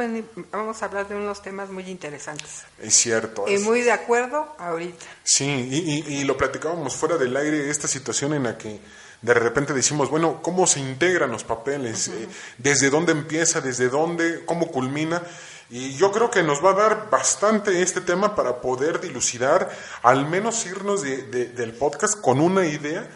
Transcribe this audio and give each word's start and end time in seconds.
vamos 0.50 0.82
a 0.82 0.86
hablar 0.86 1.06
de 1.08 1.16
unos 1.16 1.42
temas 1.42 1.68
muy 1.70 1.84
interesantes. 1.84 2.62
Es 2.80 2.94
cierto. 2.94 3.44
Y 3.46 3.58
muy 3.58 3.82
de 3.82 3.92
acuerdo 3.92 4.54
ahorita. 4.58 5.04
Sí, 5.22 5.44
y, 5.44 6.24
lo 6.24 6.36
platicábamos 6.36 6.96
fuera 6.96 7.18
del 7.18 7.36
aire, 7.36 7.68
esta 7.68 7.88
situación 7.88 8.32
en 8.34 8.44
la 8.44 8.56
que 8.56 8.80
de 9.20 9.34
repente 9.34 9.74
decimos, 9.74 10.08
bueno, 10.08 10.40
¿cómo 10.40 10.66
se 10.66 10.80
integran 10.80 11.30
los 11.30 11.44
papeles? 11.44 12.08
Eh, 12.08 12.26
¿Desde 12.56 12.88
dónde 12.88 13.12
empieza? 13.12 13.60
¿Desde 13.60 13.90
dónde? 13.90 14.44
¿Cómo 14.46 14.68
culmina? 14.68 15.22
Y 15.68 15.94
yo 15.96 16.10
creo 16.10 16.30
que 16.30 16.42
nos 16.42 16.64
va 16.64 16.70
a 16.70 16.74
dar 16.74 17.10
bastante 17.10 17.82
este 17.82 18.00
tema 18.00 18.34
para 18.34 18.60
poder 18.62 18.98
dilucidar, 18.98 19.70
al 20.02 20.26
menos 20.26 20.64
irnos 20.64 21.02
del 21.02 21.72
podcast 21.74 22.18
con 22.20 22.40
una 22.40 22.66
idea 22.66 23.08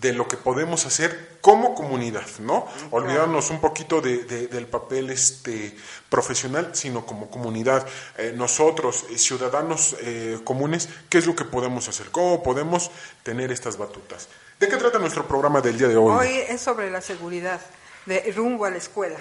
de 0.00 0.14
lo 0.14 0.26
que 0.26 0.38
podemos 0.38 0.86
hacer 0.86 1.36
como 1.42 1.74
comunidad, 1.74 2.26
¿no? 2.38 2.66
Olvidarnos 2.90 3.50
un 3.50 3.60
poquito 3.60 4.00
de, 4.00 4.24
del 4.24 4.66
papel 4.66 5.10
este 5.10 5.76
profesional, 6.08 6.70
sino 6.72 7.04
como 7.04 7.30
comunidad, 7.30 7.86
eh, 8.16 8.32
nosotros, 8.34 9.04
eh, 9.10 9.18
ciudadanos 9.18 9.96
eh, 10.00 10.40
comunes, 10.44 10.88
¿qué 11.10 11.18
es 11.18 11.26
lo 11.26 11.36
que 11.36 11.44
podemos 11.44 11.86
hacer? 11.88 12.10
¿Cómo 12.10 12.42
podemos 12.42 12.90
tener 13.22 13.52
estas 13.52 13.76
batutas? 13.76 14.28
¿De 14.58 14.68
qué 14.68 14.76
trata 14.76 14.98
nuestro 14.98 15.28
programa 15.28 15.60
del 15.60 15.76
día 15.76 15.88
de 15.88 15.96
hoy? 15.96 16.28
Hoy 16.28 16.36
es 16.48 16.62
sobre 16.62 16.90
la 16.90 17.02
seguridad, 17.02 17.60
de 18.06 18.32
rumbo 18.34 18.64
a 18.64 18.70
la 18.70 18.78
escuela 18.78 19.18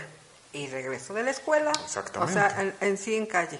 y 0.53 0.68
regreso 0.68 1.13
de 1.13 1.23
la 1.23 1.31
escuela, 1.31 1.73
Exactamente. 1.84 2.39
o 2.39 2.41
sea, 2.41 2.73
en, 2.79 2.97
sí 2.97 3.16
en 3.16 3.25
calle. 3.25 3.59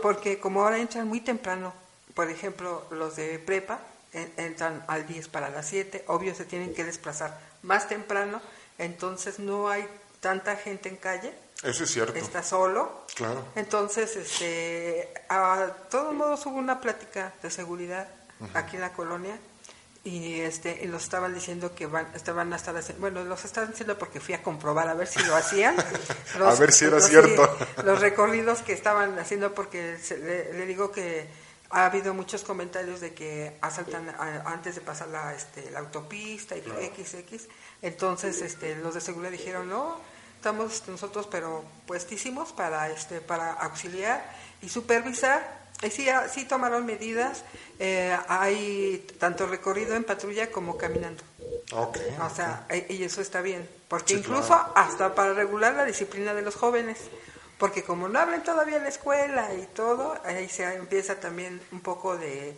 porque 0.00 0.40
como 0.40 0.62
ahora 0.62 0.78
entran 0.78 1.06
muy 1.06 1.20
temprano, 1.20 1.74
por 2.14 2.30
ejemplo, 2.30 2.86
los 2.90 3.16
de 3.16 3.38
prepa, 3.38 3.80
entran 4.12 4.84
al 4.88 5.06
10 5.06 5.28
para 5.28 5.50
las 5.50 5.66
7, 5.66 6.04
obvio 6.08 6.34
se 6.34 6.44
tienen 6.44 6.74
que 6.74 6.84
desplazar 6.84 7.38
más 7.62 7.88
temprano, 7.88 8.40
entonces 8.78 9.38
no 9.38 9.68
hay 9.68 9.86
tanta 10.20 10.56
gente 10.56 10.88
en 10.88 10.96
calle. 10.96 11.32
Eso 11.62 11.84
es 11.84 11.90
cierto. 11.90 12.14
Está 12.14 12.42
solo. 12.42 13.04
Claro. 13.14 13.44
Entonces, 13.56 14.14
este, 14.16 15.12
a 15.28 15.66
todos 15.90 16.14
modos 16.14 16.46
hubo 16.46 16.56
una 16.56 16.80
plática 16.80 17.34
de 17.42 17.50
seguridad 17.50 18.08
aquí 18.54 18.76
en 18.76 18.82
la 18.82 18.92
colonia 18.92 19.36
y 20.04 20.40
este 20.40 20.80
y 20.82 20.86
los 20.86 21.02
estaban 21.02 21.34
diciendo 21.34 21.74
que 21.74 21.86
van 21.86 22.06
estaban 22.14 22.52
a 22.52 22.56
estar 22.56 22.76
haciendo, 22.76 23.00
bueno 23.00 23.24
los 23.24 23.44
estaban 23.44 23.70
diciendo 23.70 23.98
porque 23.98 24.20
fui 24.20 24.34
a 24.34 24.42
comprobar 24.42 24.88
a 24.88 24.94
ver 24.94 25.06
si 25.06 25.22
lo 25.24 25.34
hacían 25.34 25.76
a 26.40 26.54
ver 26.54 26.72
si 26.72 26.84
era 26.84 27.00
cierto 27.00 27.56
los 27.84 28.00
recorridos 28.00 28.60
que 28.60 28.72
estaban 28.72 29.18
haciendo 29.18 29.54
porque 29.54 29.98
le, 30.22 30.66
digo 30.66 30.92
que 30.92 31.26
ha 31.70 31.86
habido 31.86 32.14
muchos 32.14 32.42
comentarios 32.42 33.00
de 33.00 33.12
que 33.12 33.56
asaltan 33.60 34.14
antes 34.46 34.74
de 34.74 34.80
pasar 34.80 35.08
la, 35.08 35.34
este, 35.34 35.70
la 35.70 35.80
autopista 35.80 36.56
y 36.56 36.60
XX, 36.62 37.46
entonces 37.82 38.40
este, 38.40 38.76
los 38.76 38.94
de 38.94 39.00
seguridad 39.00 39.30
dijeron 39.30 39.68
no, 39.68 39.98
estamos 40.36 40.82
nosotros 40.88 41.28
pero 41.30 41.64
puestísimos 41.86 42.52
para, 42.52 42.88
este, 42.90 43.20
para 43.20 43.52
auxiliar 43.52 44.24
y 44.62 44.68
supervisar. 44.68 45.58
Y 45.80 45.90
sí, 45.90 46.08
sí 46.32 46.44
tomaron 46.44 46.84
medidas, 46.84 47.44
eh, 47.78 48.16
hay 48.26 49.06
tanto 49.20 49.46
recorrido 49.46 49.94
en 49.94 50.02
patrulla 50.02 50.50
como 50.50 50.76
caminando. 50.76 51.22
Okay, 51.70 52.16
o 52.20 52.34
sea, 52.34 52.66
y 52.88 53.04
eso 53.04 53.20
está 53.20 53.42
bien, 53.42 53.68
porque 53.86 54.14
incluso 54.14 54.54
hasta 54.74 55.14
para 55.14 55.34
regular 55.34 55.74
la 55.74 55.84
disciplina 55.84 56.34
de 56.34 56.42
los 56.42 56.56
jóvenes 56.56 56.98
porque 57.58 57.82
como 57.82 58.08
no 58.08 58.18
hablan 58.18 58.44
todavía 58.44 58.76
en 58.76 58.84
la 58.84 58.88
escuela 58.88 59.52
y 59.54 59.66
todo, 59.74 60.16
ahí 60.24 60.48
se 60.48 60.62
empieza 60.74 61.18
también 61.18 61.60
un 61.72 61.80
poco 61.80 62.16
de, 62.16 62.54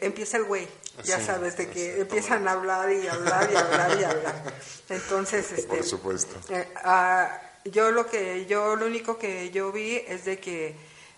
empieza 0.00 0.36
el 0.36 0.44
güey, 0.44 0.68
ya 1.02 1.20
sabes, 1.20 1.56
de 1.56 1.68
que 1.68 2.00
empiezan 2.00 2.46
a 2.46 2.52
hablar 2.52 2.90
y 2.92 3.06
hablar 3.08 3.50
y 3.52 3.56
hablar 3.56 4.00
y 4.00 4.04
hablar. 4.04 4.54
Entonces, 4.88 5.50
este, 5.52 5.76
por 5.76 5.84
supuesto. 5.84 6.36
Eh, 6.54 6.68
ah, 6.84 7.40
yo 7.64 7.90
lo 7.90 8.06
que 8.06 8.46
yo 8.46 8.76
lo 8.76 8.86
único 8.86 9.18
que 9.18 9.50
yo 9.50 9.72
vi 9.72 9.96
es 10.06 10.24
de 10.24 10.38
que 10.38 10.76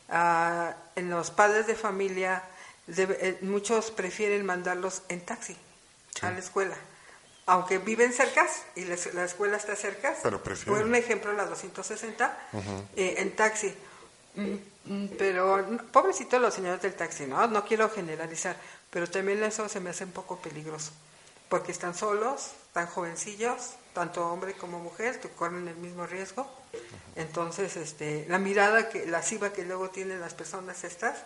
ah, 0.09 0.75
en 0.97 1.11
los 1.11 1.31
padres 1.31 1.67
de 1.67 1.75
familia 1.75 2.43
eh, 2.89 3.39
muchos 3.43 3.91
prefieren 3.91 4.47
mandarlos 4.47 5.03
en 5.09 5.21
taxi 5.21 5.57
a 6.23 6.31
la 6.31 6.39
escuela 6.39 6.77
aunque 7.47 7.79
viven 7.79 8.13
cerca 8.13 8.47
y 8.75 8.85
la, 8.85 9.25
escuela 9.25 9.57
está 9.57 9.77
cerca, 9.77 10.15
pero 10.23 10.43
por 10.43 10.83
un 10.83 10.95
ejemplo 10.95 11.33
la 11.33 11.45
260 11.45 12.49
eh, 12.97 13.15
en 13.19 13.37
taxi. 13.37 13.75
Mm, 14.37 14.57
mm, 14.87 15.09
pero 15.17 15.65
pobrecito 15.93 16.39
los 16.39 16.55
señores 16.55 16.83
del 16.83 16.95
taxi, 16.95 17.27
¿no? 17.27 17.47
No 17.47 17.65
quiero 17.65 17.89
generalizar, 17.91 18.57
pero 18.91 19.09
también 19.09 19.43
eso 19.45 19.69
se 19.69 19.81
me 19.81 19.91
hace 19.91 20.05
un 20.05 20.13
poco 20.13 20.39
peligroso, 20.39 20.93
porque 21.49 21.73
están 21.73 21.95
solos, 21.95 22.53
tan 22.73 22.87
jovencillos, 22.87 23.75
tanto 23.93 24.27
hombre 24.27 24.55
como 24.55 24.81
mujer, 24.81 25.21
que 25.21 25.29
corren 25.29 25.69
el 25.69 25.77
mismo 25.77 26.07
riesgo. 26.07 26.51
Entonces, 27.15 27.77
este, 27.77 28.27
la 28.29 28.39
mirada 28.39 28.89
que 28.89 29.07
lasciva 29.07 29.53
que 29.53 29.65
luego 29.65 29.91
tienen 29.91 30.21
las 30.21 30.35
personas 30.35 30.83
estas, 30.83 31.19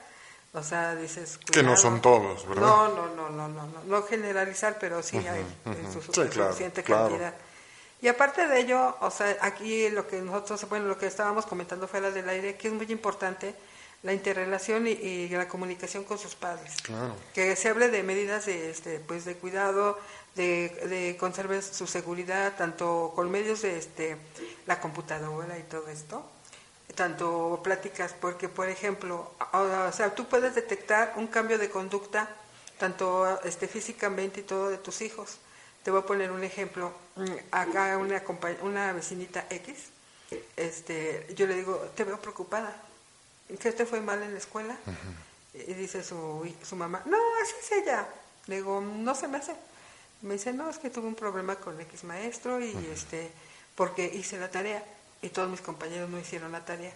o 0.53 0.63
sea, 0.63 0.95
dices... 0.95 1.39
Que 1.39 1.63
no 1.63 1.77
son 1.77 2.01
todos, 2.01 2.49
¿verdad? 2.49 2.63
No, 2.63 2.89
no, 2.89 3.09
no, 3.09 3.31
no, 3.31 3.49
no, 3.49 3.67
no, 3.67 3.85
no 3.85 4.03
generalizar, 4.03 4.79
pero 4.81 5.03
sí 5.03 5.19
hay 5.19 5.45
su 5.93 6.01
suficiente 6.01 6.83
cantidad. 6.83 7.35
Y 8.01 8.09
aparte 8.09 8.47
de 8.47 8.61
ello, 8.61 8.97
o 9.01 9.11
sea, 9.11 9.37
aquí 9.41 9.89
lo 9.91 10.07
que 10.07 10.23
nosotros, 10.23 10.69
bueno, 10.69 10.87
lo 10.87 10.97
que 10.97 11.07
estábamos 11.07 11.47
comentando 11.47 11.89
fuera 11.89 12.11
del 12.11 12.29
aire, 12.29 12.57
que 12.57 12.69
es 12.69 12.75
muy 12.75 12.87
importante 12.91 13.55
la 14.05 14.13
interrelación 14.13 14.87
y, 14.87 15.29
la 15.29 15.49
comunicación 15.49 16.05
con 16.05 16.19
sus 16.19 16.35
padres. 16.37 16.77
Claro. 16.83 17.15
Que 17.35 17.57
se 17.57 17.69
hable 17.69 17.89
de 17.89 18.03
medidas 18.05 18.47
de, 18.47 18.71
este, 18.71 19.01
pues, 19.01 19.25
de 19.25 19.35
cuidado, 19.35 19.99
de, 20.37 20.69
de 20.89 21.17
conservar 21.19 21.63
su 21.63 21.87
seguridad, 21.89 22.57
tanto 22.57 23.13
con 23.15 23.31
medios 23.31 23.63
de 23.63 23.77
este, 23.77 24.17
la 24.67 24.81
computadora 24.81 25.59
y 25.59 25.65
todo 25.65 25.89
esto 25.89 26.25
tanto 26.99 27.61
pláticas, 27.63 28.13
porque 28.13 28.49
por 28.49 28.69
ejemplo, 28.69 29.31
o 29.53 29.93
sea, 29.93 30.17
tú 30.17 30.27
puedes 30.27 30.57
detectar 30.57 31.13
un 31.15 31.29
cambio 31.29 31.57
de 31.57 31.71
conducta, 31.71 32.29
tanto 32.77 33.41
este, 33.45 33.69
físicamente 33.69 34.41
y 34.41 34.43
todo 34.43 34.69
de 34.69 34.79
tus 34.79 35.01
hijos. 35.01 35.39
Te 35.85 35.93
voy 35.93 36.01
a 36.01 36.07
poner 36.07 36.33
un 36.33 36.43
ejemplo. 36.43 36.93
Mm, 37.15 37.35
acá 37.53 37.97
una, 37.99 38.21
una 38.63 38.93
vecinita 38.93 39.47
X, 39.49 39.77
este, 40.57 41.33
yo 41.37 41.47
le 41.47 41.55
digo, 41.55 41.77
te 41.95 42.03
veo 42.03 42.21
preocupada. 42.21 42.75
¿Qué 43.61 43.71
te 43.71 43.87
fue 43.87 44.01
mal 44.01 44.21
en 44.25 44.33
la 44.33 44.39
escuela? 44.39 44.77
Y 45.55 45.75
dice 45.75 46.03
su, 46.03 46.53
su 46.65 46.75
mamá, 46.75 47.03
no, 47.07 47.17
así 47.41 47.55
es 47.61 47.73
ella. 47.81 48.09
Le 48.47 48.57
digo, 48.57 48.81
no 48.81 49.15
se 49.15 49.29
me 49.29 49.39
hace. 49.39 49.55
Me 50.23 50.35
dice, 50.35 50.53
no, 50.53 50.69
es 50.69 50.79
que 50.79 50.91
tuve 50.91 51.07
un 51.07 51.15
problema 51.15 51.55
con 51.55 51.81
X 51.81 52.03
maestro 52.03 52.61
y 52.61 52.75
este, 52.93 53.31
porque 53.77 54.05
hice 54.05 54.37
la 54.37 54.51
tarea 54.51 54.83
y 55.23 55.31
todos 55.31 55.51
mis 55.51 55.61
compañeros 55.61 56.09
no 56.09 56.19
hicieron 56.19 56.53
la 56.53 56.65
tarea. 56.65 56.95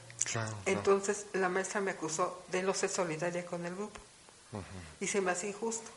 Entonces 0.67 1.27
la 1.33 1.49
maestra 1.49 1.81
me 1.81 1.91
acusó 1.91 2.43
de 2.49 2.63
no 2.63 2.75
ser 2.75 2.91
solidaria 2.91 3.45
con 3.45 3.65
el 3.65 3.75
grupo 3.75 4.01
y 5.01 5.07
se 5.07 5.21
me 5.21 5.33
hace 5.33 5.49
injusto. 5.49 5.91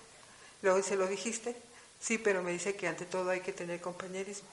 Luego 0.61 0.81
se 0.81 0.95
lo 0.95 1.07
dijiste, 1.07 1.55
sí, 1.99 2.17
pero 2.17 2.41
me 2.41 2.51
dice 2.51 2.75
que 2.75 2.87
ante 2.87 3.05
todo 3.05 3.29
hay 3.29 3.41
que 3.41 3.53
tener 3.53 3.81
compañerismo. 3.81 4.47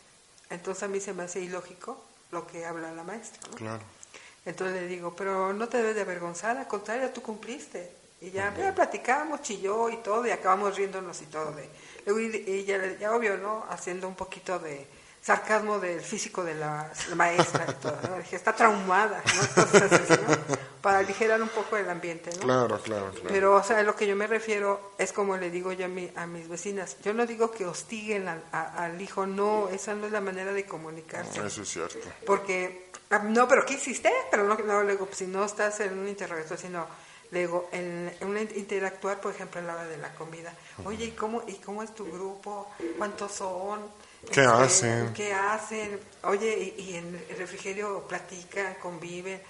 Entonces 0.50 0.82
a 0.82 0.88
mí 0.88 1.00
se 1.00 1.14
me 1.14 1.22
hace 1.22 1.40
ilógico 1.40 2.02
lo 2.30 2.46
que 2.46 2.66
habla 2.66 2.92
la 2.92 3.04
maestra. 3.04 3.40
¿no? 3.50 3.56
Claro. 3.56 3.82
Entonces 4.44 4.82
le 4.82 4.88
digo, 4.88 5.14
pero 5.16 5.52
no 5.52 5.68
te 5.68 5.78
debes 5.78 5.94
de 5.94 6.02
avergonzar, 6.02 6.56
al 6.56 6.66
contrario, 6.66 7.10
tú 7.10 7.22
cumpliste. 7.22 7.90
Y 8.20 8.30
ya, 8.30 8.54
ya 8.56 8.74
platicamos, 8.74 9.42
chilló 9.42 9.88
y 9.88 9.96
todo, 9.96 10.26
y 10.26 10.30
acabamos 10.30 10.76
riéndonos 10.76 11.20
y 11.22 11.26
todo. 11.26 11.52
De, 11.52 11.68
luego, 12.06 12.20
y, 12.20 12.36
y 12.36 12.64
ya, 12.64 12.96
ya 12.98 13.14
obvio, 13.14 13.36
¿no? 13.36 13.64
Haciendo 13.68 14.06
un 14.06 14.14
poquito 14.14 14.58
de 14.58 14.86
sarcasmo 15.22 15.78
del 15.78 16.00
físico 16.00 16.42
de 16.42 16.54
la, 16.54 16.90
la 17.08 17.14
maestra 17.14 17.64
y 17.68 17.74
todo. 17.80 17.96
¿no? 18.10 18.16
Dije, 18.18 18.34
está 18.36 18.54
traumada, 18.54 19.22
¿no? 19.24 19.42
Entonces, 19.42 19.92
así, 19.92 20.20
¿no? 20.28 20.36
Para 20.82 20.98
aligerar 20.98 21.40
un 21.40 21.48
poco 21.48 21.76
el 21.76 21.88
ambiente, 21.88 22.30
¿no? 22.36 22.42
Claro, 22.42 22.80
claro, 22.82 23.10
claro. 23.12 23.28
Pero, 23.28 23.54
o 23.54 23.62
sea, 23.62 23.78
a 23.78 23.82
lo 23.84 23.94
que 23.94 24.06
yo 24.08 24.16
me 24.16 24.26
refiero 24.26 24.94
es 24.98 25.12
como 25.12 25.36
le 25.36 25.48
digo 25.50 25.72
yo 25.72 25.84
a, 25.84 25.88
mi, 25.88 26.10
a 26.16 26.26
mis 26.26 26.48
vecinas. 26.48 26.96
Yo 27.04 27.14
no 27.14 27.24
digo 27.24 27.52
que 27.52 27.64
hostiguen 27.66 28.26
al, 28.26 28.42
a- 28.50 28.84
al 28.84 29.00
hijo, 29.00 29.24
no, 29.24 29.68
esa 29.68 29.94
no 29.94 30.06
es 30.06 30.12
la 30.12 30.20
manera 30.20 30.52
de 30.52 30.66
comunicarse. 30.66 31.46
Eso 31.46 31.62
es 31.62 31.68
cierto. 31.68 31.98
Porque, 32.26 32.90
ah, 33.10 33.20
no, 33.20 33.46
pero 33.46 33.64
¿qué 33.64 33.74
hiciste? 33.74 34.12
Pero 34.28 34.42
no, 34.42 34.56
no, 34.56 34.82
le 34.82 34.92
digo, 34.94 35.06
pues, 35.06 35.18
si 35.18 35.26
no 35.28 35.44
estás 35.44 35.78
en 35.78 35.96
un 35.96 36.08
interrogatorio, 36.08 36.58
sino, 36.60 36.86
le 37.30 37.38
digo, 37.40 37.68
en, 37.70 38.12
en 38.18 38.48
interactuar, 38.56 39.20
por 39.20 39.32
ejemplo, 39.32 39.60
en 39.60 39.68
la 39.68 39.74
hora 39.74 39.84
de 39.84 39.98
la 39.98 40.12
comida. 40.16 40.52
Oye, 40.84 41.04
¿y 41.04 41.10
cómo, 41.12 41.44
¿y 41.46 41.54
cómo 41.58 41.84
es 41.84 41.94
tu 41.94 42.10
grupo? 42.10 42.68
¿Cuántos 42.98 43.30
son? 43.30 43.80
¿Qué 44.30 44.44
Este, 44.44 44.46
hacen? 44.46 45.12
¿Qué 45.14 45.32
hacen? 45.32 46.00
Oye, 46.24 46.74
y, 46.76 46.82
y 46.82 46.96
en 46.96 47.24
el 47.28 47.36
refrigerio 47.36 48.06
platican, 48.08 48.74
conviven 48.74 49.40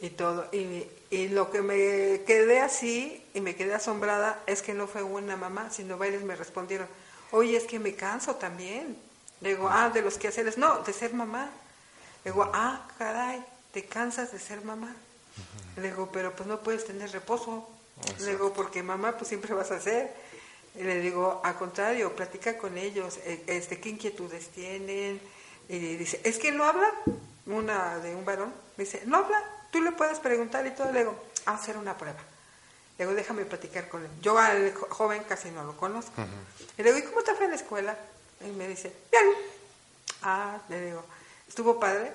y 0.00 0.10
todo. 0.10 0.48
Y, 0.52 0.86
y 1.10 1.28
lo 1.28 1.50
que 1.50 1.62
me 1.62 2.22
quedé 2.26 2.60
así 2.60 3.24
y 3.34 3.40
me 3.40 3.54
quedé 3.54 3.74
asombrada 3.74 4.42
es 4.46 4.62
que 4.62 4.74
no 4.74 4.86
fue 4.86 5.02
una 5.02 5.36
mamá, 5.36 5.70
sino 5.70 5.98
varios 5.98 6.22
me 6.22 6.36
respondieron, 6.36 6.88
oye, 7.30 7.56
es 7.56 7.64
que 7.64 7.78
me 7.78 7.94
canso 7.94 8.36
también. 8.36 8.96
Le 9.40 9.50
digo, 9.50 9.68
ah, 9.70 9.90
de 9.90 10.02
los 10.02 10.16
quehaceres, 10.18 10.58
no, 10.58 10.80
de 10.80 10.92
ser 10.92 11.12
mamá. 11.12 11.50
Le 12.24 12.30
digo, 12.30 12.50
ah, 12.54 12.88
caray, 12.98 13.44
te 13.72 13.84
cansas 13.84 14.32
de 14.32 14.38
ser 14.38 14.62
mamá. 14.64 14.94
Le 15.76 15.90
digo, 15.90 16.08
pero 16.12 16.34
pues 16.34 16.48
no 16.48 16.60
puedes 16.60 16.84
tener 16.84 17.10
reposo. 17.10 17.68
Le 18.20 18.30
digo, 18.30 18.52
porque 18.52 18.82
mamá 18.82 19.12
pues 19.16 19.28
siempre 19.28 19.54
vas 19.54 19.70
a 19.70 19.76
hacer. 19.76 20.12
Y 20.74 20.82
le 20.82 21.00
digo, 21.00 21.40
al 21.44 21.56
contrario, 21.56 22.14
platica 22.16 22.58
con 22.58 22.76
ellos, 22.76 23.18
eh, 23.24 23.44
este, 23.46 23.78
qué 23.80 23.90
inquietudes 23.90 24.48
tienen. 24.48 25.20
Y 25.68 25.78
dice, 25.96 26.20
es 26.24 26.38
que 26.38 26.50
no 26.52 26.64
habla, 26.64 26.90
una 27.46 27.98
de 27.98 28.14
un 28.14 28.24
varón, 28.24 28.52
me 28.76 28.84
dice, 28.84 29.02
no 29.06 29.18
habla, 29.18 29.42
tú 29.70 29.80
le 29.82 29.92
puedes 29.92 30.18
preguntar 30.18 30.66
y 30.66 30.72
todo. 30.72 30.90
Le 30.92 31.00
digo, 31.00 31.14
a 31.46 31.54
hacer 31.54 31.76
una 31.76 31.96
prueba. 31.96 32.18
Le 32.98 33.04
digo, 33.04 33.14
déjame 33.16 33.44
platicar 33.44 33.88
con 33.88 34.04
él. 34.04 34.10
Yo 34.20 34.36
al 34.38 34.72
jo- 34.74 34.86
joven 34.90 35.22
casi 35.28 35.50
no 35.50 35.62
lo 35.64 35.76
conozco. 35.76 36.12
Y 36.76 36.82
le 36.82 36.92
digo, 36.92 37.06
¿y 37.06 37.10
cómo 37.10 37.22
te 37.22 37.34
fue 37.34 37.44
en 37.44 37.50
la 37.52 37.56
escuela? 37.56 37.96
Y 38.40 38.50
me 38.50 38.66
dice, 38.68 38.92
bien. 39.10 39.24
Ah, 40.22 40.58
le 40.68 40.80
digo, 40.86 41.04
¿estuvo 41.48 41.78
padre? 41.78 42.12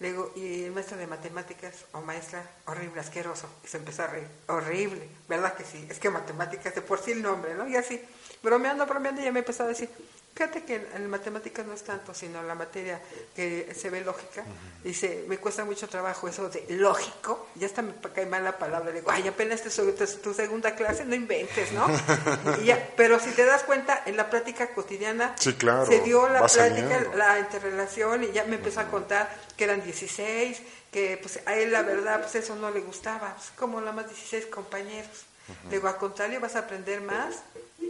Le 0.00 0.12
digo, 0.12 0.32
y 0.34 0.64
el 0.64 0.72
maestro 0.72 0.96
de 0.96 1.06
matemáticas 1.06 1.84
o 1.92 2.00
maestra, 2.00 2.42
horrible, 2.66 3.00
asqueroso. 3.00 3.48
Y 3.62 3.68
se 3.68 3.76
empezó 3.76 4.04
a 4.04 4.06
reír, 4.06 4.26
horrible, 4.48 5.06
¿verdad 5.28 5.54
que 5.54 5.64
sí? 5.64 5.86
Es 5.90 5.98
que 5.98 6.08
matemáticas, 6.08 6.74
de 6.74 6.80
por 6.80 7.00
sí 7.00 7.12
el 7.12 7.20
nombre, 7.20 7.54
¿no? 7.54 7.68
Y 7.68 7.76
así, 7.76 8.00
bromeando, 8.42 8.86
bromeando, 8.86 9.20
ya 9.20 9.30
me 9.30 9.40
empezó 9.40 9.64
a 9.64 9.68
decir, 9.68 9.90
fíjate 10.40 10.64
que 10.64 10.88
en, 10.94 11.10
matemáticas 11.10 11.66
no 11.66 11.74
es 11.74 11.82
tanto, 11.82 12.14
sino 12.14 12.42
la 12.42 12.54
materia 12.54 12.98
que 13.36 13.74
se 13.78 13.90
ve 13.90 14.00
lógica. 14.00 14.42
Dice, 14.82 15.26
me 15.28 15.36
cuesta 15.36 15.66
mucho 15.66 15.86
trabajo 15.86 16.28
eso 16.28 16.48
de 16.48 16.64
lógico, 16.70 17.48
ya 17.56 17.66
hasta 17.66 17.82
me 17.82 17.92
cae 18.14 18.24
mal 18.24 18.42
la 18.42 18.56
palabra. 18.56 18.88
Le 18.88 19.00
digo, 19.00 19.10
ay, 19.10 19.28
apenas 19.28 19.62
te 19.62 19.68
tu, 19.68 19.92
tu 20.22 20.32
segunda 20.32 20.74
clase, 20.74 21.04
no 21.04 21.14
inventes, 21.14 21.72
¿no? 21.72 21.86
Y 22.62 22.64
ya, 22.64 22.90
pero 22.96 23.20
si 23.20 23.32
te 23.32 23.44
das 23.44 23.64
cuenta, 23.64 24.02
en 24.06 24.16
la 24.16 24.30
práctica 24.30 24.72
cotidiana 24.72 25.34
Sí, 25.38 25.52
claro, 25.52 25.84
se 25.84 26.00
dio 26.00 26.26
la 26.26 26.46
plática, 26.46 27.06
la 27.14 27.38
interrelación 27.38 28.24
y 28.24 28.32
ya 28.32 28.44
me 28.44 28.56
empezó 28.56 28.80
a 28.80 28.84
contar 28.84 29.28
que 29.58 29.64
eran 29.64 29.82
16, 29.82 30.62
que 30.90 31.18
pues 31.20 31.40
a 31.44 31.54
él 31.54 31.70
la 31.70 31.82
verdad 31.82 32.22
pues 32.22 32.34
eso 32.34 32.56
no 32.56 32.70
le 32.70 32.80
gustaba, 32.80 33.34
pues 33.34 33.50
como 33.56 33.78
nada 33.78 33.92
más 33.92 34.08
16 34.08 34.46
compañeros. 34.46 35.26
Le 35.64 35.76
digo, 35.76 35.88
al 35.88 35.96
contrario, 35.96 36.40
vas 36.40 36.54
a 36.54 36.60
aprender 36.60 37.00
más. 37.00 37.42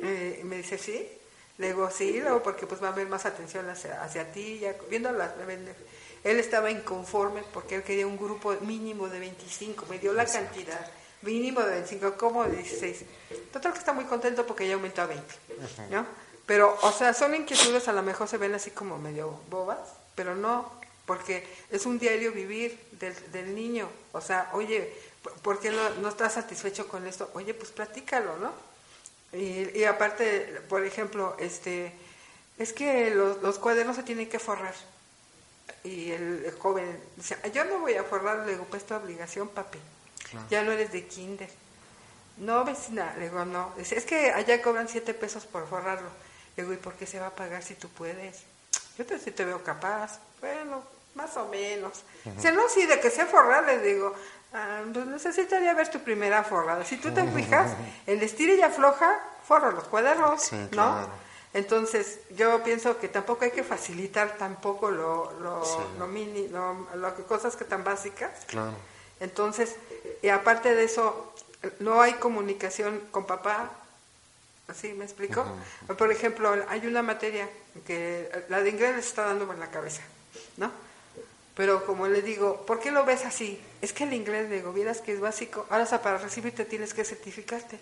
Eh, 0.03 0.41
y 0.41 0.45
me 0.45 0.57
dice, 0.57 0.79
sí. 0.79 1.07
Le 1.61 1.67
digo, 1.67 1.91
sí, 1.91 2.19
luego 2.23 2.43
porque 2.43 2.67
pues 2.67 2.83
va 2.83 2.89
a 2.89 2.93
haber 2.93 3.07
más 3.07 3.27
atención 3.27 3.69
hacia, 3.69 4.03
hacia 4.03 4.33
ti, 4.33 4.61
ya 4.61 4.75
viendo 4.89 5.13
las... 5.13 5.33
Él 6.25 6.41
estaba 6.41 6.71
inconforme 6.71 7.43
porque 7.53 7.75
él 7.75 7.83
quería 7.83 8.07
un 8.07 8.17
grupo 8.17 8.55
mínimo 8.63 9.11
de 9.11 9.21
25, 9.21 9.85
me 9.91 9.99
dio 9.99 10.15
la 10.15 10.25
cantidad, 10.25 10.91
mínimo 11.21 11.61
de 11.61 11.73
25, 11.73 12.17
como 12.17 12.45
de 12.45 12.57
16. 12.57 13.05
Total 13.53 13.75
que 13.75 13.79
está 13.79 13.93
muy 13.93 14.07
contento 14.07 14.47
porque 14.47 14.67
ya 14.67 14.73
aumentó 14.73 15.03
a 15.03 15.07
20, 15.07 15.25
¿no? 15.91 16.07
Pero, 16.47 16.79
o 16.81 16.93
sea, 16.93 17.13
son 17.13 17.35
inquietudes, 17.35 17.89
a 17.89 17.93
lo 17.93 18.03
mejor 18.03 18.27
se 18.27 18.39
ven 18.39 18.55
así 18.55 18.71
como 18.71 18.97
medio 18.97 19.39
bobas, 19.51 19.91
pero 20.15 20.35
no, 20.35 20.73
porque 21.05 21.47
es 21.71 21.85
un 21.85 21.99
diario 21.99 22.33
vivir 22.33 22.81
del, 22.93 23.15
del 23.33 23.55
niño. 23.55 23.87
O 24.13 24.23
sea, 24.23 24.49
oye, 24.55 24.95
¿por 25.43 25.61
qué 25.61 25.71
no, 25.71 25.91
no 26.01 26.09
estás 26.09 26.33
satisfecho 26.33 26.89
con 26.89 27.07
esto? 27.07 27.31
Oye, 27.35 27.53
pues 27.53 27.71
platícalo, 27.71 28.39
¿no? 28.39 28.70
Y, 29.33 29.79
y 29.79 29.85
aparte, 29.85 30.61
por 30.69 30.85
ejemplo, 30.85 31.37
este, 31.39 31.93
es 32.59 32.73
que 32.73 33.11
los, 33.11 33.43
los 33.43 33.59
cuadernos 33.59 33.97
se 33.97 34.03
tienen 34.03 34.29
que 34.29 34.39
forrar. 34.39 34.75
Y 35.85 36.11
el, 36.11 36.45
el 36.45 36.59
joven 36.59 37.01
dice, 37.17 37.37
yo 37.55 37.65
no 37.65 37.79
voy 37.79 37.95
a 37.95 38.05
forrar, 38.05 38.45
le 38.47 38.53
digo, 38.53 38.65
pues 38.65 38.85
tu 38.85 38.95
obligación, 38.95 39.49
papi. 39.49 39.79
Ya 40.51 40.63
no 40.63 40.73
eres 40.73 40.93
de 40.93 41.07
kinder. 41.07 41.49
No, 42.37 42.65
vecina, 42.65 43.15
le 43.19 43.25
digo, 43.25 43.45
no. 43.45 43.73
Dice, 43.77 43.97
es 43.97 44.05
que 44.05 44.31
allá 44.31 44.63
cobran 44.63 44.89
siete 44.89 45.15
pesos 45.15 45.45
por 45.47 45.67
forrarlo. 45.69 46.09
Le 46.57 46.63
digo, 46.63 46.75
¿y 46.75 46.79
por 46.79 46.95
qué 46.95 47.07
se 47.07 47.19
va 47.19 47.29
a 47.29 47.35
pagar 47.35 47.63
si 47.63 47.75
tú 47.75 47.89
puedes? 47.89 48.43
Yo 48.97 49.07
te, 49.07 49.19
sí 49.19 49.31
te 49.31 49.45
veo 49.45 49.63
capaz. 49.63 50.21
Bueno, 50.41 50.83
más 51.15 51.37
o 51.37 51.49
menos. 51.49 52.03
Dice, 52.25 52.53
no, 52.53 52.69
sí, 52.69 52.87
de 52.87 53.01
que 53.01 53.11
sé 53.11 53.27
forrar, 53.27 53.65
le 53.65 53.79
digo, 53.81 54.15
ah, 54.53 54.83
pues 54.93 55.07
necesitaría 55.07 55.75
ver 55.75 55.91
tu 55.91 56.01
primera 56.01 56.43
forrada. 56.45 56.85
Si 56.85 56.97
tú 56.97 57.13
te 57.13 57.25
fijas, 57.35 57.73
el 58.07 58.23
estira 58.23 58.55
y 58.55 58.63
afloja, 58.63 59.19
forra 59.47 59.71
los 59.71 59.85
cuadernos, 59.85 60.43
Sí, 60.43 60.57
¿no? 60.57 60.69
claro. 60.71 61.09
Entonces, 61.53 62.21
yo 62.31 62.63
pienso 62.63 62.99
que 62.99 63.09
tampoco 63.09 63.45
hay 63.45 63.51
que 63.51 63.65
facilitar 63.65 64.37
tampoco 64.39 64.91
lo, 64.91 65.33
lo, 65.41 65.65
Sí. 65.65 65.79
lo 65.99 66.07
mini, 66.07 66.47
lo, 66.49 66.87
lo 66.95 67.15
cosas 67.27 67.57
que 67.57 67.65
tan 67.65 67.83
básicas. 67.83 68.31
Claro. 68.47 68.73
Entonces, 69.19 69.75
y 70.23 70.29
aparte 70.29 70.75
de 70.75 70.85
eso, 70.85 71.35
no 71.81 72.01
hay 72.01 72.13
comunicación 72.15 73.01
con 73.11 73.27
papá. 73.27 73.71
¿Así 74.69 74.93
me 74.93 75.05
explico? 75.05 75.45
Por 75.99 76.13
ejemplo, 76.13 76.55
hay 76.69 76.87
una 76.87 77.03
materia 77.03 77.49
que 77.85 78.31
la 78.49 78.61
de 78.63 78.71
inglés 78.71 78.95
les 78.95 79.07
está 79.07 79.25
dando 79.25 79.45
por 79.47 79.59
la 79.59 79.67
cabeza, 79.73 80.03
¿no? 80.57 80.71
Pero 81.57 81.85
como 81.85 82.07
le 82.09 82.23
digo, 82.23 82.65
¿por 82.67 82.81
qué 82.81 82.91
lo 82.91 83.05
ves 83.05 83.25
así? 83.25 83.61
Es 83.83 83.93
que 83.93 84.05
el 84.05 84.15
inglés, 84.15 84.49
le 84.49 84.57
digo, 84.57 84.73
vieras 84.73 85.01
que 85.01 85.13
es 85.13 85.21
básico. 85.21 85.67
Ahora, 85.69 85.85
hasta 85.85 86.01
para 86.03 86.19
recibirte 86.19 86.65
tienes 86.65 86.95
que 86.95 87.05
certificarte. 87.05 87.79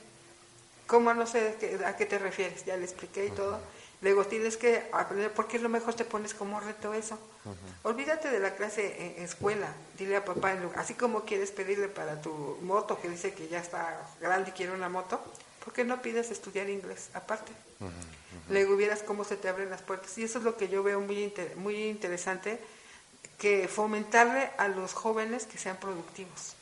¿Cómo 0.87 1.13
no 1.13 1.27
sé 1.27 1.55
a 1.85 1.97
qué 1.97 2.07
te 2.07 2.19
refieres? 2.19 2.65
Ya 2.65 2.77
le 2.77 2.85
expliqué 2.85 3.27
y 3.27 3.31
todo. 3.31 3.61
Luego 4.01 4.25
tienes 4.25 4.57
que 4.57 4.85
aprender, 4.93 5.33
porque 5.33 5.59
lo 5.59 5.69
mejor 5.69 5.93
te 5.95 6.05
pones 6.05 6.33
como 6.33 6.61
reto 6.61 6.95
eso. 6.95 7.19
Olvídate 7.83 8.31
de 8.31 8.39
la 8.41 8.55
clase 8.55 9.15
en 9.19 9.23
escuela. 9.25 9.69
Dile 9.99 10.17
a 10.17 10.25
papá, 10.25 10.57
así 10.77 10.95
como 10.95 11.25
quieres 11.25 11.51
pedirle 11.51 11.89
para 11.89 12.21
tu 12.23 12.31
moto, 12.63 12.99
que 13.01 13.09
dice 13.09 13.35
que 13.35 13.49
ya 13.49 13.59
está 13.61 14.01
grande 14.21 14.51
y 14.51 14.53
quiere 14.53 14.73
una 14.73 14.89
moto, 14.89 15.21
¿por 15.65 15.73
qué 15.75 15.85
no 15.85 16.01
pides 16.01 16.31
estudiar 16.31 16.71
inglés 16.71 17.11
aparte? 17.13 17.53
Luego 18.49 18.77
vieras 18.77 19.03
cómo 19.03 19.25
se 19.25 19.37
te 19.37 19.49
abren 19.49 19.69
las 19.69 19.83
puertas. 19.83 20.17
Y 20.17 20.25
eso 20.25 20.39
es 20.39 20.45
lo 20.45 20.57
que 20.57 20.69
yo 20.69 20.83
veo 20.83 21.01
muy, 21.01 21.23
inter- 21.23 21.57
muy 21.57 21.89
interesante, 21.89 22.61
que 23.39 23.69
fomentarle 23.69 24.51
a 24.59 24.69
los 24.69 24.93
jóvenes 24.93 25.47
que 25.47 25.59
sean 25.59 25.77
productivos. 25.77 26.55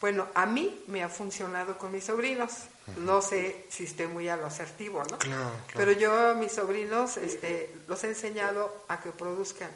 Bueno, 0.00 0.26
a 0.34 0.46
mí 0.46 0.84
me 0.86 1.02
ha 1.02 1.08
funcionado 1.08 1.78
con 1.78 1.92
mis 1.92 2.04
sobrinos. 2.04 2.52
No 2.98 3.20
sé 3.20 3.66
si 3.68 3.84
esté 3.84 4.06
muy 4.06 4.28
a 4.28 4.36
lo 4.36 4.46
asertivo, 4.46 5.02
¿no? 5.10 5.18
Claro, 5.18 5.50
claro. 5.50 5.72
Pero 5.74 5.92
yo 5.92 6.30
a 6.30 6.34
mis 6.34 6.52
sobrinos 6.52 7.16
este, 7.16 7.74
los 7.86 8.02
he 8.04 8.08
enseñado 8.08 8.84
a 8.88 9.00
que 9.00 9.10
produzcan. 9.10 9.70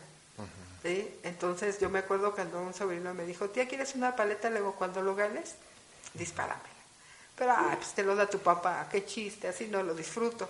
¿sí? 0.82 1.18
Entonces 1.22 1.78
yo 1.78 1.90
me 1.90 2.00
acuerdo 2.00 2.34
cuando 2.34 2.60
un 2.60 2.74
sobrino 2.74 3.14
me 3.14 3.24
dijo, 3.24 3.50
tía, 3.50 3.68
¿quieres 3.68 3.94
una 3.94 4.16
paleta? 4.16 4.50
Luego 4.50 4.74
cuando 4.74 5.02
lo 5.02 5.14
ganes, 5.14 5.54
dispáramela. 6.14 6.68
Pero, 7.36 7.52
ah, 7.52 7.74
pues 7.76 7.92
te 7.92 8.02
lo 8.02 8.14
da 8.14 8.28
tu 8.28 8.38
papá, 8.38 8.88
qué 8.90 9.04
chiste, 9.04 9.48
así 9.48 9.66
no 9.66 9.82
lo 9.82 9.94
disfruto. 9.94 10.48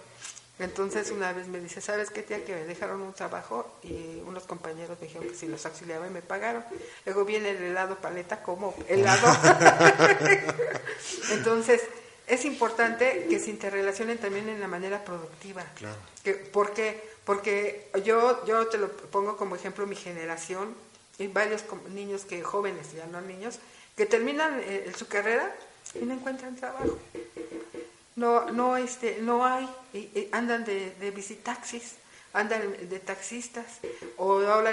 Entonces 0.63 1.11
una 1.11 1.33
vez 1.33 1.49
me 1.49 1.61
dice, 1.61 1.81
¿sabes 1.81 2.11
qué 2.11 2.23
tía? 2.23 2.45
Que 2.45 2.55
me 2.55 2.65
dejaron 2.65 3.03
un 3.03 3.13
trabajo 3.13 3.71
y 3.83 4.23
unos 4.27 4.45
compañeros 4.45 4.99
me 5.01 5.07
dijeron 5.07 5.29
que 5.29 5.35
si 5.35 5.49
los 5.49 5.65
auxiliaba 5.67 6.07
y 6.07 6.11
me 6.11 6.23
pagaron. 6.23 6.65
Luego 7.05 7.25
viene 7.25 7.51
el 7.51 7.63
helado 7.63 7.97
paleta 7.97 8.43
como 8.43 8.75
helado. 8.89 9.29
Entonces 11.33 11.83
es 12.27 12.45
importante 12.45 13.27
que 13.29 13.39
se 13.39 13.51
interrelacionen 13.51 14.19
también 14.19 14.49
en 14.49 14.61
la 14.61 14.69
manera 14.69 15.05
productiva. 15.05 15.65
Claro. 15.75 15.97
Que, 16.23 16.35
¿Por 16.35 16.73
qué? 16.73 17.13
Porque 17.25 17.91
yo, 18.05 18.45
yo 18.47 18.67
te 18.69 18.79
lo 18.79 18.91
pongo 18.91 19.37
como 19.37 19.57
ejemplo 19.57 19.87
mi 19.87 19.97
generación 19.97 20.75
y 21.19 21.27
varios 21.27 21.65
niños 21.91 22.25
que 22.25 22.43
jóvenes, 22.43 22.93
ya 22.93 23.07
no 23.07 23.21
niños, 23.21 23.59
que 23.97 24.07
terminan 24.07 24.61
eh, 24.65 24.91
su 24.97 25.07
carrera 25.07 25.55
y 25.95 26.05
no 26.05 26.15
encuentran 26.15 26.57
trabajo. 26.57 26.99
No, 28.17 28.51
no, 28.51 28.77
este, 28.77 29.19
no 29.21 29.45
hay, 29.47 29.69
andan 30.33 30.65
de, 30.65 30.91
de 30.93 31.11
visitaxis, 31.11 31.95
andan 32.33 32.89
de 32.89 33.01
taxistas, 33.01 33.81
o 34.17 34.41
ahora 34.41 34.73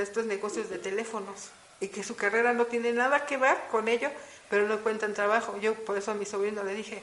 estos 0.00 0.26
negocios 0.26 0.68
de 0.70 0.78
teléfonos, 0.78 1.50
y 1.80 1.88
que 1.88 2.02
su 2.02 2.16
carrera 2.16 2.52
no 2.52 2.66
tiene 2.66 2.92
nada 2.92 3.26
que 3.26 3.36
ver 3.36 3.56
con 3.70 3.88
ello, 3.88 4.10
pero 4.50 4.66
no 4.66 4.74
encuentran 4.74 5.14
trabajo. 5.14 5.58
Yo 5.60 5.74
por 5.74 5.96
eso 5.98 6.10
a 6.10 6.14
mi 6.14 6.24
sobrino 6.24 6.64
le 6.64 6.74
dije, 6.74 7.02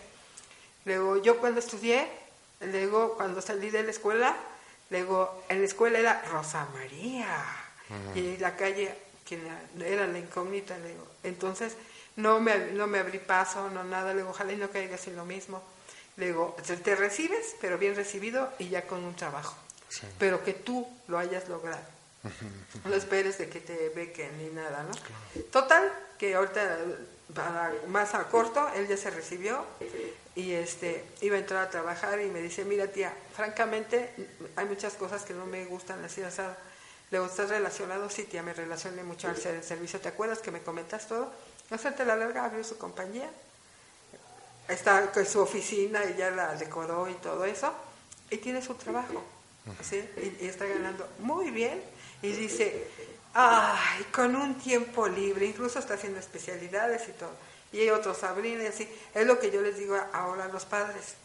luego 0.85 1.17
yo 1.21 1.37
cuando 1.37 1.59
estudié, 1.59 2.07
luego 2.59 3.15
cuando 3.15 3.41
salí 3.41 3.69
de 3.69 3.83
la 3.83 3.91
escuela, 3.91 4.35
luego 4.89 5.43
en 5.49 5.59
la 5.59 5.65
escuela 5.65 5.99
era 5.99 6.21
Rosa 6.31 6.67
María, 6.73 7.43
y 8.15 8.37
la 8.37 8.55
calle, 8.55 8.95
que 9.25 9.39
era 9.79 10.07
la 10.07 10.19
incógnita, 10.19 10.77
le 10.79 10.89
digo, 10.89 11.07
entonces 11.23 11.75
no 12.15 12.39
me, 12.39 12.71
no 12.71 12.87
me 12.87 12.99
abrí 12.99 13.19
paso, 13.19 13.69
no 13.69 13.83
nada, 13.83 14.13
le 14.13 14.19
digo, 14.19 14.29
ojalá 14.29 14.53
y 14.53 14.57
no 14.57 14.69
caigas 14.69 15.07
en 15.07 15.15
lo 15.15 15.25
mismo. 15.25 15.61
Le 16.17 16.27
digo, 16.27 16.55
te 16.83 16.95
recibes, 16.95 17.55
pero 17.59 17.77
bien 17.77 17.95
recibido 17.95 18.51
y 18.57 18.69
ya 18.69 18.87
con 18.87 19.03
un 19.03 19.15
trabajo. 19.15 19.55
Pero 20.17 20.43
que 20.43 20.53
tú 20.53 20.87
lo 21.07 21.17
hayas 21.17 21.49
logrado. 21.49 21.83
No 22.85 22.95
esperes 22.95 23.37
de 23.37 23.49
que 23.49 23.59
te 23.59 23.89
bequen 23.89 24.37
ni 24.37 24.49
nada, 24.49 24.83
¿no? 24.83 25.43
Total, 25.51 25.91
que 26.17 26.35
ahorita, 26.35 26.79
más 27.87 28.15
a 28.15 28.23
corto, 28.29 28.67
él 28.75 28.87
ya 28.87 28.97
se 28.97 29.09
recibió 29.11 29.65
y 30.35 30.53
este 30.53 31.03
iba 31.21 31.35
a 31.35 31.39
entrar 31.39 31.65
a 31.65 31.69
trabajar 31.69 32.19
y 32.21 32.25
me 32.25 32.41
dice, 32.41 32.65
mira 32.65 32.87
tía, 32.87 33.13
francamente 33.35 34.11
hay 34.55 34.65
muchas 34.65 34.93
cosas 34.93 35.23
que 35.23 35.33
no 35.33 35.45
me 35.45 35.65
gustan 35.65 36.03
así 36.03 36.21
asado. 36.21 36.55
Le 37.11 37.19
digo, 37.19 37.29
¿estás 37.29 37.49
relacionado? 37.49 38.09
Sí, 38.09 38.23
tía, 38.23 38.41
me 38.41 38.53
relacioné 38.53 39.03
mucho 39.03 39.27
al 39.27 39.37
servicio. 39.37 39.99
¿Te 39.99 40.07
acuerdas 40.07 40.39
que 40.39 40.51
me 40.51 40.61
comentas 40.61 41.07
todo? 41.07 41.31
Sé, 41.69 41.91
te 41.91 42.05
la 42.05 42.15
larga, 42.15 42.45
abrió 42.45 42.63
su 42.63 42.77
compañía. 42.77 43.29
Está 44.67 45.11
en 45.15 45.25
su 45.25 45.39
oficina 45.39 46.03
ya 46.17 46.31
la 46.31 46.55
decoró 46.55 47.09
y 47.09 47.13
todo 47.15 47.45
eso. 47.45 47.73
Y 48.29 48.37
tiene 48.37 48.61
su 48.61 48.75
trabajo. 48.75 49.23
¿sí? 49.81 50.07
Y, 50.39 50.45
está 50.45 50.65
ganando 50.65 51.07
muy 51.19 51.51
bien. 51.51 51.81
Y 52.21 52.31
dice, 52.31 52.87
ay, 53.33 54.03
con 54.11 54.35
un 54.35 54.55
tiempo 54.55 55.07
libre. 55.07 55.45
Incluso 55.45 55.79
está 55.79 55.95
haciendo 55.95 56.19
especialidades 56.19 57.07
y 57.09 57.11
todo. 57.13 57.31
Y 57.71 57.79
hay 57.81 57.89
otros 57.89 58.17
Sabrina 58.17 58.63
y 58.63 58.67
así. 58.67 58.89
Es 59.13 59.25
lo 59.25 59.39
que 59.39 59.51
yo 59.51 59.61
les 59.61 59.77
digo 59.77 59.97
ahora 60.13 60.45
a 60.45 60.47
los 60.47 60.65
padres. 60.65 61.15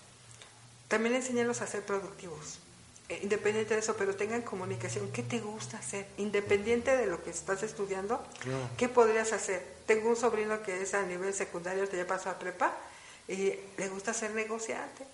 También 0.89 1.15
enseñarlos 1.15 1.61
a 1.61 1.67
ser 1.67 1.85
productivos. 1.85 2.59
Eh, 3.11 3.19
independiente 3.23 3.75
de 3.75 3.81
eso, 3.81 3.97
pero 3.97 4.15
tengan 4.15 4.43
comunicación. 4.43 5.11
¿Qué 5.11 5.25
te 5.25 5.41
gusta 5.41 5.79
hacer? 5.79 6.07
Independiente 6.19 6.97
de 6.97 7.07
lo 7.07 7.21
que 7.25 7.31
estás 7.31 7.65
estudiando, 7.65 8.25
¿qué 8.79 8.89
podrías 8.89 9.33
hacer? 9.33 9.67
Tengo 9.85 10.09
un 10.09 10.17
sobrino 10.17 10.63
que 10.63 10.81
es 10.81 10.95
a 10.95 11.03
nivel 11.03 11.35
secundario, 11.35 11.91
ya 11.91 12.07
pasó 12.07 12.31
a 12.31 12.39
prepa, 12.39 12.73
y 13.27 13.53
le 13.79 13.89
gusta 13.89 14.15
ser 14.15 14.31
negociante. 14.31 15.05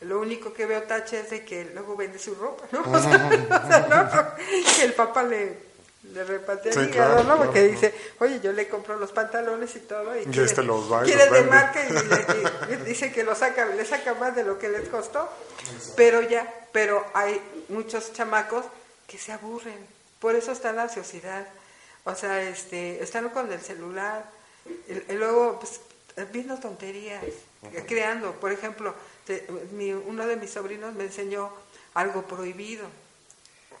Lo 0.00 0.18
único 0.18 0.52
que 0.52 0.66
veo 0.66 0.82
tache 0.82 1.20
es 1.20 1.30
de 1.30 1.44
que 1.44 1.64
luego 1.66 1.94
vende 1.94 2.18
su 2.18 2.34
ropa, 2.34 2.64
¿no? 2.72 2.80
O 2.92 3.00
sea, 3.00 4.36
que 4.76 4.82
el 4.82 4.94
papá 4.94 5.22
le, 5.22 5.58
le 6.12 6.24
repatea 6.24 6.72
el 6.72 6.88
hígado, 6.88 7.22
¿no? 7.22 7.36
Porque 7.36 7.68
dice, 7.68 7.94
oye, 8.18 8.40
yo 8.40 8.52
le 8.52 8.66
compro 8.66 8.96
los 8.98 9.12
pantalones 9.12 9.76
y 9.76 9.80
todo, 9.80 10.18
y, 10.18 10.24
quiere, 10.24 10.44
este 10.44 10.64
los 10.64 10.86
quiere 11.04 11.30
de 11.30 11.42
marca 11.42 11.80
y, 12.68 12.76
dice 12.84 13.12
que 13.12 13.22
lo 13.22 13.36
saca, 13.36 13.66
le 13.66 13.84
saca 13.84 14.14
más 14.14 14.34
de 14.34 14.42
lo 14.42 14.58
que 14.58 14.68
les 14.68 14.88
costó, 14.88 15.28
pero 15.96 16.20
ya, 16.22 16.52
pero 16.72 17.04
hay 17.14 17.40
muchos 17.68 18.12
chamacos 18.12 18.64
que 19.06 19.18
se 19.18 19.32
aburren, 19.32 19.78
por 20.18 20.34
eso 20.34 20.52
está 20.52 20.72
la 20.72 20.84
ociosidad, 20.84 21.46
o 22.04 22.14
sea, 22.14 22.42
este, 22.42 23.02
están 23.02 23.28
con 23.30 23.50
el 23.52 23.60
celular, 23.60 24.30
y, 24.88 25.12
luego, 25.12 25.58
pues, 25.58 25.80
viendo 26.32 26.58
tonterías, 26.58 27.24
creando, 27.86 28.32
por 28.40 28.52
ejemplo, 28.52 28.94
uno 30.06 30.26
de 30.26 30.36
mis 30.36 30.50
sobrinos 30.50 30.94
me 30.94 31.04
enseñó 31.04 31.50
algo 31.94 32.22
prohibido, 32.22 32.86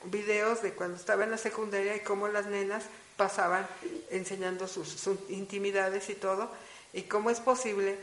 videos 0.04 0.62
de 0.62 0.72
cuando 0.72 0.96
estaba 0.96 1.24
en 1.24 1.30
la 1.30 1.38
secundaria 1.38 1.96
y 1.96 2.00
cómo 2.00 2.28
las 2.28 2.46
nenas 2.46 2.84
pasaban 3.16 3.66
enseñando 4.10 4.68
sus, 4.68 4.88
sus 4.88 5.18
intimidades 5.28 6.08
y 6.08 6.14
todo, 6.14 6.50
y 6.92 7.02
cómo 7.02 7.30
es 7.30 7.40
posible, 7.40 7.98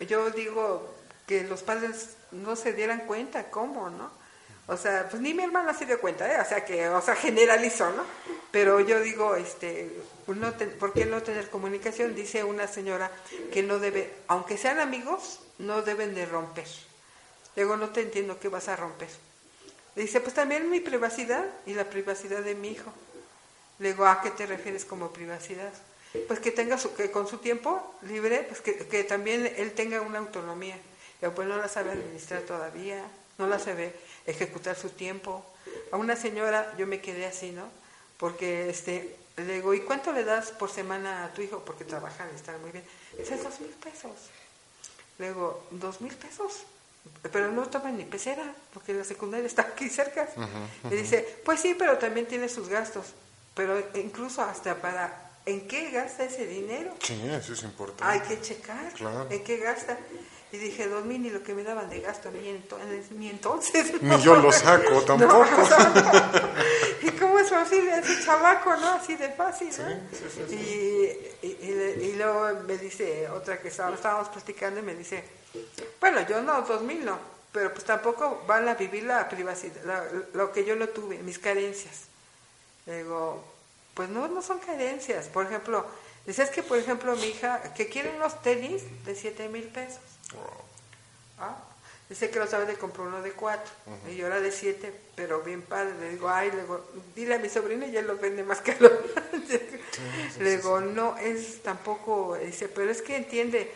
yo 0.00 0.30
digo 0.30 0.94
que 1.26 1.44
los 1.44 1.62
padres 1.62 2.10
no 2.30 2.56
se 2.56 2.72
dieran 2.72 3.00
cuenta, 3.06 3.50
¿cómo, 3.50 3.90
no? 3.90 4.21
O 4.66 4.76
sea, 4.76 5.08
pues 5.08 5.20
ni 5.20 5.34
mi 5.34 5.42
hermana 5.42 5.74
se 5.74 5.86
dio 5.86 6.00
cuenta, 6.00 6.32
¿eh? 6.32 6.40
O 6.40 6.44
sea, 6.44 6.64
que, 6.64 6.88
o 6.88 7.02
sea, 7.02 7.16
generalizó, 7.16 7.90
¿no? 7.90 8.04
Pero 8.50 8.80
yo 8.80 9.00
digo, 9.00 9.34
este, 9.34 9.90
¿por 10.78 10.92
qué 10.92 11.04
no 11.04 11.22
tener 11.22 11.50
comunicación? 11.50 12.14
Dice 12.14 12.44
una 12.44 12.68
señora 12.68 13.10
que 13.52 13.62
no 13.62 13.78
debe, 13.78 14.12
aunque 14.28 14.56
sean 14.56 14.78
amigos, 14.78 15.40
no 15.58 15.82
deben 15.82 16.14
de 16.14 16.26
romper. 16.26 16.66
Luego 17.56 17.76
no 17.76 17.90
te 17.90 18.02
entiendo 18.02 18.38
qué 18.38 18.48
vas 18.48 18.68
a 18.68 18.76
romper. 18.76 19.08
Dice, 19.96 20.20
pues 20.20 20.34
también 20.34 20.70
mi 20.70 20.80
privacidad 20.80 21.44
y 21.66 21.74
la 21.74 21.84
privacidad 21.84 22.40
de 22.40 22.54
mi 22.54 22.70
hijo. 22.70 22.92
Le 23.78 23.92
digo, 23.92 24.06
¿a 24.06 24.22
qué 24.22 24.30
te 24.30 24.46
refieres 24.46 24.84
como 24.84 25.12
privacidad? 25.12 25.72
Pues 26.28 26.40
que 26.40 26.50
tenga 26.50 26.78
su, 26.78 26.94
que 26.94 27.10
con 27.10 27.26
su 27.26 27.38
tiempo 27.38 27.94
libre, 28.02 28.46
pues 28.48 28.60
que, 28.60 29.04
también 29.04 29.52
él 29.56 29.72
tenga 29.72 30.00
una 30.00 30.18
autonomía. 30.18 30.76
Pero 31.20 31.34
pues 31.34 31.48
no 31.48 31.56
la 31.56 31.68
sabe 31.68 31.92
administrar 31.92 32.42
todavía, 32.42 33.02
no 33.38 33.46
la 33.46 33.58
sabe 33.58 33.94
ejecutar 34.26 34.76
su 34.76 34.90
tiempo. 34.90 35.44
A 35.90 35.96
una 35.96 36.16
señora 36.16 36.74
yo 36.78 36.86
me 36.86 37.00
quedé 37.00 37.26
así, 37.26 37.50
¿no? 37.50 37.68
Porque 38.18 38.70
este, 38.70 39.16
le 39.36 39.54
digo, 39.54 39.74
¿y 39.74 39.80
cuánto 39.80 40.12
le 40.12 40.24
das 40.24 40.50
por 40.50 40.70
semana 40.70 41.24
a 41.24 41.32
tu 41.32 41.42
hijo? 41.42 41.64
Porque 41.64 41.84
trabaja 41.84 42.26
y 42.32 42.36
está 42.36 42.56
muy 42.58 42.70
bien. 42.70 42.84
Dice, 43.18 43.36
dos 43.36 43.60
mil 43.60 43.70
pesos. 43.70 44.12
Le 45.18 45.28
digo, 45.28 45.66
¿dos 45.70 46.00
mil 46.00 46.14
pesos? 46.14 46.64
pero 47.32 47.50
no 47.50 47.66
toman 47.66 47.96
ni 47.96 48.04
pecera, 48.04 48.54
porque 48.72 48.94
la 48.94 49.04
secundaria 49.04 49.46
está 49.46 49.62
aquí 49.62 49.88
cerca. 49.88 50.28
Y 50.90 50.94
dice, 50.94 51.40
pues 51.44 51.60
sí, 51.60 51.74
pero 51.78 51.98
también 51.98 52.26
tiene 52.26 52.48
sus 52.48 52.68
gastos, 52.68 53.06
pero 53.54 53.78
incluso 53.94 54.42
hasta 54.42 54.76
para 54.76 55.30
en 55.44 55.66
qué 55.66 55.90
gasta 55.90 56.24
ese 56.24 56.46
dinero. 56.46 56.94
Sí, 57.02 57.20
eso 57.28 57.52
es 57.52 57.62
importante. 57.64 58.04
Hay 58.04 58.20
que 58.20 58.40
checar 58.40 58.92
en 59.30 59.44
qué 59.44 59.56
gasta. 59.58 59.98
Y 60.52 60.58
dije, 60.58 60.86
dos 60.86 61.04
mil, 61.06 61.22
ni 61.22 61.30
lo 61.30 61.42
que 61.42 61.54
me 61.54 61.62
daban 61.62 61.88
de 61.88 62.00
gasto 62.00 62.30
mí 62.30 62.46
entonces. 62.46 63.10
Ni, 63.12 63.30
entonces, 63.30 64.02
ni 64.02 64.20
yo 64.20 64.36
lo 64.36 64.52
saco 64.52 65.02
tampoco. 65.06 65.46
¿Y 67.02 67.10
cómo 67.12 67.38
es 67.38 67.50
posible 67.50 67.98
ese 67.98 68.22
chamaco, 68.22 68.76
no? 68.76 68.92
Así 68.92 69.16
de 69.16 69.30
fácil, 69.30 69.70
¿no? 69.78 70.54
y, 70.54 71.18
y, 71.42 72.14
luego 72.16 72.60
me 72.66 72.76
dice 72.76 73.28
otra 73.30 73.58
que 73.60 73.68
estábamos, 73.68 73.98
estábamos 73.98 74.28
platicando 74.28 74.80
y 74.80 74.82
me 74.82 74.94
dice, 74.94 75.24
bueno, 75.98 76.20
yo 76.28 76.42
no, 76.42 76.60
dos 76.62 76.82
mil 76.82 77.02
no, 77.02 77.18
pero 77.50 77.72
pues 77.72 77.84
tampoco 77.84 78.42
van 78.46 78.68
a 78.68 78.74
vivir 78.74 79.04
la 79.04 79.28
privacidad, 79.28 80.06
lo 80.34 80.52
que 80.52 80.64
yo 80.64 80.76
no 80.76 80.88
tuve, 80.88 81.18
mis 81.18 81.38
carencias. 81.38 82.02
Le 82.84 82.98
digo, 82.98 83.42
pues 83.94 84.10
no, 84.10 84.28
no 84.28 84.42
son 84.42 84.58
carencias. 84.58 85.28
Por 85.28 85.46
ejemplo, 85.46 85.86
dices 86.26 86.50
que, 86.50 86.62
por 86.62 86.78
ejemplo, 86.78 87.16
mi 87.16 87.26
hija, 87.26 87.74
que 87.74 87.88
quiere 87.88 88.14
unos 88.16 88.42
tenis 88.42 88.82
de 89.04 89.14
siete 89.14 89.48
mil 89.48 89.64
pesos. 89.64 90.11
¿Ah? 91.38 91.56
Dice 92.08 92.28
que 92.28 92.38
lo 92.38 92.46
sabe 92.46 92.66
de 92.66 92.74
comprar 92.74 93.06
uno 93.06 93.22
de 93.22 93.32
cuatro. 93.32 93.72
Y 94.06 94.16
yo 94.16 94.26
era 94.26 94.38
de 94.40 94.52
siete, 94.52 94.92
pero 95.14 95.40
bien 95.40 95.62
padre. 95.62 95.94
Le 95.98 96.10
digo, 96.10 96.28
ay, 96.28 96.50
le 96.50 96.60
digo, 96.60 96.84
dile 97.14 97.36
a 97.36 97.38
mi 97.38 97.48
sobrina 97.48 97.86
y 97.86 97.96
él 97.96 98.06
los 98.06 98.20
vende 98.20 98.42
más 98.42 98.60
caro. 98.62 98.90
le 100.38 100.56
digo, 100.56 100.80
no, 100.82 101.16
es 101.16 101.62
tampoco, 101.62 102.36
dice, 102.36 102.68
pero 102.68 102.90
es 102.90 103.00
que 103.00 103.16
entiende. 103.16 103.72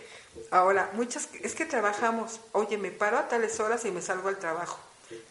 Ahora, 0.50 0.90
muchas, 0.92 1.30
es 1.42 1.54
que 1.54 1.64
trabajamos, 1.64 2.40
oye, 2.52 2.76
me 2.76 2.90
paro 2.90 3.16
a 3.16 3.26
tales 3.26 3.58
horas 3.58 3.86
y 3.86 3.90
me 3.90 4.02
salgo 4.02 4.28
al 4.28 4.38
trabajo. 4.38 4.78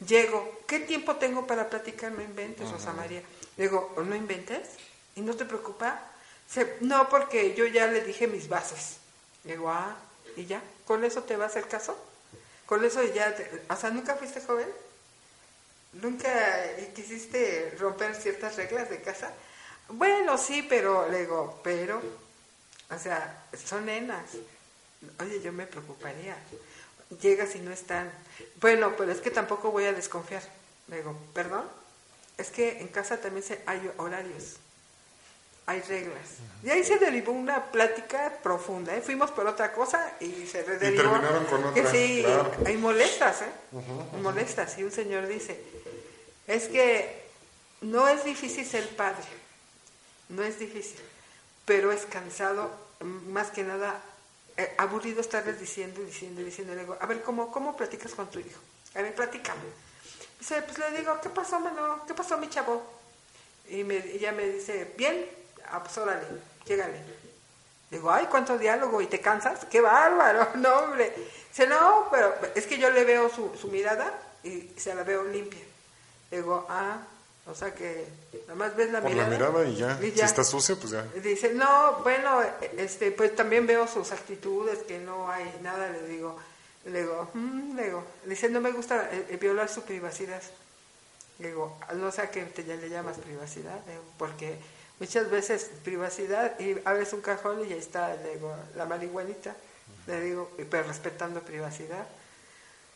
Llego, 0.07 0.63
¿qué 0.67 0.79
tiempo 0.79 1.17
tengo 1.17 1.45
para 1.45 1.69
platicar? 1.69 2.11
No 2.11 2.23
inventes, 2.23 2.71
Rosa 2.71 2.91
María. 2.93 3.21
Le 3.57 3.65
digo, 3.65 3.93
¿no 4.03 4.15
inventes? 4.15 4.67
¿Y 5.15 5.21
no 5.21 5.35
te 5.35 5.45
preocupa? 5.45 6.11
no, 6.81 7.09
porque 7.09 7.53
yo 7.55 7.65
ya 7.65 7.87
le 7.87 8.03
dije 8.03 8.27
mis 8.27 8.47
bases. 8.47 8.97
Le 9.43 9.53
digo, 9.53 9.69
ah, 9.69 9.95
¿y 10.35 10.45
ya? 10.45 10.61
¿Con 10.85 11.03
eso 11.03 11.23
te 11.23 11.35
va 11.35 11.45
a 11.45 11.47
hacer 11.47 11.67
caso? 11.67 11.97
¿Con 12.65 12.83
eso 12.83 13.03
ya? 13.03 13.35
O 13.69 13.75
sea, 13.75 13.89
¿nunca 13.89 14.15
fuiste 14.15 14.41
joven? 14.41 14.67
¿Nunca 15.93 16.29
quisiste 16.93 17.75
romper 17.79 18.15
ciertas 18.15 18.55
reglas 18.57 18.89
de 18.89 19.01
casa? 19.01 19.31
Bueno, 19.87 20.37
sí, 20.37 20.65
pero, 20.67 21.09
le 21.09 21.21
digo, 21.21 21.59
pero, 21.63 22.01
o 22.89 22.99
sea, 22.99 23.45
son 23.65 23.85
nenas. 23.85 24.31
Oye, 25.19 25.41
yo 25.41 25.53
me 25.53 25.67
preocuparía. 25.67 26.35
Llegas 27.21 27.55
y 27.55 27.59
no 27.59 27.71
están. 27.71 28.11
Bueno, 28.59 28.95
pero 28.97 29.11
es 29.11 29.21
que 29.21 29.31
tampoco 29.31 29.71
voy 29.71 29.85
a 29.85 29.93
desconfiar. 29.93 30.43
Le 30.87 30.97
digo, 30.97 31.17
¿perdón? 31.33 31.65
Es 32.37 32.49
que 32.49 32.81
en 32.81 32.87
casa 32.89 33.21
también 33.21 33.43
se, 33.43 33.61
hay 33.65 33.91
horarios 33.97 34.57
hay 35.67 35.81
reglas. 35.81 36.25
Y 36.63 36.69
ahí 36.69 36.83
se 36.83 36.97
derivó 36.97 37.31
una 37.31 37.71
plática 37.71 38.31
profunda. 38.43 38.95
¿eh? 38.95 39.01
Fuimos 39.01 39.31
por 39.31 39.47
otra 39.47 39.73
cosa 39.73 40.13
y 40.19 40.45
se 40.45 40.63
derivó. 40.63 40.93
Y 40.93 40.97
terminaron 40.97 41.45
con 41.45 41.63
otra. 41.63 41.81
Que 41.81 41.89
sí, 41.89 42.25
hay 42.65 42.77
molestas, 42.77 43.41
¿eh? 43.41 43.51
Molestas. 44.21 44.77
Y 44.77 44.83
un 44.83 44.91
señor 44.91 45.27
dice: 45.27 45.59
Es 46.47 46.67
que 46.67 47.25
no 47.81 48.07
es 48.07 48.23
difícil 48.23 48.65
ser 48.65 48.87
padre. 48.95 49.25
No 50.29 50.43
es 50.43 50.59
difícil. 50.59 50.99
Pero 51.65 51.91
es 51.91 52.05
cansado, 52.05 52.69
más 53.01 53.49
que 53.49 53.63
nada, 53.63 53.99
eh, 54.57 54.73
aburrido 54.77 55.21
estarles 55.21 55.59
diciendo 55.59 56.01
y 56.01 56.05
diciendo 56.05 56.41
y 56.41 56.45
diciendo. 56.45 56.75
Le 56.75 56.81
digo, 56.81 56.97
a 56.99 57.05
ver, 57.07 57.21
¿cómo, 57.23 57.51
¿cómo 57.51 57.75
platicas 57.75 58.13
con 58.13 58.29
tu 58.29 58.39
hijo? 58.39 58.59
A 58.93 59.01
ver, 59.01 59.15
platícame. 59.15 59.61
Dice, 60.39 60.61
pues 60.61 60.77
le 60.77 60.99
digo, 60.99 61.19
¿qué 61.21 61.29
pasó, 61.29 61.59
mano? 61.59 62.03
¿Qué 62.05 62.13
pasó, 62.13 62.37
mi 62.37 62.49
chavo? 62.49 62.83
Y 63.67 63.83
me, 63.83 63.97
ella 63.97 64.31
me 64.31 64.47
dice, 64.47 64.93
bien, 64.95 65.25
ah, 65.71 65.83
pues 65.83 65.99
llégale. 66.65 66.99
Digo, 67.89 68.11
ay, 68.11 68.27
cuánto 68.29 68.57
diálogo, 68.57 69.01
¿y 69.01 69.07
te 69.07 69.21
cansas? 69.21 69.65
¡Qué 69.69 69.81
bárbaro! 69.81 70.47
No, 70.55 70.73
hombre. 70.79 71.13
Dice, 71.49 71.67
no, 71.67 72.07
pero 72.11 72.35
es 72.55 72.65
que 72.67 72.77
yo 72.77 72.89
le 72.89 73.03
veo 73.05 73.29
su, 73.29 73.55
su 73.59 73.67
mirada 73.69 74.11
y 74.43 74.71
se 74.77 74.93
la 74.95 75.03
veo 75.03 75.23
limpia. 75.23 75.63
Digo, 76.31 76.65
ah, 76.69 76.97
o 77.45 77.53
sea 77.55 77.73
que 77.73 78.05
nada 78.47 78.55
más 78.55 78.75
ves 78.75 78.91
la 78.91 79.01
Por 79.01 79.11
mirada. 79.11 79.29
la 79.29 79.37
mirada 79.37 79.63
y 79.65 79.75
ya. 79.75 79.97
Si 79.99 80.19
está 80.21 80.43
sucia, 80.43 80.75
pues 80.75 80.91
ya. 80.91 81.03
Dice, 81.23 81.53
no, 81.53 81.99
bueno, 82.03 82.41
este, 82.77 83.11
pues 83.11 83.35
también 83.35 83.65
veo 83.67 83.87
sus 83.87 84.11
actitudes, 84.11 84.79
que 84.79 84.97
no 84.99 85.29
hay 85.31 85.59
nada, 85.61 85.87
le 85.89 86.07
digo. 86.07 86.37
Le 86.85 87.01
digo, 87.01 87.29
"Mm", 87.33 87.75
le 87.75 87.83
digo, 87.85 88.03
dice, 88.25 88.47
no 88.49 88.61
me 88.61 88.71
gusta 88.71 89.09
eh, 89.11 89.25
eh, 89.29 89.37
violar 89.37 89.69
su 89.69 89.81
privacidad. 89.83 90.41
Le 91.39 91.47
digo, 91.49 91.77
no 91.95 92.11
sé 92.11 92.21
a 92.21 92.29
qué 92.31 92.43
te 92.43 92.63
ya 92.63 92.75
le 92.75 92.89
llamas 92.89 93.17
privacidad, 93.17 93.79
digo, 93.87 94.03
porque 94.17 94.55
muchas 94.99 95.29
veces 95.29 95.71
privacidad 95.83 96.59
y 96.59 96.77
abres 96.85 97.13
un 97.13 97.21
cajón 97.21 97.67
y 97.67 97.73
ahí 97.73 97.79
está, 97.79 98.15
le 98.15 98.35
digo, 98.35 98.55
la 98.75 98.85
marihuanita, 98.85 99.55
le 100.07 100.21
digo, 100.21 100.51
pero 100.69 100.87
respetando 100.87 101.41
privacidad. 101.41 102.07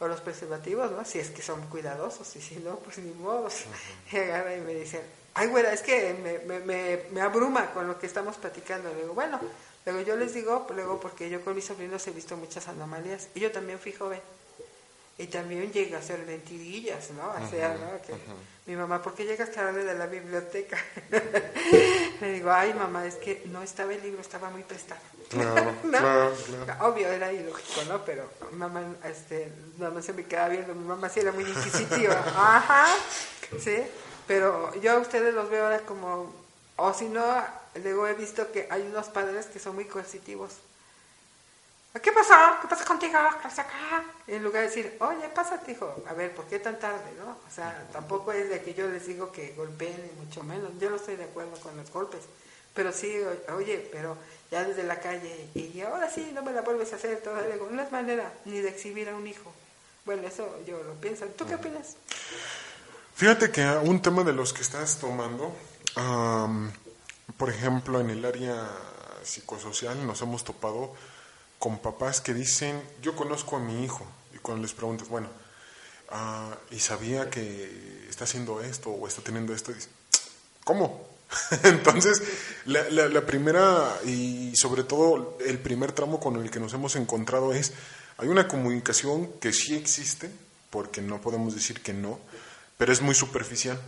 O 0.01 0.07
los 0.07 0.21
preservativos, 0.21 0.91
¿no? 0.91 1.03
Si 1.03 1.19
es 1.19 1.29
que 1.29 1.41
son 1.41 1.59
cuidadosos, 1.67 2.33
y 2.37 2.41
si 2.41 2.55
no, 2.55 2.77
pues 2.77 2.99
ni 2.99 3.11
modo. 3.11 3.49
Y 4.11 4.17
agarra 4.17 4.55
y 4.55 4.61
me 4.61 4.73
dice, 4.73 5.01
ay, 5.33 5.47
güera, 5.47 5.73
es 5.73 5.81
que 5.81 6.13
me, 6.13 6.39
me, 6.39 6.59
me, 6.61 7.03
me 7.11 7.19
abruma 7.19 7.73
con 7.73 7.85
lo 7.85 7.99
que 7.99 8.05
estamos 8.05 8.37
platicando. 8.37 8.87
Le 8.93 9.01
digo, 9.01 9.13
bueno, 9.13 9.41
luego 9.85 10.01
yo 10.01 10.15
les 10.15 10.33
digo, 10.33 10.65
luego 10.73 11.01
porque 11.01 11.29
yo 11.29 11.43
con 11.43 11.53
mis 11.53 11.65
sobrinos 11.65 12.07
he 12.07 12.11
visto 12.11 12.37
muchas 12.37 12.69
anomalías. 12.69 13.27
Y 13.35 13.41
yo 13.41 13.51
también 13.51 13.77
fui 13.77 13.91
joven. 13.91 14.21
Y 15.19 15.27
también 15.27 15.69
llegué 15.73 15.97
a 15.97 15.99
hacer 15.99 16.25
mentirillas, 16.25 17.11
¿no? 17.11 17.27
O 17.27 17.49
sea, 17.49 17.73
¿no? 17.73 18.01
Que 18.01 18.13
Mi 18.65 18.77
mamá, 18.77 19.01
¿por 19.01 19.13
qué 19.13 19.25
llegas 19.25 19.51
tarde 19.51 19.83
de 19.83 19.93
la 19.93 20.05
biblioteca? 20.05 20.77
Le 22.21 22.31
digo, 22.31 22.49
ay, 22.49 22.73
mamá, 22.73 23.05
es 23.05 23.15
que 23.15 23.43
no 23.47 23.61
estaba 23.61 23.93
el 23.93 24.01
libro, 24.01 24.21
estaba 24.21 24.49
muy 24.49 24.63
prestado. 24.63 25.01
Claro, 25.27 25.75
¿No? 25.83 25.89
claro, 25.89 26.33
claro. 26.65 26.87
Obvio, 26.87 27.09
era 27.09 27.33
ilógico, 27.33 27.81
¿no? 27.89 28.05
Pero 28.05 28.29
mamá, 28.53 28.81
este, 29.03 29.51
mamá 29.77 30.01
se 30.01 30.13
me 30.13 30.23
quedaba 30.23 30.47
viendo, 30.47 30.73
mi 30.73 30.87
mamá 30.87 31.09
sí 31.09 31.19
era 31.19 31.33
muy 31.33 31.43
inquisitiva. 31.43 32.13
Ajá, 32.37 32.85
sí. 33.61 33.75
Pero 34.25 34.73
yo 34.79 34.93
a 34.93 34.99
ustedes 34.99 35.33
los 35.33 35.49
veo 35.49 35.65
ahora 35.65 35.81
como, 35.81 36.33
o 36.77 36.93
si 36.93 37.09
no, 37.09 37.43
luego 37.83 38.07
he 38.07 38.13
visto 38.13 38.49
que 38.53 38.69
hay 38.71 38.83
unos 38.83 39.07
padres 39.07 39.47
que 39.47 39.59
son 39.59 39.75
muy 39.75 39.83
coercitivos. 39.83 40.53
¿Qué 41.93 42.11
pasó? 42.11 42.35
¿Qué 42.61 42.67
pasa 42.67 42.85
contigo? 42.85 43.17
¿Qué 43.33 43.43
pasa 43.43 43.63
acá? 43.63 44.03
En 44.27 44.43
lugar 44.43 44.61
de 44.61 44.67
decir, 44.67 44.97
oye, 44.99 45.27
pásate, 45.29 45.71
hijo. 45.71 46.03
A 46.07 46.13
ver, 46.13 46.35
¿por 46.35 46.45
qué 46.45 46.59
tan 46.59 46.77
tarde, 46.77 47.11
no? 47.17 47.31
O 47.31 47.51
sea, 47.51 47.87
tampoco 47.91 48.31
es 48.31 48.47
de 48.47 48.61
que 48.61 48.75
yo 48.75 48.87
les 48.87 49.07
digo 49.07 49.31
que 49.31 49.53
golpeen, 49.53 49.99
ni 50.05 50.23
mucho 50.23 50.43
menos. 50.43 50.71
Yo 50.79 50.91
no 50.91 50.97
estoy 50.97 51.15
de 51.15 51.23
acuerdo 51.23 51.59
con 51.59 51.75
los 51.75 51.91
golpes. 51.91 52.21
Pero 52.75 52.93
sí, 52.93 53.11
oye, 53.55 53.89
pero 53.91 54.15
ya 54.51 54.63
desde 54.63 54.83
la 54.83 54.99
calle, 54.99 55.49
y 55.55 55.81
ahora 55.81 56.09
sí, 56.09 56.31
no 56.33 56.43
me 56.43 56.53
la 56.53 56.61
vuelves 56.61 56.93
a 56.93 56.97
hacer. 56.97 57.21
Todo. 57.21 57.41
Le 57.41 57.53
digo, 57.53 57.67
no 57.71 57.81
es 57.81 57.91
manera 57.91 58.31
ni 58.45 58.59
de 58.59 58.69
exhibir 58.69 59.09
a 59.09 59.15
un 59.15 59.25
hijo. 59.25 59.51
Bueno, 60.05 60.27
eso 60.27 60.47
yo 60.67 60.81
lo 60.83 60.93
pienso. 60.93 61.25
¿Tú 61.25 61.47
qué 61.47 61.55
opinas? 61.55 61.97
Fíjate 63.15 63.51
que 63.51 63.65
un 63.83 64.01
tema 64.01 64.23
de 64.23 64.33
los 64.33 64.53
que 64.53 64.61
estás 64.61 64.99
tomando, 64.99 65.53
am, 65.95 66.71
por 67.35 67.49
ejemplo, 67.49 67.99
en 67.99 68.11
el 68.11 68.23
área 68.23 68.69
psicosocial 69.23 70.05
nos 70.07 70.21
hemos 70.21 70.43
topado 70.43 70.93
con 71.59 71.79
papás 71.79 72.21
que 72.21 72.33
dicen, 72.33 72.81
yo 73.01 73.15
conozco 73.15 73.57
a 73.57 73.59
mi 73.59 73.83
hijo, 73.83 74.05
y 74.33 74.37
cuando 74.37 74.63
les 74.63 74.73
preguntas, 74.73 75.07
bueno, 75.09 75.27
ah, 76.09 76.55
y 76.71 76.79
sabía 76.79 77.29
que 77.29 78.07
está 78.09 78.23
haciendo 78.23 78.61
esto 78.61 78.89
o 78.89 79.07
está 79.07 79.21
teniendo 79.21 79.53
esto, 79.53 79.73
dice, 79.73 79.89
¿cómo? 80.63 81.07
Entonces, 81.63 82.23
la, 82.65 82.89
la- 82.89 83.07
la 83.09 83.25
primera 83.25 83.99
y 84.05 84.53
sobre 84.55 84.83
todo 84.83 85.37
el 85.45 85.59
primer 85.59 85.91
tramo 85.91 86.19
con 86.19 86.37
el 86.37 86.49
que 86.49 86.59
nos 86.59 86.73
hemos 86.73 86.95
encontrado 86.95 87.53
es, 87.53 87.73
hay 88.17 88.27
una 88.29 88.47
comunicación 88.47 89.31
que 89.39 89.53
sí 89.53 89.75
existe, 89.75 90.31
porque 90.69 91.01
no 91.01 91.19
podemos 91.21 91.53
decir 91.53 91.81
que 91.81 91.93
no, 91.93 92.19
pero 92.77 92.91
es 92.93 93.01
muy 93.01 93.13
superficial. 93.15 93.79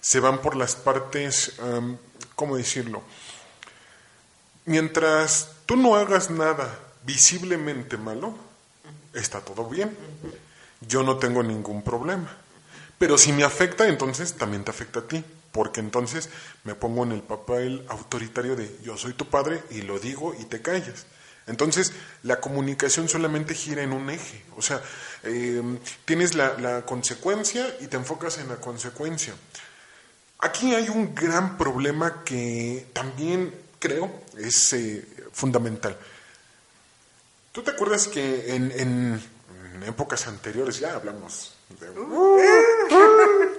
Se 0.00 0.20
van 0.20 0.40
por 0.42 0.54
las 0.56 0.76
partes, 0.76 1.54
am, 1.60 1.98
¿cómo 2.36 2.56
decirlo? 2.56 3.02
Mientras 4.64 5.48
tú 5.66 5.76
no 5.76 5.96
hagas 5.96 6.30
nada 6.30 6.78
visiblemente 7.04 7.96
malo, 7.96 8.34
está 9.14 9.40
todo 9.40 9.68
bien. 9.68 9.96
Yo 10.80 11.02
no 11.02 11.18
tengo 11.18 11.42
ningún 11.42 11.82
problema. 11.82 12.36
Pero 12.98 13.16
si 13.16 13.32
me 13.32 13.44
afecta, 13.44 13.86
entonces 13.88 14.34
también 14.34 14.64
te 14.64 14.70
afecta 14.70 15.00
a 15.00 15.08
ti. 15.08 15.24
Porque 15.52 15.80
entonces 15.80 16.28
me 16.64 16.74
pongo 16.74 17.04
en 17.04 17.12
el 17.12 17.22
papel 17.22 17.84
autoritario 17.88 18.54
de 18.54 18.78
yo 18.82 18.96
soy 18.96 19.14
tu 19.14 19.26
padre 19.26 19.62
y 19.70 19.82
lo 19.82 19.98
digo 19.98 20.34
y 20.38 20.44
te 20.44 20.60
callas. 20.60 21.06
Entonces 21.46 21.92
la 22.22 22.40
comunicación 22.40 23.08
solamente 23.08 23.54
gira 23.54 23.82
en 23.82 23.92
un 23.92 24.10
eje. 24.10 24.44
O 24.56 24.62
sea, 24.62 24.82
eh, 25.24 25.62
tienes 26.04 26.34
la, 26.34 26.84
consecuencia 26.84 27.74
y 27.80 27.86
te 27.86 27.96
enfocas 27.96 28.38
en 28.38 28.48
la 28.48 28.56
consecuencia. 28.56 29.34
Aquí 30.40 30.74
hay 30.74 30.88
un 30.90 31.14
gran 31.14 31.56
problema 31.56 32.22
que 32.24 32.86
también 32.92 33.52
creo 33.78 34.12
es 34.36 34.72
eh, 34.74 35.04
fundamental. 35.32 35.96
¿Tú 37.52 37.62
te 37.62 37.70
acuerdas 37.72 38.08
que 38.08 38.54
en, 38.54 38.70
en- 38.72 39.22
en 39.74 39.82
épocas 39.84 40.26
anteriores, 40.26 40.78
ya 40.80 40.94
hablamos 40.94 41.54
de... 41.80 41.88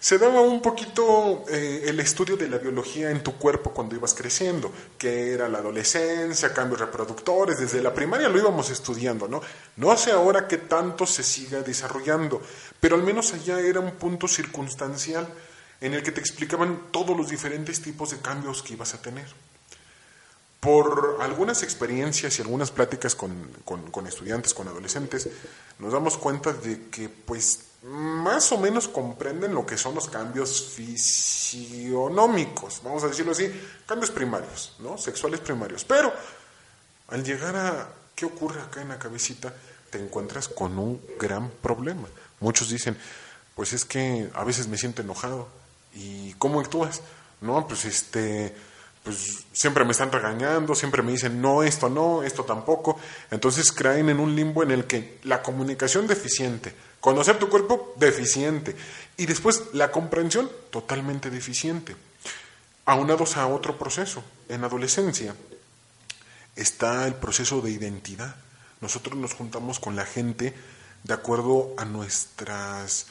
se 0.00 0.18
daba 0.18 0.42
un 0.42 0.60
poquito 0.60 1.44
eh, 1.48 1.84
el 1.86 1.98
estudio 2.00 2.36
de 2.36 2.48
la 2.48 2.58
biología 2.58 3.10
en 3.10 3.22
tu 3.22 3.36
cuerpo 3.38 3.70
cuando 3.70 3.94
ibas 3.96 4.12
creciendo, 4.14 4.70
que 4.98 5.32
era 5.32 5.48
la 5.48 5.58
adolescencia, 5.58 6.52
cambios 6.52 6.80
reproductores, 6.80 7.58
desde 7.58 7.80
la 7.82 7.94
primaria 7.94 8.28
lo 8.28 8.38
íbamos 8.38 8.68
estudiando, 8.70 9.28
¿no? 9.28 9.40
No 9.76 9.96
sé 9.96 10.10
ahora 10.12 10.46
qué 10.46 10.58
tanto 10.58 11.06
se 11.06 11.22
siga 11.22 11.62
desarrollando, 11.62 12.42
pero 12.80 12.96
al 12.96 13.02
menos 13.02 13.32
allá 13.32 13.58
era 13.60 13.80
un 13.80 13.92
punto 13.92 14.28
circunstancial 14.28 15.26
en 15.80 15.94
el 15.94 16.02
que 16.02 16.12
te 16.12 16.20
explicaban 16.20 16.88
todos 16.90 17.16
los 17.16 17.28
diferentes 17.30 17.80
tipos 17.80 18.10
de 18.10 18.18
cambios 18.18 18.62
que 18.62 18.74
ibas 18.74 18.92
a 18.94 19.00
tener 19.00 19.26
por 20.64 21.18
algunas 21.20 21.62
experiencias 21.62 22.38
y 22.38 22.42
algunas 22.42 22.70
pláticas 22.70 23.14
con, 23.14 23.50
con- 23.66 24.06
estudiantes, 24.06 24.54
con 24.54 24.66
adolescentes, 24.66 25.28
nos 25.78 25.92
damos 25.92 26.16
cuenta 26.16 26.54
de 26.54 26.88
que 26.88 27.10
pues 27.10 27.64
más 27.82 28.50
o 28.50 28.56
menos 28.58 28.88
comprenden 28.88 29.52
lo 29.54 29.66
que 29.66 29.76
son 29.76 29.94
los 29.94 30.08
cambios 30.08 30.70
fisionómicos, 30.74 32.80
vamos 32.82 33.04
a 33.04 33.08
decirlo 33.08 33.32
así, 33.32 33.52
cambios 33.86 34.10
primarios, 34.10 34.74
¿no? 34.78 34.96
Sexuales 34.96 35.40
primarios. 35.40 35.84
Pero 35.84 36.10
al 37.08 37.22
llegar 37.22 37.54
a 37.56 37.88
qué 38.14 38.24
ocurre 38.24 38.62
acá 38.62 38.80
en 38.80 38.88
la 38.88 38.98
cabecita, 38.98 39.52
te 39.90 39.98
encuentras 39.98 40.48
con 40.48 40.78
un 40.78 40.98
gran 41.20 41.50
problema. 41.50 42.08
Muchos 42.40 42.70
dicen, 42.70 42.96
pues 43.54 43.74
es 43.74 43.84
que 43.84 44.30
a 44.34 44.44
veces 44.44 44.66
me 44.68 44.78
siento 44.78 45.02
enojado. 45.02 45.46
¿Y 45.94 46.32
cómo 46.34 46.60
actúas? 46.60 47.02
No, 47.42 47.68
pues 47.68 47.84
este, 47.84 48.54
pues 49.04 49.44
siempre 49.52 49.84
me 49.84 49.92
están 49.92 50.10
regañando, 50.10 50.74
siempre 50.74 51.02
me 51.02 51.12
dicen, 51.12 51.40
no, 51.40 51.62
esto 51.62 51.90
no, 51.90 52.22
esto 52.22 52.44
tampoco. 52.44 52.98
Entonces 53.30 53.70
caen 53.70 54.08
en 54.08 54.18
un 54.18 54.34
limbo 54.34 54.62
en 54.62 54.70
el 54.70 54.86
que 54.86 55.18
la 55.24 55.42
comunicación 55.42 56.06
deficiente, 56.06 56.74
conocer 57.00 57.38
tu 57.38 57.50
cuerpo 57.50 57.92
deficiente 57.96 58.74
y 59.18 59.26
después 59.26 59.62
la 59.74 59.90
comprensión 59.90 60.50
totalmente 60.70 61.28
deficiente. 61.28 61.94
Aunados 62.86 63.36
a 63.36 63.46
otro 63.46 63.78
proceso, 63.78 64.24
en 64.48 64.64
adolescencia, 64.64 65.34
está 66.56 67.06
el 67.06 67.14
proceso 67.14 67.60
de 67.60 67.72
identidad. 67.72 68.36
Nosotros 68.80 69.16
nos 69.16 69.34
juntamos 69.34 69.80
con 69.80 69.96
la 69.96 70.06
gente 70.06 70.54
de 71.02 71.14
acuerdo 71.14 71.74
a 71.76 71.84
nuestras 71.84 73.06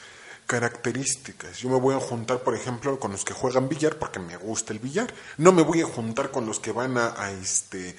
características. 0.46 1.58
Yo 1.58 1.68
me 1.68 1.78
voy 1.78 1.94
a 1.94 2.00
juntar, 2.00 2.40
por 2.40 2.54
ejemplo, 2.54 2.98
con 2.98 3.12
los 3.12 3.24
que 3.24 3.32
juegan 3.32 3.68
billar 3.68 3.96
porque 3.96 4.18
me 4.18 4.36
gusta 4.36 4.72
el 4.72 4.78
billar. 4.78 5.12
No 5.38 5.52
me 5.52 5.62
voy 5.62 5.80
a 5.80 5.86
juntar 5.86 6.30
con 6.30 6.46
los 6.46 6.60
que 6.60 6.72
van 6.72 6.98
a, 6.98 7.30
este 7.30 7.96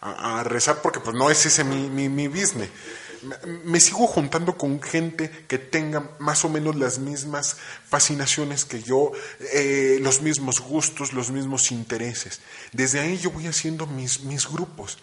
a, 0.00 0.42
rezar 0.44 0.80
porque 0.82 1.00
pues 1.00 1.16
no 1.16 1.30
es 1.30 1.44
ese 1.46 1.64
mi, 1.64 1.88
mi, 1.88 2.08
mi 2.08 2.28
business. 2.28 2.70
Me, 3.22 3.36
me 3.64 3.80
sigo 3.80 4.06
juntando 4.06 4.56
con 4.56 4.80
gente 4.80 5.30
que 5.46 5.58
tenga 5.58 6.10
más 6.20 6.44
o 6.44 6.48
menos 6.48 6.76
las 6.76 6.98
mismas 6.98 7.56
fascinaciones 7.86 8.64
que 8.64 8.82
yo, 8.82 9.12
eh, 9.52 9.98
los 10.00 10.22
mismos 10.22 10.60
gustos, 10.60 11.12
los 11.12 11.30
mismos 11.30 11.70
intereses. 11.70 12.40
Desde 12.72 13.00
ahí 13.00 13.18
yo 13.18 13.30
voy 13.30 13.46
haciendo 13.46 13.86
mis, 13.86 14.22
mis 14.22 14.48
grupos. 14.48 14.98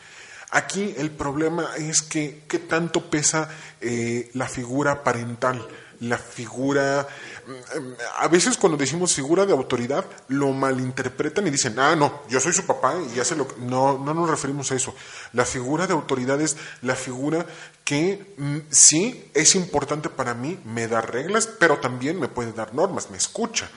Aquí 0.49 0.95
el 0.97 1.11
problema 1.11 1.75
es 1.77 2.01
que 2.01 2.43
qué 2.47 2.57
tanto 2.57 3.09
pesa 3.09 3.49
eh, 3.81 4.31
la 4.33 4.47
figura 4.47 5.03
parental, 5.03 5.67
la 6.01 6.17
figura, 6.17 7.07
mm, 7.45 7.93
a 8.19 8.27
veces 8.27 8.57
cuando 8.57 8.77
decimos 8.77 9.13
figura 9.13 9.45
de 9.45 9.53
autoridad, 9.53 10.05
lo 10.27 10.51
malinterpretan 10.51 11.47
y 11.47 11.49
dicen, 11.49 11.77
ah, 11.79 11.95
no, 11.95 12.21
yo 12.29 12.39
soy 12.39 12.53
su 12.53 12.65
papá 12.65 12.95
y 13.15 13.19
hace 13.19 13.35
lo 13.35 13.47
que... 13.47 13.55
No, 13.61 13.97
no 13.97 14.13
nos 14.13 14.29
referimos 14.29 14.71
a 14.71 14.75
eso. 14.75 14.93
La 15.33 15.45
figura 15.45 15.87
de 15.87 15.93
autoridad 15.93 16.39
es 16.41 16.57
la 16.81 16.95
figura 16.95 17.45
que 17.83 18.33
mm, 18.37 18.57
sí 18.69 19.29
es 19.33 19.55
importante 19.55 20.09
para 20.09 20.33
mí, 20.33 20.59
me 20.65 20.87
da 20.87 21.01
reglas, 21.01 21.47
pero 21.47 21.77
también 21.77 22.19
me 22.19 22.27
puede 22.27 22.53
dar 22.53 22.73
normas, 22.73 23.09
me 23.09 23.17
escucha. 23.17 23.69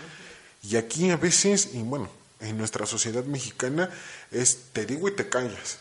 Y 0.63 0.77
aquí 0.77 1.11
a 1.11 1.17
veces, 1.17 1.71
y 1.73 1.83
bueno, 1.83 2.09
en 2.41 2.59
nuestra 2.59 2.87
sociedad 2.87 3.25
mexicana 3.25 3.91
es 4.31 4.59
te 4.73 4.87
digo 4.87 5.09
y 5.09 5.13
te 5.13 5.29
callas 5.29 5.79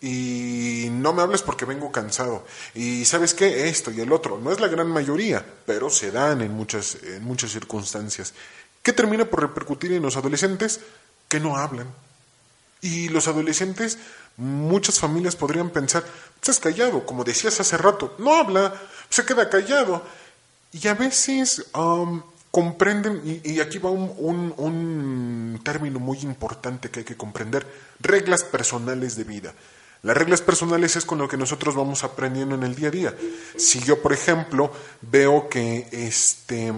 y 0.00 0.88
no 0.90 1.12
me 1.12 1.22
hables 1.22 1.42
porque 1.42 1.64
vengo 1.64 1.90
cansado. 1.90 2.44
Y 2.74 3.04
sabes 3.04 3.34
qué, 3.34 3.68
esto 3.68 3.90
y 3.90 4.00
el 4.00 4.12
otro. 4.12 4.38
No 4.38 4.52
es 4.52 4.60
la 4.60 4.68
gran 4.68 4.88
mayoría, 4.88 5.44
pero 5.64 5.90
se 5.90 6.10
dan 6.10 6.42
en 6.42 6.52
muchas, 6.52 6.98
en 7.02 7.24
muchas 7.24 7.52
circunstancias. 7.52 8.34
¿Qué 8.82 8.92
termina 8.92 9.24
por 9.24 9.40
repercutir 9.40 9.92
en 9.92 10.02
los 10.02 10.16
adolescentes? 10.16 10.80
Que 11.28 11.40
no 11.40 11.56
hablan. 11.56 11.88
Y 12.82 13.08
los 13.08 13.26
adolescentes, 13.26 13.98
muchas 14.36 15.00
familias 15.00 15.34
podrían 15.34 15.70
pensar, 15.70 16.04
estás 16.36 16.60
callado, 16.60 17.06
como 17.06 17.24
decías 17.24 17.58
hace 17.58 17.76
rato, 17.78 18.14
no 18.18 18.36
habla, 18.36 18.74
se 19.08 19.24
queda 19.24 19.48
callado. 19.48 20.04
Y 20.72 20.86
a 20.88 20.94
veces 20.94 21.66
um, 21.74 22.22
comprenden, 22.50 23.40
y, 23.42 23.60
aquí 23.60 23.78
va 23.78 23.90
un, 23.90 24.54
un 24.56 25.60
término 25.64 25.98
muy 25.98 26.18
importante 26.18 26.90
que 26.90 27.00
hay 27.00 27.04
que 27.04 27.16
comprender, 27.16 27.66
reglas 27.98 28.44
personales 28.44 29.16
de 29.16 29.24
vida. 29.24 29.54
Las 30.06 30.16
reglas 30.16 30.40
personales 30.40 30.94
es 30.94 31.04
con 31.04 31.18
lo 31.18 31.26
que 31.26 31.36
nosotros 31.36 31.74
vamos 31.74 32.04
aprendiendo 32.04 32.54
en 32.54 32.62
el 32.62 32.76
día 32.76 32.86
a 32.86 32.90
día. 32.92 33.14
Si 33.56 33.80
yo, 33.80 34.00
por 34.00 34.12
ejemplo, 34.12 34.70
veo 35.02 35.48
que 35.48 35.88
este 35.90 36.72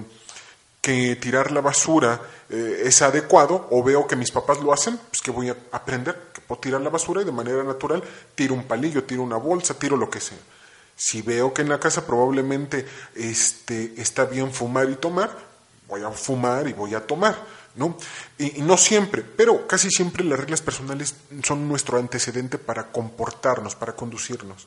que 0.81 1.14
tirar 1.17 1.51
la 1.51 1.61
basura 1.61 2.23
eh, 2.49 2.85
es 2.87 3.03
adecuado 3.03 3.69
o 3.71 3.83
veo 3.83 4.07
que 4.07 4.17
mis 4.17 4.31
papás 4.31 4.61
lo 4.62 4.73
hacen, 4.73 4.99
pues 5.11 5.21
que 5.21 5.31
voy 5.31 5.51
a 5.51 5.57
aprender 5.73 6.31
que 6.33 6.41
puedo 6.41 6.59
tirar 6.59 6.81
la 6.81 6.88
basura 6.88 7.21
y 7.21 7.27
de 7.27 7.33
manera 7.33 7.62
natural 7.62 8.03
tiro 8.35 8.55
un 8.55 8.64
palillo, 8.64 9.05
tiro 9.05 9.25
una 9.25 9.37
bolsa, 9.37 9.79
tiro 9.79 9.99
lo 9.99 10.09
que 10.09 10.21
sea. 10.21 10.38
Si 10.97 11.21
veo 11.21 11.53
que 11.53 11.61
en 11.61 11.69
la 11.69 11.79
casa 11.79 12.07
probablemente 12.07 12.87
este, 13.14 13.93
está 13.99 14.25
bien 14.25 14.55
fumar 14.55 14.88
y 14.88 14.95
tomar, 14.95 15.37
voy 15.87 16.03
a 16.03 16.11
fumar 16.12 16.67
y 16.67 16.73
voy 16.73 16.95
a 16.95 17.07
tomar. 17.07 17.37
¿No? 17.79 17.97
Y, 18.37 18.61
no 18.62 18.77
siempre, 18.77 19.23
pero 19.23 19.67
casi 19.67 19.91
siempre 19.91 20.25
las 20.25 20.38
reglas 20.38 20.61
personales 20.61 21.14
son 21.43 21.69
nuestro 21.69 21.99
antecedente 21.99 22.59
para 22.59 22.91
comportarnos, 22.93 23.77
para 23.77 23.95
conducirnos. 23.95 24.67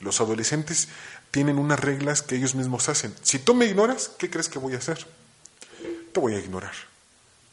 Los 0.00 0.20
adolescentes 0.20 0.88
tienen 1.30 1.58
unas 1.58 1.78
reglas 1.78 2.20
que 2.22 2.36
ellos 2.36 2.54
mismos 2.54 2.88
hacen. 2.88 3.14
Si 3.22 3.38
tú 3.38 3.54
me 3.54 3.66
ignoras, 3.66 4.10
¿qué 4.18 4.28
crees 4.28 4.48
que 4.48 4.58
voy 4.58 4.74
a 4.74 4.78
hacer? 4.78 5.06
Te 6.12 6.20
voy 6.20 6.34
a 6.34 6.40
ignorar. 6.40 6.74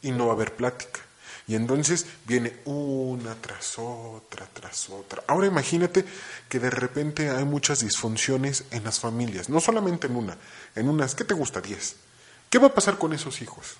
Y 0.02 0.10
no 0.10 0.26
va 0.26 0.32
a 0.32 0.34
haber 0.34 0.56
plática. 0.56 1.00
Y 1.46 1.54
entonces 1.54 2.06
viene 2.26 2.56
una 2.64 3.34
tras 3.36 3.78
otra, 3.78 4.46
tras 4.52 4.90
otra. 4.90 5.22
Ahora 5.26 5.46
imagínate 5.46 6.04
que 6.48 6.58
de 6.58 6.70
repente 6.70 7.30
hay 7.30 7.44
muchas 7.44 7.80
disfunciones 7.80 8.64
en 8.70 8.84
las 8.84 9.00
familias, 9.00 9.48
no 9.48 9.60
solamente 9.60 10.06
en 10.06 10.16
una, 10.16 10.36
en 10.74 10.88
unas, 10.88 11.14
¿qué 11.14 11.24
te 11.24 11.34
gusta? 11.34 11.60
Diez. 11.60 11.96
¿Qué 12.48 12.58
va 12.58 12.68
a 12.68 12.74
pasar 12.74 12.98
con 12.98 13.12
esos 13.12 13.42
hijos? 13.42 13.76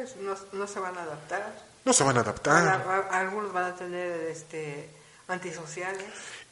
Pues 0.00 0.16
no, 0.16 0.34
no 0.58 0.66
se 0.66 0.80
van 0.80 0.96
a 0.96 1.02
adaptar. 1.02 1.52
No 1.84 1.92
se 1.92 2.04
van 2.04 2.16
a 2.16 2.20
adaptar. 2.20 3.06
algunos 3.10 3.52
van 3.52 3.64
a 3.64 3.76
tener 3.76 4.10
este, 4.30 4.88
antisociales. 5.28 6.06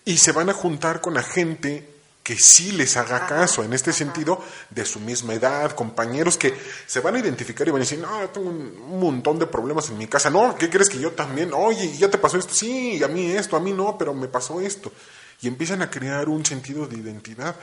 Y 0.05 0.19
se 0.19 0.33
van 0.33 0.51
a 0.51 0.53
juntar 0.53 1.01
con 1.01 1.15
la 1.15 1.23
gente 1.23 1.89
que 2.23 2.37
sí 2.37 2.73
les 2.73 2.99
haga 2.99 3.27
caso, 3.27 3.65
en 3.65 3.73
este 3.73 3.95
sentido, 3.95 4.45
de 4.69 4.85
su 4.85 5.01
misma 5.01 5.33
edad, 5.33 5.73
compañeros 5.73 6.37
que 6.37 6.55
se 6.87 7.01
van 7.01 7.17
a 7.17 7.21
identificar 7.21 7.67
y 7.67 7.71
van 7.71 7.81
a 7.81 7.85
decir, 7.85 8.01
no, 8.01 8.29
tengo 8.29 8.51
un 8.51 9.01
montón 9.01 9.39
de 9.39 9.47
problemas 9.47 9.89
en 9.89 9.97
mi 9.97 10.07
casa, 10.09 10.29
no, 10.29 10.55
¿qué 10.55 10.69
crees 10.69 10.91
que 10.91 11.01
yo 11.01 11.13
también? 11.13 11.55
Oye, 11.55 11.97
¿ya 11.97 12.11
te 12.11 12.19
pasó 12.19 12.37
esto? 12.37 12.53
Sí, 12.53 13.03
a 13.03 13.09
mí 13.09 13.31
esto, 13.31 13.57
a 13.57 13.61
mí 13.61 13.73
no, 13.73 13.97
pero 13.97 14.13
me 14.13 14.29
pasó 14.29 14.61
esto. 14.61 14.93
Y 15.41 15.49
empiezan 15.49 15.81
a 15.81 15.89
crear 15.89 16.29
un 16.29 16.45
sentido 16.45 16.87
de 16.87 16.99
identidad. 16.99 17.57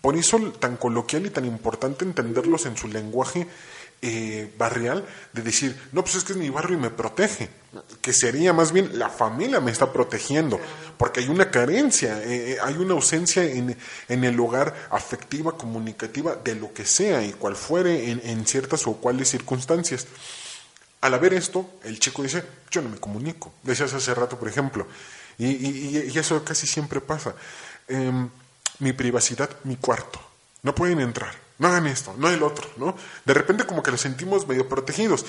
Por 0.00 0.16
eso 0.16 0.38
tan 0.58 0.76
coloquial 0.76 1.26
y 1.26 1.30
tan 1.30 1.46
importante 1.46 2.04
entenderlos 2.04 2.66
en 2.66 2.76
su 2.76 2.86
lenguaje 2.86 3.48
eh, 4.04 4.52
barrial 4.58 5.06
de 5.32 5.42
decir, 5.42 5.80
no, 5.92 6.02
pues 6.02 6.16
es 6.16 6.24
que 6.24 6.32
es 6.32 6.38
mi 6.38 6.50
barrio 6.50 6.76
y 6.76 6.80
me 6.80 6.90
protege, 6.90 7.48
que 8.00 8.12
sería 8.12 8.52
más 8.52 8.72
bien 8.72 8.98
la 8.98 9.08
familia 9.08 9.60
me 9.60 9.70
está 9.70 9.92
protegiendo, 9.92 10.58
porque 10.98 11.20
hay 11.20 11.28
una 11.28 11.52
carencia, 11.52 12.20
eh, 12.24 12.52
eh, 12.52 12.58
hay 12.60 12.74
una 12.74 12.94
ausencia 12.94 13.44
en, 13.44 13.76
en, 14.08 14.24
el 14.24 14.40
hogar 14.40 14.88
afectiva, 14.90 15.56
comunicativa, 15.56 16.34
de 16.34 16.56
lo 16.56 16.74
que 16.74 16.84
sea 16.84 17.24
y 17.24 17.32
cual 17.32 17.54
fuere 17.54 18.10
en, 18.10 18.20
en 18.24 18.44
ciertas 18.44 18.88
o 18.88 18.94
cuales 18.94 19.30
circunstancias. 19.30 20.08
Al 21.00 21.14
haber 21.14 21.34
esto, 21.34 21.70
el 21.84 22.00
chico 22.00 22.24
dice, 22.24 22.42
yo 22.72 22.82
no 22.82 22.88
me 22.88 22.98
comunico. 22.98 23.52
Decías 23.62 23.94
hace 23.94 24.14
rato, 24.14 24.36
por 24.36 24.48
ejemplo, 24.48 24.88
y, 25.38 25.46
y, 25.46 26.10
y 26.12 26.18
eso 26.18 26.44
casi 26.44 26.66
siempre 26.66 27.00
pasa. 27.00 27.34
Em, 27.86 28.28
mi 28.80 28.92
privacidad, 28.92 29.48
mi 29.62 29.76
cuarto. 29.76 30.20
No 30.62 30.74
pueden 30.74 31.00
entrar 31.00 31.41
no 31.58 31.68
hagan 31.68 31.86
esto, 31.86 32.14
no 32.18 32.28
el 32.28 32.42
otro, 32.42 32.68
¿no? 32.76 32.96
De 33.24 33.34
repente 33.34 33.64
como 33.64 33.82
que 33.82 33.90
los 33.90 34.00
sentimos 34.00 34.46
medio 34.46 34.68
protegidos. 34.68 35.24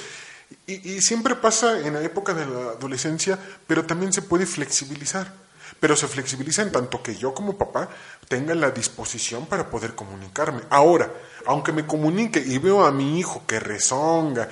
Y, 0.68 1.02
siempre 1.02 1.36
pasa 1.36 1.80
en 1.80 1.94
la 1.94 2.02
época 2.02 2.34
de 2.34 2.46
la 2.46 2.72
adolescencia, 2.72 3.40
pero 3.68 3.86
también 3.86 4.14
se 4.14 4.22
puede 4.22 4.46
flexibilizar. 4.46 5.34
Pero 5.80 5.96
se 5.96 6.08
flexibiliza 6.08 6.62
en 6.62 6.72
tanto 6.72 7.02
que 7.02 7.16
yo 7.16 7.34
como 7.34 7.58
papá 7.58 7.90
tenga 8.28 8.56
la 8.56 8.72
disposición 8.72 9.48
para 9.48 9.70
poder 9.70 9.96
comunicarme. 9.96 10.62
Ahora, 10.70 11.12
aunque 11.46 11.72
me 11.72 11.86
comunique 11.86 12.40
y 12.40 12.58
veo 12.58 12.86
a 12.86 12.92
mi 12.92 13.20
hijo 13.20 13.44
que 13.46 13.60
rezonga, 13.60 14.48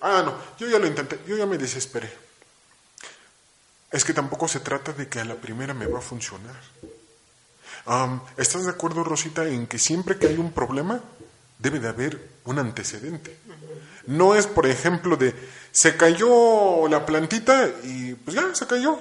ah, 0.00 0.22
no, 0.24 0.34
yo 0.58 0.68
ya 0.68 0.78
lo 0.78 0.86
intenté, 0.86 1.18
yo 1.26 1.36
ya 1.36 1.46
me 1.46 1.58
desesperé. 1.58 2.10
Es 3.90 4.04
que 4.04 4.14
tampoco 4.14 4.48
se 4.48 4.60
trata 4.60 4.92
de 4.92 5.08
que 5.08 5.20
a 5.20 5.24
la 5.24 5.34
primera 5.34 5.74
me 5.74 5.86
va 5.86 5.98
a 5.98 6.02
funcionar. 6.02 6.56
¿Estás 8.36 8.64
de 8.64 8.70
acuerdo, 8.70 9.04
Rosita, 9.04 9.46
en 9.46 9.66
que 9.66 9.78
siempre 9.78 10.18
que 10.18 10.28
hay 10.28 10.36
un 10.38 10.52
problema 10.52 11.00
debe 11.58 11.80
de 11.80 11.88
haber 11.88 12.30
un 12.44 12.58
antecedente? 12.58 13.38
No 14.06 14.34
es, 14.34 14.46
por 14.46 14.66
ejemplo, 14.66 15.16
de 15.16 15.34
se 15.70 15.96
cayó 15.96 16.88
la 16.88 17.04
plantita 17.04 17.68
y 17.82 18.14
pues 18.14 18.36
ya 18.36 18.54
se 18.54 18.66
cayó. 18.66 18.98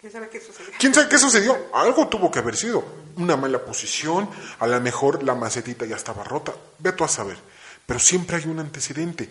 ¿Quién 0.00 0.12
sabe 0.12 0.28
qué 0.28 0.40
sucedió? 0.40 0.72
¿Quién 0.78 0.94
sabe 0.94 1.08
qué 1.08 1.18
sucedió? 1.18 1.66
Algo 1.72 2.08
tuvo 2.08 2.30
que 2.30 2.38
haber 2.38 2.56
sido. 2.56 2.84
Una 3.16 3.36
mala 3.36 3.64
posición, 3.64 4.28
a 4.58 4.66
lo 4.66 4.80
mejor 4.80 5.22
la 5.22 5.34
macetita 5.34 5.86
ya 5.86 5.96
estaba 5.96 6.24
rota. 6.24 6.52
Ve 6.78 6.92
tú 6.92 7.04
a 7.04 7.08
saber. 7.08 7.36
Pero 7.86 7.98
siempre 8.00 8.36
hay 8.36 8.46
un 8.46 8.58
antecedente. 8.58 9.30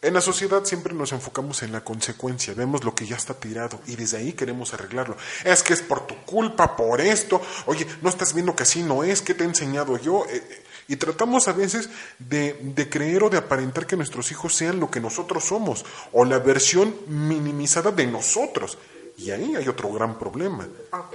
En 0.00 0.14
la 0.14 0.20
sociedad 0.20 0.64
siempre 0.64 0.94
nos 0.94 1.10
enfocamos 1.10 1.64
en 1.64 1.72
la 1.72 1.82
consecuencia, 1.82 2.54
vemos 2.54 2.84
lo 2.84 2.94
que 2.94 3.04
ya 3.04 3.16
está 3.16 3.34
tirado 3.34 3.80
y 3.88 3.96
desde 3.96 4.18
ahí 4.18 4.32
queremos 4.32 4.72
arreglarlo. 4.72 5.16
Es 5.44 5.64
que 5.64 5.72
es 5.72 5.82
por 5.82 6.06
tu 6.06 6.14
culpa, 6.24 6.76
por 6.76 7.00
esto, 7.00 7.42
oye, 7.66 7.84
no 8.00 8.08
estás 8.08 8.32
viendo 8.32 8.54
que 8.54 8.62
así 8.62 8.84
no 8.84 9.02
es, 9.02 9.22
¿qué 9.22 9.34
te 9.34 9.42
he 9.42 9.46
enseñado 9.48 9.98
yo? 9.98 10.24
Eh, 10.26 10.36
eh, 10.36 10.64
y 10.86 10.96
tratamos 10.96 11.48
a 11.48 11.52
veces 11.52 11.90
de, 12.20 12.56
de, 12.62 12.88
creer 12.88 13.24
o 13.24 13.28
de 13.28 13.38
aparentar 13.38 13.88
que 13.88 13.96
nuestros 13.96 14.30
hijos 14.30 14.54
sean 14.54 14.78
lo 14.78 14.88
que 14.88 15.00
nosotros 15.00 15.44
somos 15.44 15.84
o 16.12 16.24
la 16.24 16.38
versión 16.38 16.94
minimizada 17.08 17.90
de 17.90 18.06
nosotros. 18.06 18.78
Y 19.18 19.32
ahí 19.32 19.56
hay 19.56 19.66
otro 19.66 19.92
gran 19.92 20.16
problema. 20.16 20.66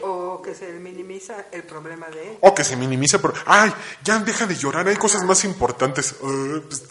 O, 0.01 0.41
que 0.41 0.53
se 0.53 0.73
minimiza 0.73 1.45
el 1.51 1.63
problema 1.63 2.09
de 2.09 2.31
él. 2.31 2.37
O 2.41 2.53
que 2.53 2.65
se 2.65 2.75
minimiza, 2.75 3.21
pero, 3.21 3.33
ay, 3.45 3.73
ya 4.03 4.19
deja 4.19 4.45
de 4.45 4.55
llorar, 4.55 4.85
hay 4.89 4.97
cosas 4.97 5.23
más 5.23 5.45
importantes. 5.45 6.13
Uh, 6.19 6.61
pues, 6.67 6.83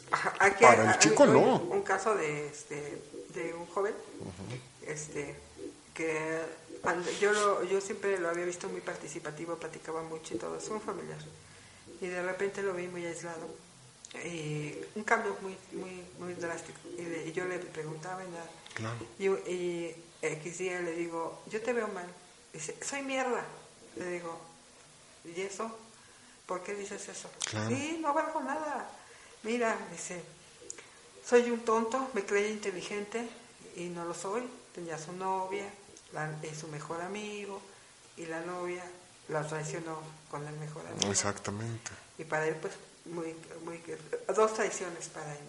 para 0.59 0.90
el 0.90 0.98
chico 0.98 1.27
no. 1.27 1.57
Un 1.57 1.83
caso 1.83 2.14
de, 2.14 2.46
este, 2.46 3.03
de 3.35 3.53
un 3.53 3.66
joven 3.66 3.92
este, 4.87 5.37
que 5.92 6.40
yo, 7.20 7.33
lo, 7.33 7.62
yo 7.64 7.83
siempre 7.83 8.18
lo 8.18 8.31
había 8.31 8.46
visto 8.46 8.70
muy 8.70 8.81
participativo, 8.81 9.57
platicaba 9.57 10.03
mucho 10.03 10.35
y 10.35 10.38
todo, 10.38 10.57
es 10.57 10.68
un 10.68 10.81
familiar. 10.81 11.18
Y 12.01 12.07
de 12.07 12.22
repente 12.22 12.62
lo 12.62 12.72
vi 12.72 12.88
muy 12.88 13.05
aislado. 13.05 13.48
Y 14.25 14.77
un 14.94 15.05
cambio 15.05 15.37
muy, 15.42 15.59
muy, 15.72 16.05
muy 16.18 16.35
drástico. 16.35 16.79
Y, 16.96 17.33
yo 17.33 17.44
le 17.44 17.59
preguntaba 17.59 18.25
y 18.25 18.29
nada. 18.29 18.51
Claro. 18.75 18.96
y 19.46 19.94
X 20.23 20.59
día 20.59 20.81
le 20.81 20.93
digo, 20.93 21.43
yo 21.51 21.61
te 21.61 21.73
veo 21.73 21.89
mal. 21.89 22.07
Dice, 22.53 22.77
soy 22.83 23.03
mierda. 23.03 23.45
Le 23.97 24.07
digo, 24.07 24.39
¿y 25.25 25.41
eso? 25.41 25.77
¿Por 26.47 26.63
qué 26.63 26.75
dices 26.75 27.09
eso? 27.09 27.31
Sí, 27.69 27.99
no 28.01 28.15
valgo 28.15 28.41
nada. 28.41 28.89
Mira, 29.43 29.77
dice, 29.91 30.23
soy 31.27 31.51
un 31.51 31.61
tonto, 31.61 32.11
me 32.15 32.25
creí 32.25 32.53
inteligente 32.53 33.29
y 33.77 33.87
no 33.87 34.05
lo 34.05 34.15
soy. 34.15 34.49
Tenía 34.75 34.99
su 34.99 35.13
novia, 35.13 35.69
es 36.43 36.59
su 36.59 36.69
mejor 36.69 37.03
amigo 37.03 37.61
y 38.17 38.27
la 38.27 38.41
novia 38.41 38.85
la 39.29 39.47
traicionó 39.47 39.99
con 40.31 40.47
el 40.47 40.55
mejor 40.57 40.87
amigo. 40.87 41.11
Exactamente. 41.11 41.91
Y 42.19 42.25
para 42.25 42.47
él, 42.47 42.57
pues, 42.57 42.75
muy, 43.07 43.35
muy 43.65 43.83
dos 44.35 44.55
traiciones 44.55 45.09
para 45.09 45.33
él. 45.33 45.41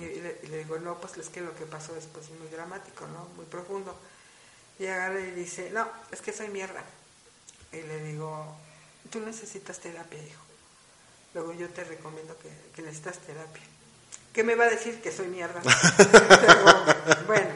y, 0.00 0.46
le, 0.48 0.58
digo, 0.58 0.78
no, 0.78 0.96
pues 1.00 1.16
es 1.18 1.28
que 1.28 1.40
lo 1.40 1.54
que 1.56 1.66
pasó 1.66 1.96
es 1.96 2.06
pues, 2.06 2.30
muy 2.30 2.48
dramático, 2.48 3.06
¿no? 3.08 3.26
Muy 3.36 3.44
profundo. 3.46 3.96
Y 4.78 4.86
agarra 4.86 5.20
y 5.20 5.32
dice, 5.32 5.70
no, 5.70 5.88
es 6.12 6.20
que 6.20 6.32
soy 6.32 6.48
mierda. 6.48 6.82
Y 7.72 7.82
le 7.82 8.02
digo, 8.04 8.56
tú 9.10 9.20
necesitas 9.20 9.78
terapia, 9.80 10.18
hijo. 10.22 10.42
luego 11.34 11.52
yo 11.52 11.68
te 11.70 11.84
recomiendo 11.84 12.36
que, 12.38 12.48
que 12.74 12.82
necesitas 12.82 13.18
terapia. 13.18 13.62
¿Qué 14.32 14.44
me 14.44 14.54
va 14.54 14.64
a 14.64 14.70
decir 14.70 15.00
que 15.02 15.10
soy 15.10 15.26
mierda? 15.28 15.60
Pero, 15.96 17.26
bueno, 17.26 17.50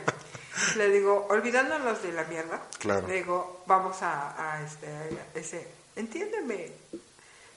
le 0.76 0.88
digo, 0.90 1.26
olvidándonos 1.30 2.02
de 2.02 2.12
la 2.12 2.24
mierda, 2.24 2.60
Claro. 2.78 3.06
le 3.06 3.14
digo, 3.14 3.62
vamos 3.66 4.02
a, 4.02 4.54
a 4.54 4.64
este, 4.64 4.88
a 4.88 5.38
ese, 5.38 5.68
entiéndeme, 5.94 6.72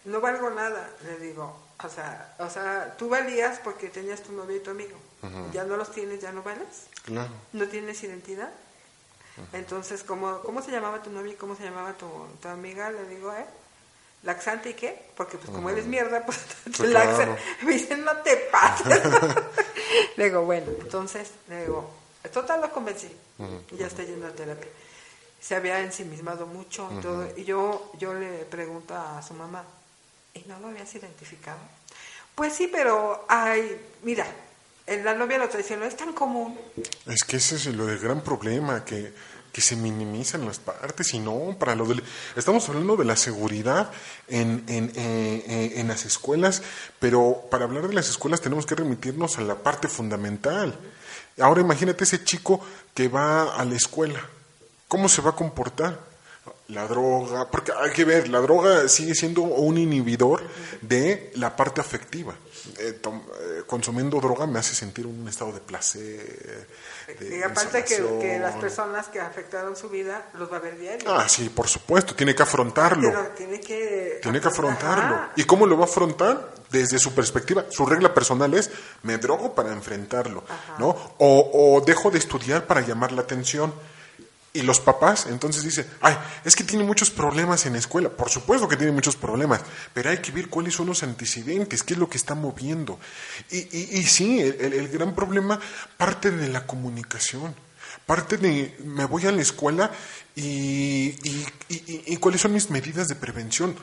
no 0.05 0.21
valgo 0.21 0.49
nada, 0.51 0.89
le 1.03 1.17
digo, 1.19 1.55
o 1.83 1.89
sea, 1.89 2.35
o 2.39 2.49
sea, 2.49 2.95
tú 2.97 3.09
valías 3.09 3.59
porque 3.63 3.89
tenías 3.89 4.21
tu 4.21 4.31
novio 4.31 4.55
y 4.57 4.59
tu 4.59 4.71
amigo, 4.71 4.97
ya 5.51 5.63
no 5.63 5.75
los 5.77 5.91
tienes, 5.91 6.21
ya 6.21 6.31
no 6.31 6.43
vales, 6.43 6.87
Claro. 7.03 7.31
no 7.53 7.67
tienes 7.67 8.01
identidad. 8.03 8.49
Entonces, 9.51 10.03
¿cómo, 10.03 10.39
¿cómo 10.41 10.61
se 10.61 10.71
llamaba 10.71 11.03
tu 11.03 11.09
novia 11.09 11.33
y 11.33 11.35
cómo 11.35 11.55
se 11.55 11.63
llamaba 11.63 11.91
tu, 11.93 12.07
tu 12.41 12.47
amiga? 12.47 12.89
Le 12.91 13.05
digo, 13.09 13.33
¿eh? 13.33 13.45
¿Laxante 14.23 14.69
y 14.69 14.73
qué? 14.75 15.09
Porque 15.17 15.37
pues 15.37 15.49
como 15.51 15.69
eres 15.69 15.85
mierda, 15.85 16.25
pues 16.25 16.39
te 16.63 16.71
Pues, 16.71 16.89
claro. 16.89 17.35
Me 17.63 17.73
dicen, 17.73 18.05
no 18.05 18.15
te 18.19 18.37
pases. 18.51 19.01
le 20.15 20.23
digo, 20.25 20.43
bueno, 20.43 20.71
entonces, 20.79 21.31
le 21.49 21.61
digo, 21.63 21.89
total 22.31 22.61
lo 22.61 22.71
convencí. 22.71 23.13
Ya 23.71 23.87
está 23.87 24.03
yendo 24.03 24.25
a 24.27 24.31
terapia. 24.31 24.71
Se 25.41 25.53
había 25.55 25.79
ensimismado 25.81 26.45
mucho 26.47 26.89
y 26.97 27.01
todo. 27.01 27.27
Y 27.35 27.43
yo, 27.43 27.91
yo 27.99 28.13
le 28.13 28.45
pregunto 28.45 28.95
a 28.95 29.21
su 29.21 29.33
mamá, 29.33 29.63
¿y 30.35 30.47
no 30.47 30.59
lo 30.59 30.67
habías 30.67 30.93
identificado? 30.93 31.57
Pues 32.35 32.53
sí, 32.53 32.69
pero, 32.71 33.25
ay, 33.27 33.79
mira, 34.03 34.27
en 34.85 35.03
la 35.03 35.15
novia 35.15 35.37
lo 35.37 35.49
traicionó, 35.49 35.85
es 35.85 35.97
tan 35.97 36.13
común. 36.13 36.59
Es 37.07 37.23
que 37.23 37.37
ese 37.37 37.55
es 37.55 37.65
lo 37.67 37.85
gran 37.85 38.21
problema, 38.21 38.85
que, 38.85 39.13
que 39.51 39.61
se 39.61 39.75
minimizan 39.75 40.45
las 40.45 40.59
partes 40.59 41.13
y 41.13 41.19
no, 41.19 41.55
para 41.57 41.75
lo 41.75 41.85
del... 41.85 42.03
Estamos 42.35 42.67
hablando 42.67 42.97
de 42.97 43.05
la 43.05 43.15
seguridad 43.15 43.89
en, 44.27 44.65
en, 44.67 44.91
eh, 44.95 45.43
eh, 45.47 45.73
en 45.77 45.87
las 45.87 46.05
escuelas, 46.05 46.61
pero 46.99 47.47
para 47.49 47.63
hablar 47.63 47.87
de 47.87 47.93
las 47.93 48.09
escuelas 48.09 48.41
tenemos 48.41 48.65
que 48.65 48.75
remitirnos 48.75 49.37
a 49.37 49.41
la 49.41 49.55
parte 49.55 49.87
fundamental. 49.87 50.77
Ahora 51.39 51.61
imagínate 51.61 52.03
ese 52.03 52.23
chico 52.23 52.59
que 52.93 53.07
va 53.07 53.55
a 53.55 53.65
la 53.65 53.75
escuela, 53.75 54.19
¿cómo 54.87 55.07
se 55.09 55.21
va 55.21 55.31
a 55.31 55.35
comportar? 55.35 56.14
La 56.69 56.87
droga, 56.87 57.47
porque 57.51 57.71
hay 57.79 57.91
que 57.91 58.05
ver, 58.05 58.27
la 58.27 58.39
droga 58.39 58.87
sigue 58.87 59.13
siendo 59.13 59.43
un 59.43 59.77
inhibidor 59.77 60.41
de 60.81 61.31
la 61.35 61.55
parte 61.55 61.79
afectiva. 61.79 62.33
Eh, 62.79 62.93
tom- 62.93 63.21
eh, 63.39 63.61
consumiendo 63.67 64.19
droga 64.19 64.47
me 64.47 64.57
hace 64.57 64.73
sentir 64.73 65.05
un 65.05 65.27
estado 65.27 65.51
de 65.51 65.59
placer. 65.59 66.67
de 67.19 67.37
Y 67.37 67.43
aparte 67.43 67.83
que, 67.83 67.97
que 68.19 68.39
las 68.39 68.55
personas 68.55 69.07
que 69.09 69.19
afectaron 69.19 69.75
su 69.75 69.89
vida 69.89 70.25
los 70.33 70.51
va 70.51 70.57
a 70.57 70.59
ver 70.59 70.79
diario. 70.79 71.07
Ah, 71.15 71.29
sí, 71.29 71.49
por 71.49 71.67
supuesto, 71.67 72.15
tiene 72.15 72.33
que 72.33 72.41
afrontarlo. 72.41 73.09
Pero 73.11 73.27
tiene 73.37 73.59
que... 73.59 74.19
Tiene 74.23 74.41
que 74.41 74.47
afrontarlo. 74.47 75.15
Ajá. 75.15 75.31
¿Y 75.35 75.43
cómo 75.43 75.67
lo 75.67 75.77
va 75.77 75.83
a 75.83 75.87
afrontar? 75.87 76.51
Desde 76.71 76.97
su 76.97 77.13
perspectiva. 77.13 77.65
Su 77.69 77.85
regla 77.85 78.11
personal 78.11 78.51
es, 78.55 78.71
me 79.03 79.19
drogo 79.19 79.53
para 79.53 79.71
enfrentarlo, 79.71 80.43
¿no? 80.79 80.87
O, 81.19 81.75
o 81.77 81.81
dejo 81.85 82.09
de 82.09 82.17
estudiar 82.17 82.65
para 82.65 82.81
llamar 82.81 83.11
la 83.11 83.21
atención. 83.21 83.71
Y 84.55 84.61
los 84.61 84.79
papás 84.79 85.27
entonces 85.29 85.63
dicen, 85.63 85.85
ay, 86.01 86.17
es 86.45 86.55
que 86.55 86.63
tiene 86.63 86.83
muchos 86.85 87.11
problemas 87.11 87.65
en 87.65 87.73
la 87.73 87.79
escuela. 87.79 88.09
Por 88.09 88.29
supuesto 88.29 88.67
que 88.67 88.77
tiene 88.77 88.91
muchos 88.93 89.15
problemas, 89.17 89.61
pero 89.93 90.09
hay 90.09 90.19
que 90.19 90.31
ver 90.31 90.47
cuáles 90.49 90.73
son 90.73 90.87
los 90.87 91.03
antecedentes, 91.03 91.83
qué 91.83 91.93
es 91.93 91.99
lo 91.99 92.09
que 92.09 92.17
está 92.17 92.35
moviendo. 92.35 92.97
Y, 93.51 93.57
y, 93.57 93.89
y 93.99 94.03
sí, 94.03 94.39
el, 94.39 94.73
el- 94.73 94.87
gran 94.87 95.13
problema 95.13 95.59
parte 95.97 96.31
de 96.31 96.47
la 96.47 96.65
comunicación. 96.65 97.53
Parte 98.05 98.37
de, 98.37 98.77
me 98.85 99.05
voy 99.05 99.25
a 99.25 99.31
la 99.31 99.41
escuela 99.41 99.91
y- 100.35 101.15
y 101.69 102.17
cuáles 102.17 102.41
son 102.41 102.53
mis 102.53 102.69
medidas 102.69 103.07
de 103.07 103.15
prevención. 103.15 103.75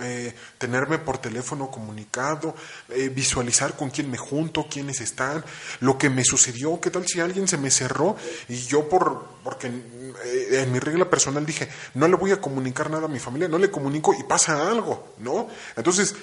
Eh, 0.00 0.34
tenerme 0.56 0.98
por 0.98 1.18
teléfono 1.18 1.70
comunicado, 1.70 2.54
eh, 2.88 3.10
visualizar 3.10 3.76
con 3.76 3.90
quién 3.90 4.10
me 4.10 4.16
junto, 4.16 4.66
quiénes 4.70 5.02
están, 5.02 5.44
lo 5.80 5.98
que 5.98 6.08
me 6.08 6.24
sucedió, 6.24 6.80
qué 6.80 6.90
tal 6.90 7.06
si 7.06 7.20
alguien 7.20 7.46
se 7.46 7.58
me 7.58 7.70
cerró 7.70 8.16
y 8.48 8.56
yo 8.56 8.88
por 8.88 9.36
porque 9.44 9.66
eh, 9.66 10.62
en 10.62 10.72
mi 10.72 10.78
regla 10.78 11.10
personal 11.10 11.44
dije, 11.44 11.68
no 11.92 12.08
le 12.08 12.16
voy 12.16 12.32
a 12.32 12.40
comunicar 12.40 12.90
nada 12.90 13.04
a 13.04 13.08
mi 13.08 13.18
familia, 13.18 13.48
no 13.48 13.58
le 13.58 13.70
comunico 13.70 14.14
y 14.18 14.22
pasa 14.22 14.66
algo, 14.70 15.14
¿no? 15.18 15.48
Entonces, 15.76 16.14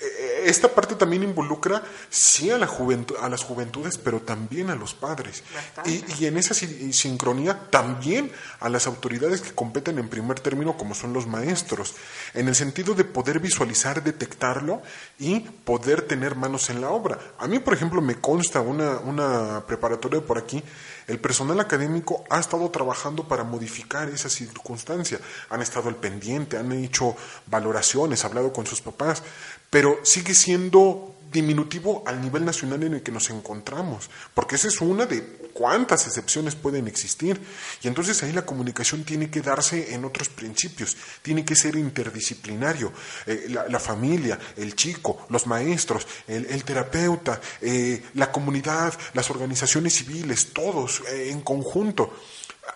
eh, 0.00 0.35
esta 0.48 0.68
parte 0.68 0.94
también 0.94 1.22
involucra 1.22 1.82
sí 2.10 2.50
a, 2.50 2.58
la 2.58 2.66
juventud, 2.66 3.16
a 3.20 3.28
las 3.28 3.42
juventudes, 3.42 3.98
pero 3.98 4.20
también 4.20 4.70
a 4.70 4.74
los 4.74 4.94
padres. 4.94 5.42
Y, 5.84 6.04
y 6.18 6.26
en 6.26 6.36
esa 6.38 6.54
si- 6.54 6.92
sincronía 6.92 7.68
también 7.70 8.30
a 8.60 8.68
las 8.68 8.86
autoridades 8.86 9.40
que 9.40 9.52
competen 9.54 9.98
en 9.98 10.08
primer 10.08 10.40
término, 10.40 10.76
como 10.76 10.94
son 10.94 11.12
los 11.12 11.26
maestros, 11.26 11.94
en 12.34 12.48
el 12.48 12.54
sentido 12.54 12.94
de 12.94 13.04
poder 13.04 13.40
visualizar, 13.40 14.02
detectarlo 14.02 14.82
y 15.18 15.40
poder 15.40 16.02
tener 16.02 16.36
manos 16.36 16.70
en 16.70 16.80
la 16.80 16.90
obra. 16.90 17.18
A 17.38 17.46
mí, 17.46 17.58
por 17.58 17.74
ejemplo, 17.74 18.00
me 18.00 18.16
consta 18.20 18.60
una, 18.60 18.98
una 18.98 19.64
preparatoria 19.66 20.20
por 20.20 20.38
aquí, 20.38 20.62
el 21.06 21.20
personal 21.20 21.60
académico 21.60 22.24
ha 22.30 22.40
estado 22.40 22.68
trabajando 22.70 23.28
para 23.28 23.44
modificar 23.44 24.08
esa 24.08 24.28
circunstancia. 24.28 25.20
Han 25.50 25.62
estado 25.62 25.88
al 25.88 25.94
pendiente, 25.96 26.58
han 26.58 26.72
hecho 26.72 27.16
valoraciones, 27.46 28.24
hablado 28.24 28.52
con 28.52 28.66
sus 28.66 28.80
papás, 28.80 29.22
pero 29.70 29.98
sigue 30.04 30.34
siendo 30.34 31.12
diminutivo 31.32 32.02
al 32.06 32.22
nivel 32.22 32.44
nacional 32.44 32.82
en 32.84 32.94
el 32.94 33.02
que 33.02 33.12
nos 33.12 33.28
encontramos, 33.30 34.08
porque 34.32 34.54
esa 34.56 34.68
es 34.68 34.80
una 34.80 35.04
de 35.06 35.22
cuántas 35.52 36.06
excepciones 36.06 36.54
pueden 36.54 36.86
existir. 36.86 37.38
Y 37.82 37.88
entonces 37.88 38.22
ahí 38.22 38.32
la 38.32 38.46
comunicación 38.46 39.04
tiene 39.04 39.28
que 39.28 39.42
darse 39.42 39.92
en 39.92 40.04
otros 40.04 40.28
principios, 40.30 40.96
tiene 41.22 41.44
que 41.44 41.54
ser 41.56 41.76
interdisciplinario. 41.76 42.92
Eh, 43.26 43.48
la, 43.48 43.80
familia, 43.80 44.38
el 44.56 44.74
chico, 44.76 45.26
los 45.28 45.46
maestros, 45.46 46.06
el, 46.26 46.64
terapeuta, 46.64 47.40
eh, 47.60 48.02
la 48.14 48.30
comunidad, 48.32 48.94
las 49.12 49.28
organizaciones 49.30 49.94
civiles, 49.94 50.52
todos 50.54 51.02
eh, 51.10 51.30
en 51.30 51.40
conjunto. 51.42 52.14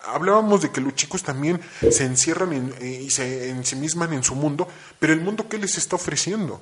Hablábamos 0.05 0.61
de 0.61 0.71
que 0.71 0.81
los 0.81 0.95
chicos 0.95 1.23
también 1.23 1.59
se 1.89 2.05
encierran 2.05 2.53
en- 2.53 2.75
y 2.85 3.09
se 3.09 3.49
ensimisman 3.49 4.13
en 4.13 4.23
su 4.23 4.35
mundo, 4.35 4.67
pero 4.99 5.13
el 5.13 5.21
mundo 5.21 5.47
¿qué 5.49 5.57
les 5.57 5.77
está 5.77 5.95
ofreciendo? 5.95 6.61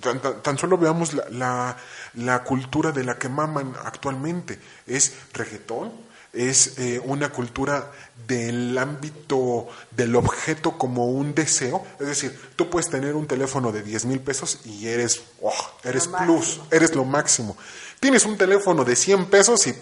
Tan, 0.00 0.20
tan- 0.20 0.42
tan 0.42 0.58
solo 0.58 0.78
veamos 0.78 1.12
la, 1.14 1.24
la- 1.30 1.76
la 2.14 2.44
cultura 2.44 2.92
de 2.92 3.04
la 3.04 3.18
que 3.18 3.28
maman 3.28 3.74
actualmente. 3.84 4.58
Es 4.86 5.14
reggaetón, 5.32 5.92
es 6.32 6.78
eh, 6.78 7.00
una 7.04 7.30
cultura 7.30 7.90
del 8.26 8.76
ámbito 8.78 9.68
del 9.92 10.16
objeto 10.16 10.76
como 10.78 11.06
un 11.06 11.34
deseo. 11.34 11.84
Es 12.00 12.06
decir, 12.06 12.38
tú 12.56 12.70
puedes 12.70 12.88
tener 12.90 13.14
un 13.14 13.26
teléfono 13.26 13.70
de 13.72 13.82
10 13.82 14.04
mil 14.06 14.20
pesos 14.20 14.60
y 14.64 14.88
eres, 14.88 15.22
oh, 15.42 15.52
eres 15.84 16.06
Lo 16.06 16.18
plus, 16.18 16.36
máximo. 16.58 16.66
eres 16.70 16.94
lo 16.94 17.04
máximo. 17.04 17.56
Tienes 18.00 18.24
un 18.24 18.36
teléfono 18.36 18.84
de 18.84 18.96
100 18.96 19.26
pesos 19.26 19.66
y 19.66 19.74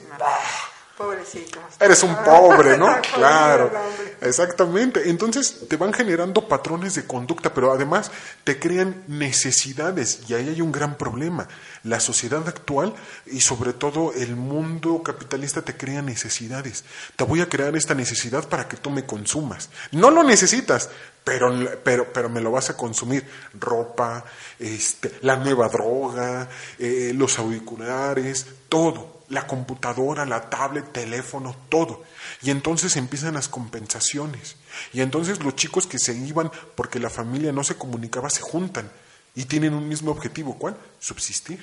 Pobrecito. 1.03 1.59
Eres 1.81 2.03
un 2.05 2.15
pobre, 2.25 2.79
¿no? 2.79 2.87
Claro, 3.15 3.73
exactamente. 4.21 5.11
Entonces 5.11 5.67
te 5.69 5.77
van 5.77 5.93
generando 5.93 6.47
patrones 6.47 6.95
de 6.95 7.07
conducta, 7.07 7.53
pero 7.53 7.73
además 7.73 8.11
te 8.45 8.59
crean 8.59 9.03
necesidades 9.09 10.21
y 10.29 10.35
ahí 10.35 10.49
hay 10.49 10.61
un 10.61 10.71
gran 10.71 10.97
problema. 10.97 11.49
La 11.83 11.99
sociedad 11.99 12.47
actual 12.47 12.95
y 13.27 13.41
sobre 13.41 13.73
todo 13.73 14.12
el 14.12 14.37
mundo 14.37 15.03
capitalista 15.03 15.62
te 15.62 15.77
crea 15.77 16.03
necesidades. 16.03 16.85
Te 17.17 17.25
voy 17.25 17.41
a 17.41 17.49
crear 17.49 17.77
esta 17.77 17.95
necesidad 17.95 18.49
para 18.49 18.69
que 18.69 18.77
tú 18.77 18.91
me 18.91 19.05
consumas. 19.05 19.69
No 19.91 20.11
lo 20.11 20.23
necesitas, 20.23 20.88
pero, 21.25 21.53
pero, 21.83 22.12
pero 22.12 22.29
me 22.29 22.41
lo 22.41 22.53
vas 22.53 22.71
a 22.71 22.77
consumir. 22.77 23.27
Ropa, 23.59 24.25
este, 24.59 25.19
la 25.23 25.37
nueva 25.37 25.69
droga, 25.69 26.49
eh, 26.79 27.12
los 27.15 27.38
auriculares, 27.38 28.47
todo 28.69 29.22
la 29.33 29.47
computadora, 29.47 30.27
la 30.27 30.51
tablet, 30.51 30.92
teléfono, 30.92 31.57
todo. 31.71 32.05
Y 32.42 32.51
entonces 32.51 32.97
empiezan 32.97 33.35
las 33.35 33.49
compensaciones. 33.49 34.57
Y 34.92 35.01
entonces 35.01 35.42
los 35.42 35.57
chicos 35.57 35.87
que 35.87 35.99
se 35.99 36.14
iban 36.14 36.53
porque 36.75 36.99
la 36.99 37.09
familia 37.09 37.51
no 37.51 37.64
se 37.64 37.77
comunicaba 37.77 38.29
se 38.29 38.42
juntan 38.42 38.90
y 39.35 39.47
tienen 39.47 39.73
un 39.73 39.88
mismo 39.88 40.11
objetivo. 40.11 40.57
¿Cuál? 40.59 40.77
Subsistir. 41.01 41.61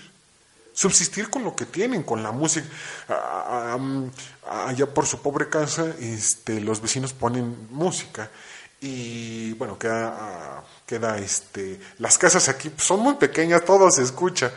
Subsistir 0.74 1.30
con 1.30 1.44
lo 1.44 1.56
que 1.56 1.66
tienen, 1.66 2.02
con 2.02 2.24
la 2.24 2.32
música. 2.32 2.68
Ah, 3.08 3.78
ah, 4.48 4.66
Allá 4.68 4.88
por 4.88 5.06
su 5.06 5.22
pobre 5.22 5.48
casa, 5.48 5.94
este, 6.00 6.60
los 6.62 6.82
vecinos 6.82 7.14
ponen 7.14 7.68
música 7.70 8.32
y 8.82 9.54
bueno, 9.54 9.78
queda, 9.78 10.16
ah, 10.18 10.64
queda 10.88 11.18
este, 11.20 11.80
las 12.00 12.18
casas 12.18 12.50
aquí 12.50 12.72
son 12.78 13.02
muy 13.02 13.16
pequeñas, 13.16 13.64
todo 13.64 13.92
se 13.92 14.02
escucha. 14.02 14.52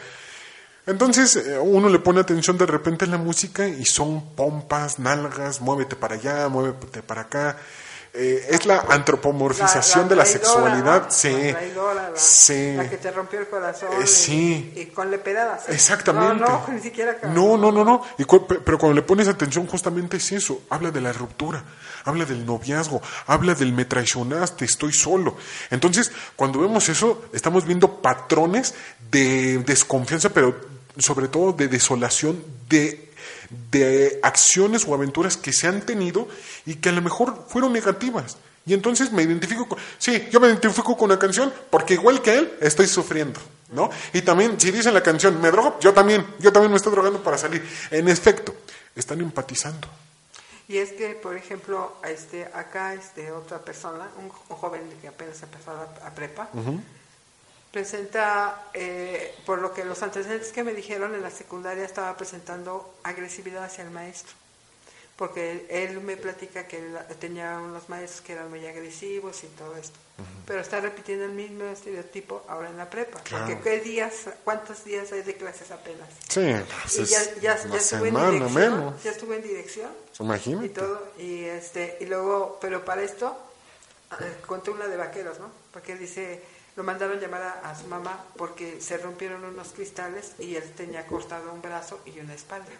Entonces 0.86 1.36
eh, 1.36 1.58
uno 1.58 1.88
le 1.88 2.00
pone 2.00 2.20
atención 2.20 2.58
de 2.58 2.66
repente 2.66 3.04
a 3.04 3.08
la 3.08 3.18
música 3.18 3.68
y 3.68 3.84
son 3.84 4.34
pompas, 4.34 4.98
nalgas, 4.98 5.60
muévete 5.60 5.94
para 5.94 6.16
allá, 6.16 6.48
muévete 6.48 7.02
para 7.02 7.22
acá. 7.22 7.56
Eh, 8.14 8.46
es 8.50 8.66
la 8.66 8.80
antropomorfización 8.90 10.06
de 10.06 10.16
la 10.16 10.26
sexualidad. 10.26 11.06
Sí. 11.08 11.52
La, 11.74 12.12
sí. 12.14 12.74
la 12.76 12.90
que 12.90 12.98
te 12.98 13.10
rompió 13.10 13.40
el 13.40 13.48
corazón. 13.48 13.88
Eh, 14.02 14.06
sí. 14.06 14.70
Y, 14.76 14.86
con 14.86 15.10
lepedadas. 15.10 15.66
¿eh? 15.68 15.72
Exactamente. 15.72 16.44
No, 16.44 16.66
no, 16.66 16.68
ni 16.74 16.80
siquiera. 16.80 17.16
No, 17.32 17.56
no, 17.56 17.72
no, 17.72 17.82
no. 17.84 18.02
Y 18.18 18.24
pero 18.24 18.78
cuando 18.78 18.92
le 18.92 19.02
pones 19.02 19.28
atención, 19.28 19.66
justamente 19.66 20.18
es 20.18 20.32
eso. 20.32 20.60
Habla 20.68 20.90
de 20.90 21.00
la 21.00 21.12
ruptura, 21.14 21.64
habla 22.04 22.26
del 22.26 22.44
noviazgo, 22.44 23.00
habla 23.26 23.54
del 23.54 23.72
me 23.72 23.86
traicionaste, 23.86 24.66
estoy 24.66 24.92
solo. 24.92 25.36
Entonces, 25.70 26.12
cuando 26.36 26.60
vemos 26.60 26.90
eso, 26.90 27.24
estamos 27.32 27.64
viendo 27.64 28.02
patrones 28.02 28.74
de 29.10 29.56
desconfianza, 29.58 30.28
pero 30.28 30.54
sobre 30.98 31.28
todo 31.28 31.54
de 31.54 31.68
desolación, 31.68 32.44
de 32.68 33.11
de 33.70 34.20
acciones 34.22 34.86
o 34.86 34.94
aventuras 34.94 35.36
que 35.36 35.52
se 35.52 35.66
han 35.68 35.82
tenido 35.82 36.28
y 36.66 36.76
que 36.76 36.88
a 36.88 36.92
lo 36.92 37.02
mejor 37.02 37.46
fueron 37.48 37.72
negativas. 37.72 38.36
Y 38.64 38.74
entonces 38.74 39.10
me 39.12 39.22
identifico 39.22 39.66
con, 39.66 39.78
sí, 39.98 40.28
yo 40.30 40.38
me 40.40 40.46
identifico 40.48 40.96
con 40.96 41.10
la 41.10 41.18
canción 41.18 41.52
porque 41.70 41.94
igual 41.94 42.22
que 42.22 42.38
él 42.38 42.52
estoy 42.60 42.86
sufriendo, 42.86 43.40
¿no? 43.72 43.90
Y 44.12 44.22
también 44.22 44.60
si 44.60 44.70
dice 44.70 44.92
la 44.92 45.02
canción, 45.02 45.40
me 45.40 45.50
drogo, 45.50 45.78
yo 45.80 45.92
también, 45.92 46.24
yo 46.38 46.52
también 46.52 46.70
me 46.70 46.76
estoy 46.76 46.92
drogando 46.92 47.22
para 47.22 47.38
salir. 47.38 47.66
En 47.90 48.08
efecto, 48.08 48.54
están 48.94 49.20
empatizando. 49.20 49.88
Y 50.68 50.78
es 50.78 50.92
que, 50.92 51.10
por 51.14 51.36
ejemplo, 51.36 51.96
este, 52.08 52.44
acá 52.44 52.94
este, 52.94 53.32
otra 53.32 53.58
persona, 53.58 54.08
un, 54.16 54.28
joven 54.28 54.82
que 55.00 55.08
apenas 55.08 55.42
empezó 55.42 55.72
a, 55.72 56.10
prepa, 56.14 56.48
presenta, 57.72 58.66
eh, 58.74 59.34
por 59.46 59.58
lo 59.60 59.72
que 59.72 59.84
los 59.84 60.02
antecedentes 60.02 60.52
que 60.52 60.62
me 60.62 60.74
dijeron 60.74 61.14
en 61.14 61.22
la 61.22 61.30
secundaria, 61.30 61.84
estaba 61.84 62.16
presentando 62.16 62.94
agresividad 63.02 63.64
hacia 63.64 63.82
el 63.82 63.90
maestro. 63.90 64.34
Porque 65.16 65.66
él, 65.70 66.00
me 66.00 66.16
platica 66.16 66.66
que 66.66 66.80
tenía 67.20 67.58
unos 67.58 67.88
maestros 67.88 68.22
que 68.22 68.32
eran 68.32 68.50
muy 68.50 68.66
agresivos 68.66 69.44
y 69.44 69.46
todo 69.48 69.76
esto. 69.76 69.96
Pero 70.46 70.60
está 70.60 70.80
repitiendo 70.80 71.24
el 71.24 71.32
mismo 71.32 71.64
estereotipo 71.64 72.44
ahora 72.48 72.68
en 72.70 72.76
la 72.76 72.90
prepa. 72.90 73.20
Porque 73.30 73.58
¿qué 73.62 73.80
días, 73.80 74.28
cuántos 74.44 74.84
días 74.84 75.12
hay 75.12 75.22
de 75.22 75.36
clases 75.36 75.70
apenas? 75.70 76.08
Sí, 76.28 76.54
pues 76.96 77.10
ya, 77.10 77.40
ya, 77.40 77.54
estuve 77.54 78.08
en 78.08 78.14
dirección. 78.14 78.96
Ya 79.02 79.10
estuve 79.10 79.36
en 79.36 79.42
dirección. 79.42 79.90
Imagínate. 80.18 80.66
Y 80.66 80.68
todo. 80.70 81.12
Y, 81.18 81.44
este, 81.44 81.98
y 82.00 82.06
luego, 82.06 82.58
pero 82.60 82.84
para 82.84 83.02
esto, 83.02 83.36
eh, 84.20 84.36
contó 84.46 84.72
una 84.72 84.86
de 84.88 84.96
vaqueros, 84.96 85.38
¿no? 85.38 85.50
Porque 85.72 85.96
dice 85.96 86.42
lo 86.76 86.82
mandaron 86.82 87.20
llamar 87.20 87.60
a, 87.62 87.74
su 87.78 87.86
mamá 87.86 88.24
porque 88.36 88.80
se 88.80 88.96
rompieron 88.98 89.44
unos 89.44 89.68
cristales 89.68 90.32
y 90.38 90.56
él 90.56 90.64
tenía 90.76 91.06
cortado 91.06 91.52
un 91.52 91.60
brazo 91.60 92.00
y 92.06 92.18
una 92.18 92.34
espalda. 92.34 92.70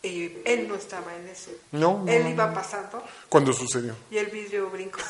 Y 0.00 0.38
él 0.44 0.68
no 0.68 0.76
estaba 0.76 1.14
en 1.16 1.26
eso. 1.26 1.50
No. 1.72 2.04
él 2.06 2.28
iba 2.28 2.54
pasando. 2.54 3.02
¿Cuándo 3.28 3.52
sucedió? 3.52 3.96
Y 4.10 4.18
el 4.18 4.26
vidrio 4.26 4.70
brincó. 4.70 5.00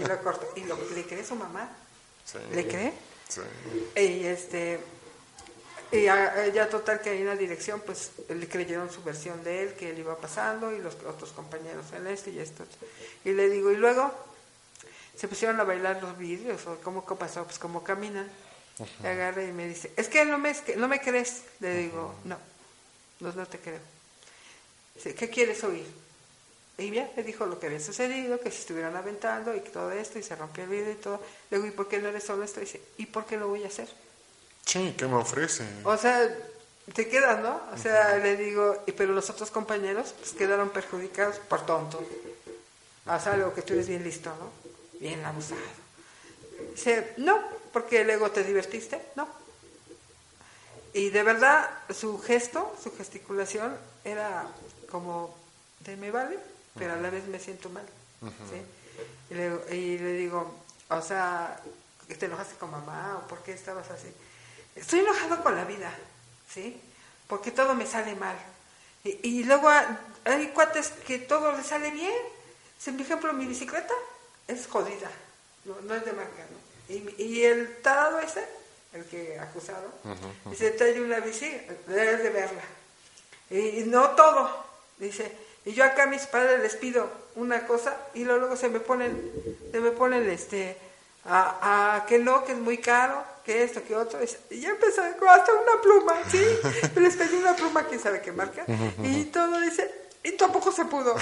y 0.00 0.06
lo 0.06 0.22
cortó. 0.22 0.46
¿Y 0.54 0.62
lo, 0.62 0.78
le 0.94 1.04
cree 1.04 1.24
su 1.24 1.34
mamá? 1.34 1.68
Sí. 2.24 2.38
¿Le 2.52 2.68
cree? 2.68 2.92
Sí. 3.28 3.40
Y 3.96 4.26
este. 4.26 4.78
Y 5.92 6.04
ya, 6.04 6.68
total 6.70 7.00
que 7.00 7.10
hay 7.10 7.22
una 7.22 7.34
dirección, 7.34 7.82
pues 7.84 8.12
le 8.28 8.48
creyeron 8.48 8.92
su 8.92 9.02
versión 9.02 9.42
de 9.42 9.64
él, 9.64 9.74
que 9.74 9.90
él 9.90 9.98
iba 9.98 10.16
pasando 10.16 10.70
y 10.70 10.78
los 10.78 10.94
otros 10.94 11.32
compañeros 11.32 11.86
en 11.92 12.06
esto 12.06 12.30
y 12.30 12.38
esto. 12.38 12.62
Y 13.24 13.32
le 13.32 13.50
digo, 13.50 13.72
y 13.72 13.76
luego 13.76 14.14
se 15.20 15.28
pusieron 15.28 15.60
a 15.60 15.64
bailar 15.64 16.02
los 16.02 16.16
vidrios, 16.16 16.66
o 16.66 16.78
cómo 16.82 17.04
pasó, 17.04 17.44
pues 17.44 17.58
como 17.58 17.84
caminan. 17.84 18.26
Y 19.02 19.06
agarra 19.06 19.44
y 19.44 19.52
me 19.52 19.68
dice, 19.68 19.92
es 19.94 20.08
que 20.08 20.24
no 20.24 20.38
me, 20.38 20.56
no 20.78 20.88
me 20.88 20.98
crees. 20.98 21.42
Le 21.60 21.76
digo, 21.76 22.14
no, 22.24 22.38
no, 23.20 23.46
te 23.46 23.58
creo. 23.58 23.80
Dice, 24.94 25.14
¿qué 25.14 25.28
quieres 25.28 25.62
oír? 25.62 25.84
Y 26.78 26.88
bien, 26.88 27.10
le 27.14 27.22
dijo 27.22 27.44
lo 27.44 27.60
que 27.60 27.66
había 27.66 27.80
sucedido, 27.80 28.40
que 28.40 28.50
se 28.50 28.60
estuvieran 28.60 28.96
aventando 28.96 29.54
y 29.54 29.60
todo 29.60 29.92
esto, 29.92 30.18
y 30.18 30.22
se 30.22 30.36
rompió 30.36 30.64
el 30.64 30.70
vidrio 30.70 30.92
y 30.92 30.96
todo. 30.96 31.22
Le 31.50 31.58
digo, 31.58 31.68
¿y 31.68 31.72
por 31.72 31.86
qué 31.86 31.98
no 31.98 32.08
eres 32.08 32.24
solo 32.24 32.42
esto? 32.42 32.60
Y 32.60 32.64
dice, 32.64 32.80
¿y 32.96 33.04
por 33.04 33.26
qué 33.26 33.36
lo 33.36 33.48
voy 33.48 33.64
a 33.64 33.66
hacer? 33.66 33.90
Sí, 34.64 34.94
¿qué 34.96 35.06
me 35.06 35.16
ofrece? 35.16 35.66
O 35.84 35.98
sea, 35.98 36.34
te 36.94 37.08
quedas, 37.10 37.42
¿no? 37.42 37.60
O 37.74 37.76
sea, 37.76 38.16
le 38.16 38.38
digo, 38.38 38.84
y 38.86 38.92
pero 38.92 39.12
los 39.12 39.28
otros 39.28 39.50
compañeros 39.50 40.14
pues, 40.18 40.30
quedaron 40.30 40.70
perjudicados 40.70 41.36
por 41.40 41.66
tonto. 41.66 42.02
Haz 43.04 43.26
algo 43.26 43.52
que 43.52 43.60
tú 43.60 43.74
eres 43.74 43.86
bien 43.86 44.02
listo, 44.02 44.30
¿no? 44.30 44.69
Bien 45.00 45.24
abusado. 45.24 45.60
Dice, 46.72 47.14
no, 47.16 47.40
porque 47.72 48.04
luego 48.04 48.30
te 48.30 48.44
divertiste, 48.44 49.00
no. 49.16 49.28
Y 50.92 51.10
de 51.10 51.22
verdad 51.22 51.70
su 51.90 52.18
gesto, 52.20 52.76
su 52.80 52.94
gesticulación 52.96 53.76
era 54.04 54.46
como 54.90 55.36
de 55.80 55.96
me 55.96 56.10
vale, 56.10 56.38
pero 56.76 56.92
a 56.94 56.96
la 56.96 57.10
vez 57.10 57.26
me 57.26 57.40
siento 57.40 57.70
mal. 57.70 57.86
y, 59.30 59.34
le, 59.98 60.12
digo, 60.12 60.54
o 60.90 61.00
sea, 61.00 61.60
¿te 62.06 62.26
enojaste 62.26 62.56
con 62.56 62.70
mamá 62.70 63.22
o 63.22 63.28
por 63.28 63.42
qué 63.42 63.52
estabas 63.52 63.90
así? 63.90 64.08
Estoy 64.76 65.00
enojado 65.00 65.42
con 65.42 65.56
la 65.56 65.64
vida, 65.64 65.92
¿sí? 66.52 66.80
Porque 67.26 67.50
todo 67.50 67.74
me 67.74 67.86
sale 67.86 68.14
mal. 68.16 68.36
Y, 69.04 69.18
y 69.22 69.44
luego 69.44 69.70
hay 70.24 70.48
cuates 70.48 70.90
que 71.06 71.18
todo 71.18 71.56
les 71.56 71.66
sale 71.66 71.90
bien. 71.90 72.12
Por 72.84 73.00
ejemplo, 73.00 73.32
mi 73.32 73.46
bicicleta, 73.46 73.94
es 74.50 74.66
jodida, 74.66 75.10
no, 75.64 75.94
es 75.94 76.04
de 76.04 76.12
marca, 76.12 76.44
¿no? 76.50 76.70
Y, 77.18 77.44
el 77.44 77.76
tarado 77.82 78.18
ese, 78.18 78.44
el 78.92 79.04
que 79.04 79.38
acusado, 79.38 79.92
dice, 80.46 80.72
trae 80.72 81.00
una 81.00 81.20
bici, 81.20 81.48
debes 81.86 82.22
de 82.22 82.30
verla. 82.30 82.62
Y, 83.48 83.84
no 83.86 84.10
todo, 84.10 84.50
dice, 84.98 85.30
y 85.64 85.72
yo 85.72 85.84
acá 85.84 86.04
a 86.04 86.06
mis 86.06 86.26
padres 86.26 86.60
les 86.60 86.74
pido 86.76 87.08
una 87.36 87.66
cosa 87.66 87.96
y 88.14 88.24
luego, 88.24 88.56
se 88.56 88.68
me 88.68 88.80
ponen, 88.80 89.30
se 89.70 89.78
me 89.78 89.92
ponen 89.92 90.28
este, 90.28 90.76
a, 91.24 92.04
que 92.08 92.18
no, 92.18 92.44
que 92.44 92.52
es 92.52 92.58
muy 92.58 92.78
caro, 92.78 93.22
que 93.44 93.62
esto, 93.62 93.84
que 93.84 93.94
otro. 93.94 94.18
Y 94.50 94.60
ya 94.60 94.70
empezó 94.70 95.02
hasta 95.02 95.52
una 95.52 95.80
pluma, 95.80 96.14
¿sí? 96.28 96.44
les 97.00 97.14
pedí 97.14 97.36
una 97.36 97.54
pluma, 97.54 97.84
quién 97.84 98.00
sabe 98.00 98.20
qué 98.20 98.32
marca. 98.32 98.64
Y 99.04 99.26
todo 99.26 99.60
dice, 99.60 99.88
y 100.24 100.32
tampoco 100.32 100.72
se 100.72 100.84
pudo. 100.86 101.14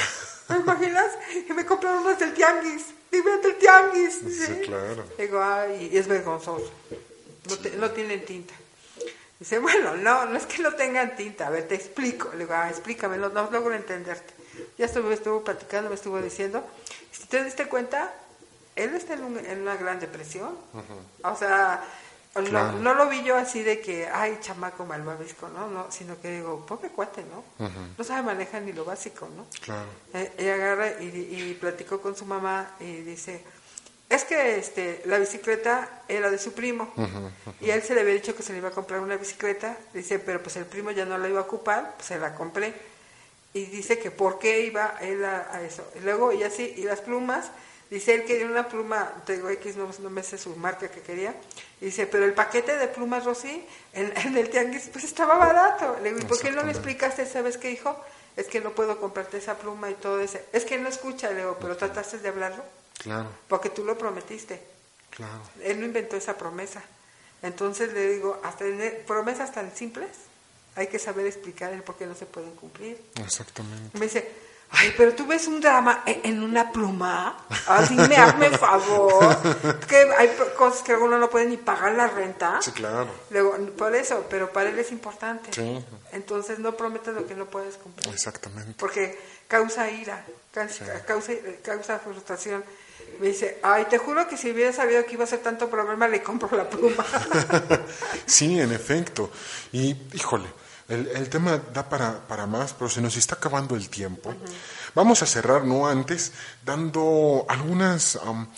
¿Me 0.48 0.58
imaginas? 0.58 1.06
Y 1.48 1.52
me 1.52 1.64
compraron 1.66 2.02
unas 2.02 2.18
del 2.18 2.32
tianguis. 2.34 2.86
Dime 3.10 3.38
del 3.38 3.56
tianguis. 3.56 4.14
Sí, 4.14 4.62
claro. 4.64 5.04
Digo, 5.18 5.42
ay, 5.42 5.90
es 5.92 6.06
vergonzoso. 6.08 6.70
No, 7.78 7.90
tienen 7.90 8.24
tinta. 8.24 8.54
Dice, 9.38 9.58
bueno, 9.58 9.96
no, 9.96 10.26
no 10.26 10.36
es 10.36 10.46
que 10.46 10.62
no 10.62 10.74
tengan 10.74 11.16
tinta. 11.16 11.46
A 11.46 11.50
ver, 11.50 11.68
te 11.68 11.74
explico. 11.74 12.30
Le 12.32 12.40
digo, 12.40 12.54
ah, 12.54 12.68
explícame, 12.68 13.18
no, 13.18 13.28
no 13.28 13.50
logro 13.50 13.74
entenderte. 13.74 14.34
Ya 14.76 14.86
estuvo, 14.86 15.10
estuvo 15.10 15.44
platicando, 15.44 15.88
me 15.88 15.94
estuvo 15.94 16.20
diciendo. 16.20 16.64
Si 17.12 17.26
te 17.26 17.44
diste 17.44 17.68
cuenta, 17.68 18.12
él 18.74 18.94
está 18.94 19.14
en, 19.14 19.46
en 19.46 19.62
una 19.62 19.76
gran 19.76 20.00
depresión. 20.00 20.56
O 21.22 21.36
sea, 21.36 21.84
no, 22.34 22.94
lo 22.94 23.08
vi 23.08 23.22
yo 23.22 23.36
así 23.36 23.62
de 23.62 23.80
que, 23.80 24.06
ay, 24.06 24.38
chamaco 24.40 24.84
malvavisco, 24.84 25.48
¿no? 25.48 25.68
no 25.68 25.90
Sino 25.90 26.20
que 26.20 26.36
digo, 26.36 26.64
pobre 26.66 26.90
cuate, 26.90 27.24
¿no? 27.24 27.68
No 27.96 28.04
sabe 28.04 28.22
manejar 28.22 28.62
ni 28.62 28.72
lo 28.72 28.84
básico, 28.84 29.28
¿no? 29.36 29.46
Claro. 29.60 29.88
Eh, 30.14 30.32
y 30.38 30.48
agarra 30.48 31.00
y, 31.00 31.06
y, 31.06 31.56
platicó 31.60 32.00
con 32.00 32.16
su 32.16 32.24
mamá 32.24 32.70
y 32.80 33.00
dice, 33.02 33.42
es 34.08 34.24
que 34.24 34.58
este, 34.58 35.02
la 35.04 35.18
bicicleta 35.18 36.02
era 36.08 36.30
de 36.30 36.38
su 36.38 36.52
primo 36.52 36.92
y 37.60 37.70
él 37.70 37.82
se 37.82 37.94
le 37.94 38.00
había 38.00 38.14
dicho 38.14 38.34
que 38.34 38.42
se 38.42 38.52
le 38.52 38.58
iba 38.58 38.68
a 38.68 38.72
comprar 38.72 39.00
una 39.00 39.16
bicicleta. 39.16 39.76
Dice, 39.92 40.18
pero 40.18 40.42
pues 40.42 40.56
el 40.56 40.64
primo 40.64 40.90
ya 40.90 41.04
no 41.04 41.18
la 41.18 41.28
iba 41.28 41.40
a 41.40 41.42
ocupar, 41.42 41.94
pues 41.96 42.08
se 42.08 42.18
la 42.18 42.34
compré. 42.34 42.74
Y 43.52 43.64
dice 43.66 43.98
que 43.98 44.10
por 44.10 44.38
qué 44.38 44.60
iba 44.60 44.94
él 45.00 45.24
a, 45.24 45.48
a 45.52 45.62
eso. 45.62 45.90
Y 45.96 46.00
luego, 46.00 46.32
y 46.32 46.42
así, 46.42 46.74
y 46.76 46.84
las 46.84 47.00
plumas 47.00 47.50
Dice, 47.90 48.14
él 48.14 48.24
quería 48.24 48.46
una 48.46 48.68
pluma, 48.68 49.10
te 49.24 49.36
digo 49.36 49.48
X, 49.48 49.76
no, 49.76 49.88
no, 50.00 50.10
me 50.10 50.22
sé 50.22 50.36
su 50.36 50.54
marca 50.56 50.90
que 50.90 51.00
quería. 51.00 51.34
Dice, 51.80 52.06
pero 52.06 52.26
el 52.26 52.34
paquete 52.34 52.76
de 52.76 52.86
plumas 52.86 53.24
Rosy 53.24 53.64
en, 53.94 54.12
el 54.36 54.50
tianguis 54.50 54.90
pues 54.92 55.04
estaba 55.04 55.36
barato. 55.38 55.96
Le 56.02 56.10
digo, 56.10 56.20
¿y 56.20 56.24
por 56.26 56.38
qué 56.38 56.50
no 56.50 56.62
le 56.62 56.72
explicaste, 56.72 57.24
sabes 57.24 57.56
qué 57.56 57.70
hijo? 57.70 57.98
Es 58.36 58.46
que 58.46 58.60
no 58.60 58.72
puedo 58.72 59.00
comprarte 59.00 59.38
esa 59.38 59.56
pluma 59.56 59.90
y 59.90 59.94
todo 59.94 60.20
ese. 60.20 60.44
Es 60.52 60.64
que 60.64 60.78
no 60.78 60.88
escucha, 60.88 61.30
le 61.30 61.38
digo, 61.38 61.56
pero 61.60 61.76
trataste 61.76 62.18
de 62.18 62.28
hablarlo. 62.28 62.62
Claro. 62.98 63.30
Porque 63.48 63.70
tú 63.70 63.84
lo 63.84 63.96
prometiste. 63.96 64.62
Claro. 65.10 65.42
Él 65.62 65.80
no 65.80 65.86
inventó 65.86 66.16
esa 66.16 66.36
promesa. 66.36 66.82
Entonces 67.42 67.92
le 67.92 68.12
digo, 68.12 68.38
hasta 68.44 68.64
promesas 69.06 69.52
tan 69.52 69.74
simples 69.74 70.10
hay 70.74 70.86
que 70.86 70.98
saber 70.98 71.26
explicar 71.26 71.72
el 71.72 71.82
por 71.82 71.96
qué 71.96 72.06
no 72.06 72.14
se 72.14 72.26
pueden 72.26 72.54
cumplir. 72.54 73.00
Exactamente. 73.16 73.98
Me 73.98 74.06
dice, 74.06 74.30
Ay, 74.70 74.92
pero 74.96 75.14
tú 75.14 75.26
ves 75.26 75.46
un 75.46 75.60
drama 75.60 76.02
en 76.06 76.42
una 76.42 76.70
pluma. 76.70 77.46
Así 77.66 77.94
me 77.94 78.16
hazme 78.16 78.50
favor. 78.50 79.36
Que 79.86 79.96
hay 80.16 80.30
cosas 80.56 80.82
que 80.82 80.94
uno 80.94 81.18
no 81.18 81.30
puede 81.30 81.46
ni 81.46 81.56
pagar 81.56 81.92
la 81.92 82.06
renta. 82.06 82.60
Sí, 82.60 82.72
claro. 82.72 83.08
Luego, 83.30 83.56
por 83.76 83.94
eso, 83.94 84.26
pero 84.28 84.52
para 84.52 84.68
él 84.68 84.78
es 84.78 84.92
importante. 84.92 85.50
Sí. 85.52 85.84
Entonces 86.12 86.58
no 86.58 86.76
prometes 86.76 87.14
lo 87.14 87.26
que 87.26 87.34
no 87.34 87.46
puedes 87.46 87.76
cumplir. 87.76 88.12
Exactamente. 88.12 88.74
Porque 88.78 89.18
causa 89.48 89.90
ira, 89.90 90.24
causa, 90.52 90.84
causa, 91.62 91.98
frustración. 91.98 92.62
Me 93.20 93.28
dice, 93.28 93.58
ay, 93.62 93.86
te 93.86 93.98
juro 93.98 94.28
que 94.28 94.36
si 94.36 94.50
hubiera 94.50 94.72
sabido 94.72 95.04
que 95.06 95.14
iba 95.14 95.24
a 95.24 95.26
ser 95.26 95.40
tanto 95.40 95.68
problema, 95.70 96.06
le 96.06 96.22
compro 96.22 96.54
la 96.56 96.68
pluma. 96.68 97.04
sí, 98.26 98.60
en 98.60 98.72
efecto. 98.72 99.30
Y, 99.72 99.96
híjole, 100.12 100.46
El, 100.88 101.06
el 101.08 101.28
tema 101.28 101.60
da 101.74 101.88
para, 101.88 102.18
para 102.26 102.46
más, 102.46 102.72
pero 102.72 102.88
se 102.88 103.00
nos 103.02 103.16
está 103.16 103.34
acabando 103.34 103.76
el 103.76 103.88
tiempo. 103.90 104.34
Vamos 104.94 105.22
a 105.22 105.26
cerrar, 105.26 105.64
no 105.64 105.86
antes, 105.86 106.32
dando 106.64 107.44
algunas... 107.48 108.16
am, 108.16 108.48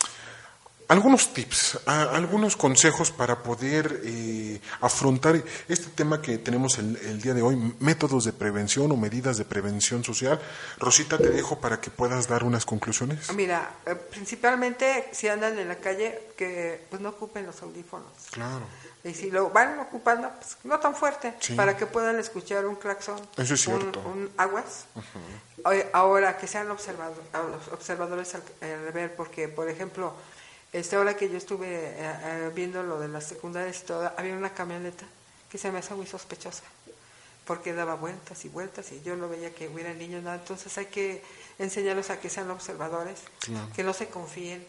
algunos 0.88 1.32
tips, 1.32 1.78
a- 1.86 2.16
algunos 2.16 2.56
consejos 2.56 3.12
para 3.12 3.44
poder 3.44 4.00
eh, 4.04 4.60
afrontar 4.80 5.40
este 5.68 5.86
tema 5.90 6.20
que 6.20 6.38
tenemos 6.38 6.78
el, 6.78 6.96
el 6.96 7.22
día 7.22 7.32
de 7.32 7.42
hoy, 7.42 7.54
métodos 7.78 8.24
de 8.24 8.32
prevención 8.32 8.90
o 8.90 8.96
medidas 8.96 9.36
de 9.38 9.44
prevención 9.44 10.02
social. 10.02 10.40
Rosita, 10.78 11.16
te 11.16 11.30
dejo 11.30 11.60
para 11.60 11.80
que 11.80 11.90
puedas 11.90 12.26
dar 12.26 12.42
unas 12.42 12.64
conclusiones. 12.66 13.32
Mira, 13.34 13.70
eh, 13.86 13.94
principalmente 13.94 15.08
si 15.12 15.28
andan 15.28 15.56
en 15.60 15.68
la 15.68 15.76
calle, 15.76 16.32
que 16.36 16.84
pues 16.90 17.00
no 17.00 17.10
ocupen 17.10 17.46
los 17.46 17.62
audífonos. 17.62 18.10
Claro, 18.32 18.66
Y 19.02 19.14
si 19.14 19.30
lo 19.30 19.48
van 19.50 19.78
ocupando, 19.78 20.30
pues 20.38 20.56
no 20.64 20.78
tan 20.78 20.94
fuerte, 20.94 21.34
Sí. 21.40 21.54
para 21.54 21.76
que 21.76 21.86
puedan 21.86 22.18
escuchar 22.18 22.66
un 22.66 22.76
claxon, 22.76 23.18
Eso 23.36 23.54
es 23.54 23.66
un- 23.66 23.80
cierto. 23.80 24.00
un, 24.00 24.30
aguas. 24.36 24.84
Oye, 25.64 25.88
Ahora, 25.92 26.36
que 26.36 26.46
sean 26.46 26.70
observado- 26.70 27.14
a 27.32 27.38
los 27.42 27.68
observadores 27.68 28.34
al, 28.34 28.42
al 28.62 28.92
ver, 28.92 29.14
porque, 29.16 29.48
por 29.48 29.68
ejemplo, 29.70 30.12
este, 30.72 30.96
ahora 30.96 31.16
que 31.16 31.28
yo 31.30 31.38
estuve 31.38 31.66
eh, 31.68 31.94
eh, 31.98 32.50
viendo 32.54 32.82
lo 32.82 33.00
de 33.00 33.08
las 33.08 33.24
secundarias 33.24 33.80
y 33.82 33.86
todo, 33.86 34.12
había 34.16 34.34
una 34.34 34.52
camioneta 34.52 35.04
que 35.50 35.56
se 35.58 35.72
me 35.72 35.80
hizo 35.80 35.96
muy 35.96 36.06
sospechosa, 36.06 36.62
porque 37.46 37.72
daba 37.72 37.94
vueltas 37.94 38.44
y 38.44 38.48
vueltas 38.48 38.92
y 38.92 39.00
yo 39.02 39.16
no 39.16 39.28
veía 39.28 39.52
que 39.54 39.68
hubiera 39.68 39.92
niños, 39.94 40.22
nada. 40.22 40.36
Entonces 40.36 40.76
hay 40.78 40.86
que 40.86 41.22
enseñarlos 41.58 42.10
a 42.10 42.20
que 42.20 42.28
sean 42.30 42.50
observadores, 42.50 43.20
Claro. 43.40 43.66
que 43.74 43.82
no 43.82 43.92
se 43.94 44.08
confíen. 44.08 44.66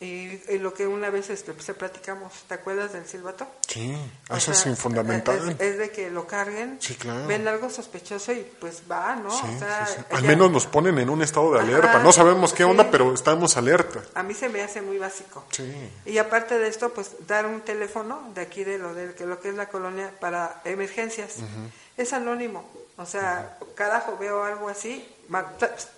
Y, 0.00 0.40
y 0.48 0.58
lo 0.60 0.72
que 0.74 0.86
una 0.86 1.10
vez 1.10 1.28
este, 1.28 1.52
se 1.60 1.74
platicamos, 1.74 2.32
¿te 2.46 2.54
acuerdas 2.54 2.92
del 2.92 3.06
silbato? 3.06 3.46
sí, 3.66 3.96
O 4.30 4.36
eso 4.36 4.54
sea, 4.54 4.72
es 4.72 4.78
fundamental. 4.78 5.56
Es, 5.58 5.60
es 5.72 5.78
de 5.78 5.90
que 5.90 6.08
lo 6.10 6.24
carguen, 6.26 6.78
Sí, 6.80 6.94
claro. 6.94 7.26
ven 7.26 7.48
algo 7.48 7.68
sospechoso 7.68 8.30
y 8.32 8.46
pues 8.60 8.82
va, 8.88 9.16
¿no? 9.16 9.30
Sí, 9.30 9.44
O 9.56 9.58
sea, 9.58 9.86
sí. 9.86 10.00
Al 10.10 10.22
ya- 10.22 10.28
menos 10.28 10.52
nos 10.52 10.66
ponen 10.66 10.98
en 10.98 11.10
un 11.10 11.20
estado 11.22 11.52
de 11.54 11.60
alerta. 11.60 11.90
Ajá, 11.90 11.98
no 12.04 12.12
sabemos 12.12 12.52
qué 12.52 12.62
onda, 12.62 12.90
pero 12.92 13.12
estamos 13.12 13.56
alerta. 13.56 14.00
A 14.14 14.22
mí 14.22 14.34
se 14.34 14.48
me 14.48 14.62
hace 14.62 14.80
muy 14.82 14.98
básico. 14.98 15.44
Sí. 15.50 15.90
Y 16.06 16.18
aparte 16.18 16.58
de 16.58 16.68
esto, 16.68 16.94
pues 16.94 17.16
dar 17.26 17.46
un 17.46 17.62
teléfono 17.62 18.30
de 18.34 18.40
aquí 18.42 18.62
de 18.62 18.78
lo, 18.78 18.94
de, 18.94 19.14
que 19.14 19.26
lo 19.26 19.40
que 19.40 19.48
es 19.48 19.56
la 19.56 19.68
colonia 19.68 20.12
para 20.20 20.60
emergencias. 20.64 21.34
Es 21.96 22.12
anónimo. 22.12 22.70
O 22.96 23.06
sea, 23.06 23.58
carajo, 23.74 24.16
veo 24.18 24.44
algo 24.44 24.68
así. 24.68 25.08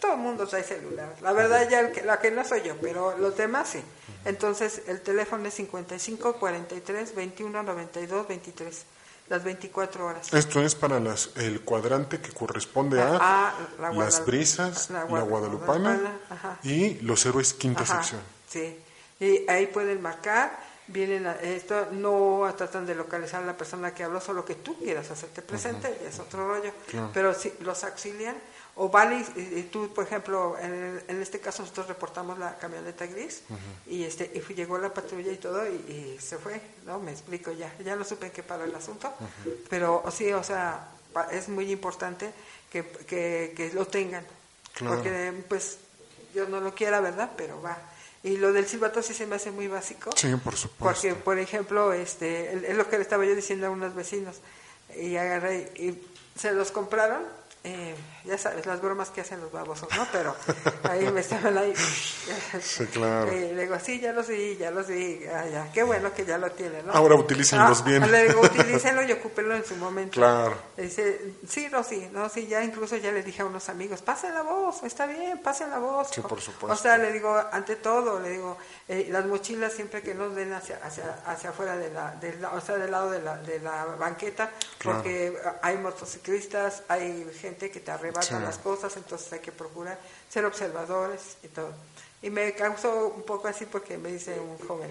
Todo 0.00 0.12
el 0.14 0.18
mundo 0.18 0.46
trae 0.46 0.64
celular. 0.64 1.14
La 1.22 1.32
verdad, 1.32 1.68
ya 1.70 1.80
el 1.80 1.92
que, 1.92 2.02
la 2.02 2.18
que 2.20 2.30
no 2.30 2.44
soy 2.44 2.62
yo, 2.62 2.76
pero 2.80 3.16
los 3.18 3.36
demás 3.36 3.68
sí. 3.68 3.82
Entonces, 4.24 4.82
el 4.88 5.00
teléfono 5.00 5.46
es 5.46 5.54
55 5.54 6.34
43 6.34 7.14
21 7.14 7.62
92 7.62 8.26
23. 8.28 8.82
Las 9.28 9.44
24 9.44 10.04
horas. 10.06 10.34
Esto 10.34 10.60
es 10.60 10.74
para 10.74 10.98
las, 10.98 11.30
el 11.36 11.60
cuadrante 11.60 12.20
que 12.20 12.32
corresponde 12.32 13.00
a 13.00 13.16
Ah, 13.20 13.54
la 13.78 13.92
las 13.92 13.94
Guadal- 14.20 14.24
brisas, 14.26 14.90
la 14.90 15.04
la, 15.04 15.06
Gua- 15.06 15.22
guadalupana 15.28 15.94
Guadalupana, 15.96 16.58
y 16.64 16.94
los 17.02 17.24
héroes 17.26 17.54
quinta 17.54 17.84
Ajá, 17.84 18.02
sección. 18.02 18.20
Sí, 18.48 18.76
y 19.20 19.48
ahí 19.48 19.68
pueden 19.68 20.02
marcar, 20.02 20.58
vienen 20.88 21.28
a 21.28 21.34
esto, 21.34 21.86
no 21.92 22.52
tratan 22.58 22.86
de 22.86 22.96
localizar 22.96 23.44
a 23.44 23.46
la 23.46 23.56
persona 23.56 23.94
que 23.94 24.02
habló, 24.02 24.20
solo 24.20 24.44
que 24.44 24.56
tú 24.56 24.76
quieras 24.80 25.08
hacerte 25.12 25.42
presente, 25.42 25.96
y 26.02 26.06
es 26.06 26.18
otro 26.18 26.48
rollo, 26.48 26.72
Claro. 26.88 27.10
pero 27.14 27.32
si 27.32 27.52
los 27.60 27.84
auxilian, 27.84 28.34
o 28.76 28.88
vale, 28.88 29.24
y, 29.36 29.40
y 29.40 29.68
tú, 29.70 29.92
por 29.92 30.04
ejemplo, 30.04 30.56
en, 30.58 30.72
el- 30.72 31.04
en 31.08 31.22
este 31.22 31.40
caso 31.40 31.62
nosotros 31.62 31.88
reportamos 31.88 32.38
la 32.38 32.56
camioneta 32.58 33.06
gris, 33.06 33.42
y 33.86 34.04
este 34.04 34.30
y 34.34 34.54
llegó 34.54 34.78
la 34.78 34.92
patrulla 34.94 35.32
y 35.32 35.36
todo, 35.36 35.66
y, 35.66 35.70
y 35.70 36.18
se 36.20 36.38
fue, 36.38 36.60
¿no? 36.86 36.98
Me 36.98 37.10
explico 37.12 37.52
ya, 37.52 37.72
ya 37.84 37.96
no 37.96 38.04
supe 38.04 38.26
en 38.26 38.32
qué 38.32 38.42
paró 38.42 38.64
el 38.64 38.74
asunto, 38.74 39.12
pero 39.68 40.02
sí, 40.10 40.32
o 40.32 40.42
sea, 40.44 40.88
es 41.30 41.48
muy 41.48 41.70
importante 41.70 42.32
que, 42.70 42.84
que, 43.06 43.52
que 43.56 43.72
lo 43.72 43.86
tengan, 43.86 44.24
Claro. 44.72 44.96
porque 44.96 45.32
pues 45.48 45.78
yo 46.34 46.46
no 46.48 46.60
lo 46.60 46.74
quiera, 46.74 47.00
¿verdad? 47.00 47.30
Pero 47.36 47.60
va. 47.60 47.76
Y 48.22 48.36
lo 48.36 48.52
del 48.52 48.66
silbato 48.68 49.02
sí 49.02 49.14
se 49.14 49.26
me 49.26 49.36
hace 49.36 49.50
muy 49.50 49.66
básico. 49.66 50.10
Sí, 50.14 50.28
por 50.36 50.54
supuesto. 50.54 50.84
Porque, 50.84 51.14
por 51.14 51.38
ejemplo, 51.38 51.92
este, 51.94 52.52
es 52.70 52.76
lo 52.76 52.88
que 52.88 52.96
le 52.98 53.02
estaba 53.02 53.24
yo 53.24 53.34
diciendo 53.34 53.66
a 53.66 53.70
unos 53.70 53.94
vecinos. 53.94 54.36
Y 54.96 55.16
agarré 55.16 55.72
y 55.76 55.98
se 56.38 56.52
los 56.52 56.70
compraron. 56.70 57.22
eh, 57.64 57.94
ya 58.24 58.36
sabes, 58.38 58.66
las 58.66 58.80
bromas 58.80 59.10
que 59.10 59.20
hacen 59.22 59.40
los 59.40 59.50
babosos, 59.52 59.88
¿no? 59.96 60.06
Pero 60.12 60.34
ahí 60.84 61.10
me 61.10 61.20
estaban 61.20 61.56
ahí. 61.58 61.74
Sí, 62.62 62.86
claro. 62.86 63.32
Y 63.32 63.52
le 63.54 63.62
digo, 63.62 63.78
sí, 63.78 64.00
ya 64.00 64.12
los 64.12 64.28
vi, 64.28 64.56
ya 64.56 64.70
los 64.70 64.86
vi. 64.88 65.20
Ah, 65.32 65.46
ya. 65.46 65.72
Qué 65.72 65.82
bueno 65.82 66.12
que 66.12 66.24
ya 66.24 66.38
lo 66.38 66.50
tienen, 66.52 66.86
¿no? 66.86 66.92
Ahora 66.92 67.14
utilícenlos 67.14 67.80
Ah, 67.80 67.84
bien. 67.84 68.10
Le 68.10 68.28
digo, 68.28 68.40
utilícenlo 68.40 69.02
y 69.02 69.12
ocúpenlo 69.12 69.54
en 69.54 69.64
su 69.64 69.76
momento. 69.76 70.12
Claro. 70.14 70.56
Dice, 70.76 71.34
sí, 71.48 71.68
no, 71.70 71.82
sí, 71.82 72.08
no, 72.12 72.28
sí, 72.28 72.46
ya 72.46 72.62
incluso 72.62 72.96
ya 72.96 73.12
le 73.12 73.22
dije 73.22 73.42
a 73.42 73.46
unos 73.46 73.68
amigos, 73.68 74.02
pasen 74.02 74.34
la 74.34 74.42
voz, 74.42 74.82
está 74.82 75.06
bien, 75.06 75.38
pasen 75.38 75.70
la 75.70 75.78
voz. 75.78 76.08
Sí, 76.10 76.20
por 76.20 76.40
supuesto. 76.40 76.72
O 76.72 76.76
sea, 76.76 76.98
le 76.98 77.12
digo, 77.12 77.34
ante 77.52 77.76
todo, 77.76 78.20
le 78.20 78.30
digo, 78.30 78.56
eh, 78.88 79.08
las 79.10 79.24
mochilas 79.26 79.72
siempre 79.72 80.02
que 80.02 80.14
nos 80.14 80.34
den 80.34 80.52
hacia, 80.52 80.76
hacia, 80.84 81.18
hacia 81.26 81.50
afuera 81.50 81.76
de 81.76 81.90
la, 81.90 82.12
del 82.16 82.40
la- 82.40 82.50
o 82.50 82.60
sea, 82.60 82.76
del 82.76 82.90
lado 82.90 83.10
de 83.10 83.20
la, 83.22 83.36
de 83.38 83.60
la 83.60 83.84
banqueta, 83.98 84.50
Claro. 84.78 84.98
porque 84.98 85.36
hay 85.62 85.76
motociclistas, 85.78 86.82
hay 86.88 87.30
gente 87.40 87.70
que 87.70 87.80
te 87.80 87.90
arrebata 88.10 88.38
Sí. 88.38 88.44
las 88.44 88.58
cosas, 88.58 88.96
entonces 88.96 89.32
hay 89.32 89.40
que 89.40 89.52
procurar 89.52 89.98
ser 90.28 90.44
observadores 90.44 91.36
y 91.42 91.48
todo. 91.48 91.72
Y 92.22 92.30
me 92.30 92.52
causó 92.54 93.06
un 93.08 93.22
poco 93.22 93.48
así 93.48 93.64
porque 93.66 93.96
me 93.98 94.12
dice 94.12 94.38
un 94.38 94.58
joven, 94.68 94.90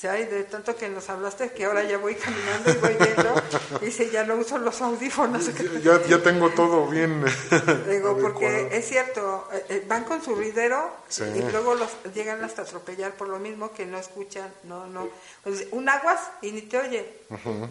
dice, 0.00 0.08
ay, 0.08 0.24
de 0.24 0.44
tanto 0.44 0.74
que 0.74 0.88
nos 0.88 1.10
hablaste 1.10 1.50
que 1.52 1.66
ahora 1.66 1.82
ya 1.84 1.98
voy 1.98 2.14
caminando 2.14 2.70
y 2.70 2.74
voy 2.76 2.96
viendo, 2.98 3.34
dice, 3.82 4.08
ya 4.10 4.24
no 4.24 4.36
uso 4.36 4.56
los 4.56 4.80
audífonos. 4.80 5.50
Ya, 5.82 6.02
ya 6.06 6.22
tengo 6.22 6.48
todo 6.50 6.86
bien. 6.86 7.22
Digo, 7.88 8.16
porque 8.18 8.68
es 8.72 8.88
cierto, 8.88 9.46
eh, 9.52 9.64
eh, 9.68 9.84
van 9.86 10.04
con 10.04 10.22
su 10.24 10.34
ruidero 10.34 10.98
Sí. 11.10 11.24
y 11.24 11.42
luego 11.50 11.74
los 11.74 11.90
llegan 12.14 12.42
hasta 12.44 12.62
atropellar 12.62 13.14
por 13.16 13.28
lo 13.28 13.38
mismo 13.38 13.72
que 13.72 13.84
no 13.84 13.98
escuchan, 13.98 14.50
no, 14.64 14.86
no. 14.86 15.08
Pues, 15.42 15.66
un 15.72 15.86
aguas 15.88 16.20
y 16.40 16.52
ni 16.52 16.62
te 16.62 16.78
oye. 16.78 17.18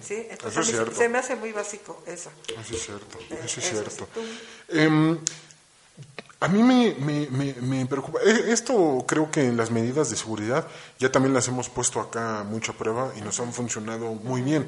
¿sí? 0.02 0.28
Entonces 0.30 0.52
Eso 0.52 0.62
es 0.62 0.68
cierto. 0.68 0.96
se 0.96 1.10
me 1.10 1.18
hace 1.18 1.36
muy 1.36 1.52
básico 1.52 2.04
eso. 2.06 2.30
Eso 2.48 2.76
es 2.76 2.86
cierto, 2.86 3.18
Eh, 3.18 3.40
eso 3.46 3.60
es 3.60 3.72
eso 3.72 3.82
cierto. 3.82 4.08
A 6.42 6.48
mí 6.48 6.64
me, 6.64 6.96
me, 7.00 7.28
me, 7.30 7.54
me 7.62 7.86
preocupa. 7.86 8.20
Eh, 8.26 8.46
Esto 8.48 9.04
creo 9.08 9.30
que 9.30 9.46
en 9.46 9.58
las 9.58 9.72
medidas 9.72 10.10
de 10.10 10.16
seguridad 10.16 10.68
ya 10.98 11.12
también 11.12 11.34
las 11.34 11.48
hemos 11.48 11.70
puesto 11.70 12.00
acá 12.00 12.46
mucho 12.50 12.72
a 12.72 12.76
prueba 12.76 13.12
y 13.18 13.22
nos 13.22 13.40
han 13.40 13.52
funcionado 13.54 14.14
muy 14.14 14.42
bien. 14.42 14.68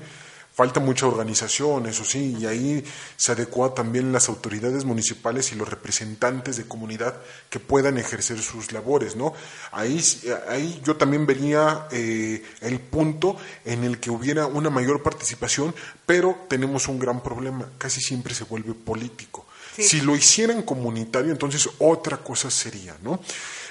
Falta 0.53 0.81
mucha 0.81 1.07
organización, 1.07 1.85
eso 1.85 2.03
sí, 2.03 2.35
y 2.37 2.45
ahí 2.45 2.83
se 3.15 3.31
adecua 3.31 3.73
también 3.73 4.11
las 4.11 4.27
autoridades 4.27 4.83
municipales 4.83 5.53
y 5.53 5.55
los 5.55 5.69
representantes 5.69 6.57
de 6.57 6.67
comunidad 6.67 7.15
que 7.49 7.61
puedan 7.61 7.97
ejercer 7.97 8.37
sus 8.41 8.73
labores, 8.73 9.15
¿no? 9.15 9.33
Ahí, 9.71 10.03
ahí 10.49 10.81
yo 10.83 10.97
también 10.97 11.25
vería 11.25 11.87
eh, 11.89 12.43
el 12.59 12.81
punto 12.81 13.37
en 13.63 13.85
el 13.85 14.01
que 14.01 14.11
hubiera 14.11 14.45
una 14.45 14.69
mayor 14.69 15.01
participación, 15.01 15.73
pero 16.05 16.37
tenemos 16.49 16.89
un 16.89 16.99
gran 16.99 17.23
problema, 17.23 17.69
casi 17.77 18.01
siempre 18.01 18.33
se 18.35 18.43
vuelve 18.43 18.73
político. 18.73 19.45
Si 19.81 20.01
lo 20.01 20.15
hicieran 20.15 20.63
comunitario, 20.63 21.31
entonces 21.31 21.69
otra 21.79 22.17
cosa 22.17 22.49
sería, 22.51 22.95
¿no? 23.01 23.19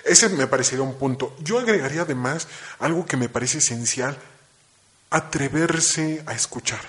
Ese 0.04 0.28
me 0.28 0.46
parecería 0.46 0.82
un 0.82 0.94
punto. 0.94 1.36
Yo 1.40 1.58
agregaría 1.58 2.02
además 2.02 2.48
algo 2.78 3.04
que 3.06 3.16
me 3.16 3.28
parece 3.28 3.58
esencial, 3.58 4.16
atreverse 5.10 6.22
a 6.26 6.32
escuchar. 6.32 6.80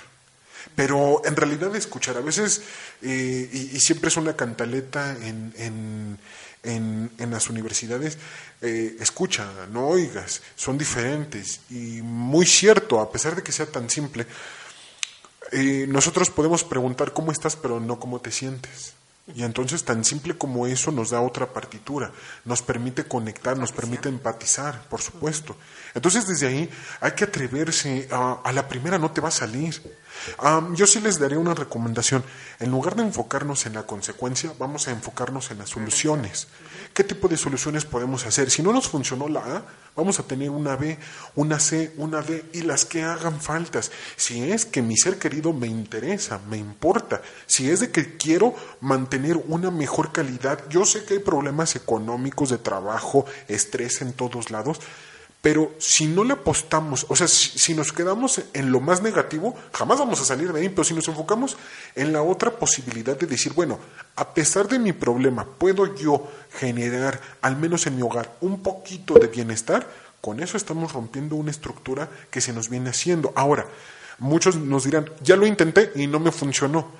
Pero 0.75 1.21
en 1.25 1.35
realidad 1.35 1.75
escuchar, 1.75 2.17
a 2.17 2.21
veces, 2.21 2.61
eh, 3.01 3.49
y, 3.51 3.79
siempre 3.79 4.07
es 4.07 4.17
una 4.17 4.35
cantaleta 4.35 5.11
en, 5.11 5.53
en, 5.57 6.17
en, 6.63 7.11
en 7.17 7.31
las 7.31 7.49
universidades, 7.49 8.17
eh, 8.61 8.95
escucha, 8.99 9.67
no 9.71 9.87
oigas, 9.87 10.41
son 10.55 10.77
diferentes. 10.77 11.61
Y 11.69 12.01
muy 12.01 12.45
cierto, 12.45 12.99
a 13.01 13.11
pesar 13.11 13.35
de 13.35 13.43
que 13.43 13.51
sea 13.51 13.65
tan 13.65 13.89
simple, 13.89 14.25
eh, 15.51 15.85
nosotros 15.87 16.29
podemos 16.29 16.63
preguntar 16.63 17.11
cómo 17.11 17.31
estás, 17.31 17.55
pero 17.55 17.79
no 17.79 17.99
cómo 17.99 18.21
te 18.21 18.31
sientes. 18.31 18.93
Y 19.35 19.43
entonces 19.43 19.83
tan 19.83 20.03
simple 20.03 20.37
como 20.37 20.67
eso 20.67 20.91
nos 20.91 21.11
da 21.11 21.21
otra 21.21 21.53
partitura, 21.53 22.11
nos 22.45 22.61
permite 22.61 23.05
conectar, 23.05 23.57
nos 23.57 23.71
permite 23.71 24.09
empatizar, 24.09 24.87
por 24.89 25.01
supuesto. 25.01 25.55
Entonces 25.93 26.27
desde 26.27 26.47
ahí 26.47 26.69
hay 26.99 27.11
que 27.11 27.23
atreverse, 27.23 28.07
a, 28.11 28.41
a 28.43 28.51
la 28.51 28.67
primera 28.67 28.97
no 28.97 29.11
te 29.11 29.21
va 29.21 29.29
a 29.29 29.31
salir. 29.31 29.81
Yo 30.73 30.87
sí 30.87 30.99
les 30.99 31.19
daría 31.19 31.39
una 31.39 31.53
recomendación, 31.53 32.23
en 32.59 32.71
lugar 32.71 32.95
de 32.95 33.03
enfocarnos 33.03 33.65
en 33.65 33.73
la 33.73 33.83
consecuencia, 33.83 34.53
vamos 34.59 34.87
a 34.87 34.91
enfocarnos 34.91 35.51
en 35.51 35.59
las 35.59 35.69
soluciones. 35.69 36.47
¿Qué 36.93 37.03
tipo 37.03 37.27
de 37.27 37.37
soluciones 37.37 37.85
podemos 37.85 38.25
hacer? 38.25 38.49
Si 38.51 38.61
no 38.61 38.73
nos 38.73 38.89
funcionó 38.89 39.29
la 39.29 39.39
A, 39.39 39.63
vamos 39.95 40.19
a 40.19 40.23
tener 40.23 40.49
una 40.49 40.75
B, 40.75 40.97
una 41.35 41.59
C, 41.59 41.93
una 41.97 42.21
D 42.21 42.45
y 42.53 42.61
las 42.61 42.85
que 42.85 43.03
hagan 43.03 43.39
faltas. 43.39 43.91
Si 44.17 44.51
es 44.51 44.65
que 44.65 44.81
mi 44.81 44.97
ser 44.97 45.17
querido 45.17 45.53
me 45.53 45.67
interesa, 45.67 46.39
me 46.49 46.57
importa, 46.57 47.21
si 47.45 47.69
es 47.69 47.79
de 47.79 47.91
que 47.91 48.17
quiero 48.17 48.53
mantener 48.81 49.37
una 49.47 49.71
mejor 49.71 50.11
calidad, 50.11 50.67
yo 50.69 50.85
sé 50.85 51.05
que 51.05 51.15
hay 51.15 51.19
problemas 51.19 51.75
económicos 51.75 52.49
de 52.49 52.57
trabajo, 52.57 53.25
estrés 53.47 54.01
en 54.01 54.13
todos 54.13 54.51
lados, 54.51 54.79
Pero 55.41 55.71
si 55.79 56.05
no 56.05 56.23
le 56.23 56.33
apostamos, 56.33 57.07
o 57.09 57.15
sea, 57.15 57.27
si, 57.27 57.73
nos 57.73 57.91
quedamos 57.91 58.41
en 58.53 58.71
lo 58.71 58.79
más 58.79 59.01
negativo, 59.01 59.55
jamás 59.73 59.97
vamos 59.97 60.21
a 60.21 60.25
salir 60.25 60.53
de 60.53 60.59
ahí, 60.59 60.69
pero 60.69 60.83
si 60.83 60.93
nos 60.93 61.07
enfocamos 61.07 61.57
en 61.95 62.13
la 62.13 62.21
otra 62.21 62.51
posibilidad 62.51 63.17
de 63.17 63.25
decir, 63.25 63.53
bueno, 63.53 63.79
a 64.15 64.35
pesar 64.35 64.67
de 64.67 64.77
mi 64.77 64.93
problema, 64.93 65.45
¿puedo 65.45 65.95
yo 65.95 66.29
generar, 66.59 67.19
al 67.41 67.57
menos 67.57 67.87
en 67.87 67.95
mi 67.95 68.03
hogar, 68.03 68.35
un 68.41 68.61
poquito 68.61 69.15
de 69.15 69.27
bienestar? 69.27 69.87
Con 70.21 70.41
eso 70.41 70.57
estamos 70.57 70.93
rompiendo 70.93 71.35
una 71.35 71.49
estructura 71.49 72.07
que 72.29 72.39
se 72.39 72.53
nos 72.53 72.69
viene 72.69 72.91
haciendo. 72.91 73.33
Ahora, 73.35 73.65
muchos 74.19 74.55
nos 74.57 74.83
dirán, 74.83 75.09
ya 75.23 75.35
lo 75.35 75.47
intenté 75.47 75.91
y 75.95 76.05
no 76.05 76.19
me 76.19 76.31
funcionó. 76.31 76.91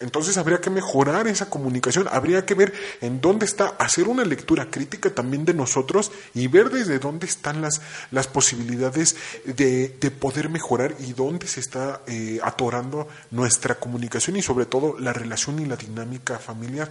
Entonces 0.00 0.38
habría 0.38 0.62
que 0.62 0.70
mejorar 0.70 1.28
esa 1.28 1.50
comunicación, 1.50 2.08
habría 2.10 2.46
que 2.46 2.54
ver 2.54 2.72
en 3.02 3.20
dónde 3.20 3.44
está, 3.44 3.74
hacer 3.78 4.08
una 4.08 4.24
lectura 4.24 4.70
crítica 4.70 5.10
también 5.10 5.44
de 5.44 5.52
nosotros 5.52 6.10
y 6.32 6.46
ver 6.46 6.70
desde 6.70 6.98
dónde 6.98 7.26
están 7.26 7.60
las, 7.60 7.82
las 8.10 8.26
posibilidades 8.26 9.16
de, 9.44 9.88
de 10.00 10.10
poder 10.10 10.48
mejorar 10.48 10.94
y 11.00 11.12
dónde 11.12 11.46
se 11.46 11.60
está 11.60 12.00
eh, 12.06 12.40
atorando 12.42 13.08
nuestra 13.30 13.74
comunicación 13.74 14.36
y 14.36 14.42
sobre 14.42 14.64
todo 14.64 14.98
la 14.98 15.12
relación 15.12 15.60
y 15.60 15.66
la 15.66 15.76
dinámica 15.76 16.38
familiar. 16.38 16.90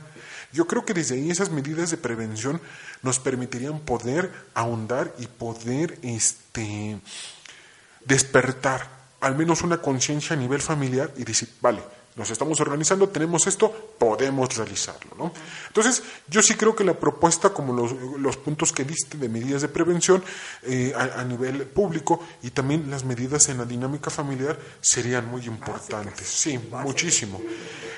Yo 0.53 0.68
creo 0.68 0.86
que 0.86 0.93
desde 0.93 1.16
ahí 1.16 1.32
esas 1.32 1.49
medidas 1.49 1.89
de 1.89 1.97
prevención 1.97 2.62
nos 3.01 3.20
permitirían 3.20 3.80
poder 3.80 4.32
ahondar 4.53 5.16
y 5.18 5.26
poder 5.26 5.97
este, 6.03 6.99
despertar 8.05 8.99
al 9.20 9.36
menos 9.36 9.64
una 9.64 9.80
conciencia 9.80 10.36
a 10.36 10.39
nivel 10.39 10.62
familiar 10.62 11.12
y 11.18 11.24
decir, 11.24 11.49
vale, 11.60 11.82
nos 12.20 12.30
estamos 12.30 12.59
organizando, 12.59 13.07
tenemos 13.07 13.47
esto, 13.47 13.72
podemos 13.97 14.53
realizarlo. 14.53 15.11
¿no? 15.17 15.32
Entonces, 15.67 16.03
yo 16.28 16.41
sí 16.41 16.55
creo 16.55 16.76
que 16.76 16.84
la 16.84 16.93
propuesta, 16.93 17.51
como 17.51 17.72
los, 17.72 18.38
puntos 18.38 18.74
que 18.74 18.84
diste 18.84 19.17
de 19.17 19.30
medidas 19.30 19.61
de 19.61 19.70
prevención 19.70 20.22
eh, 20.63 20.93
a, 20.93 21.24
nivel 21.24 21.63
público 21.63 22.22
y 22.43 22.49
también 22.49 22.91
las 22.91 23.05
medidas 23.05 23.47
en 23.47 23.59
la 23.59 23.65
dinámica 23.65 24.09
familiar 24.09 24.59
serían 24.82 25.28
muy 25.28 25.45
importantes. 25.45 26.28
Sí, 26.28 26.59
muchísimo. 26.84 27.41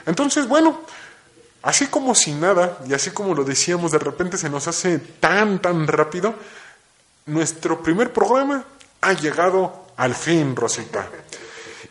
Entonces, 0.06 0.48
bueno, 0.48 0.82
así 1.64 1.88
como 1.88 2.14
sin 2.14 2.40
nada, 2.40 2.78
y 2.88 2.94
así 2.94 3.10
como 3.10 3.34
lo 3.34 3.44
decíamos, 3.44 3.92
de 3.92 4.00
repente 4.00 4.38
se 4.38 4.52
nos 4.52 4.68
hace 4.68 5.00
tan, 5.00 5.60
tan 5.60 5.88
rápido, 5.88 6.36
nuestro 7.26 7.82
primer 7.82 8.14
programa 8.14 8.66
ha 9.02 9.14
llegado 9.14 9.88
al 9.98 10.14
fin, 10.14 10.56
Rosita. 10.56 11.10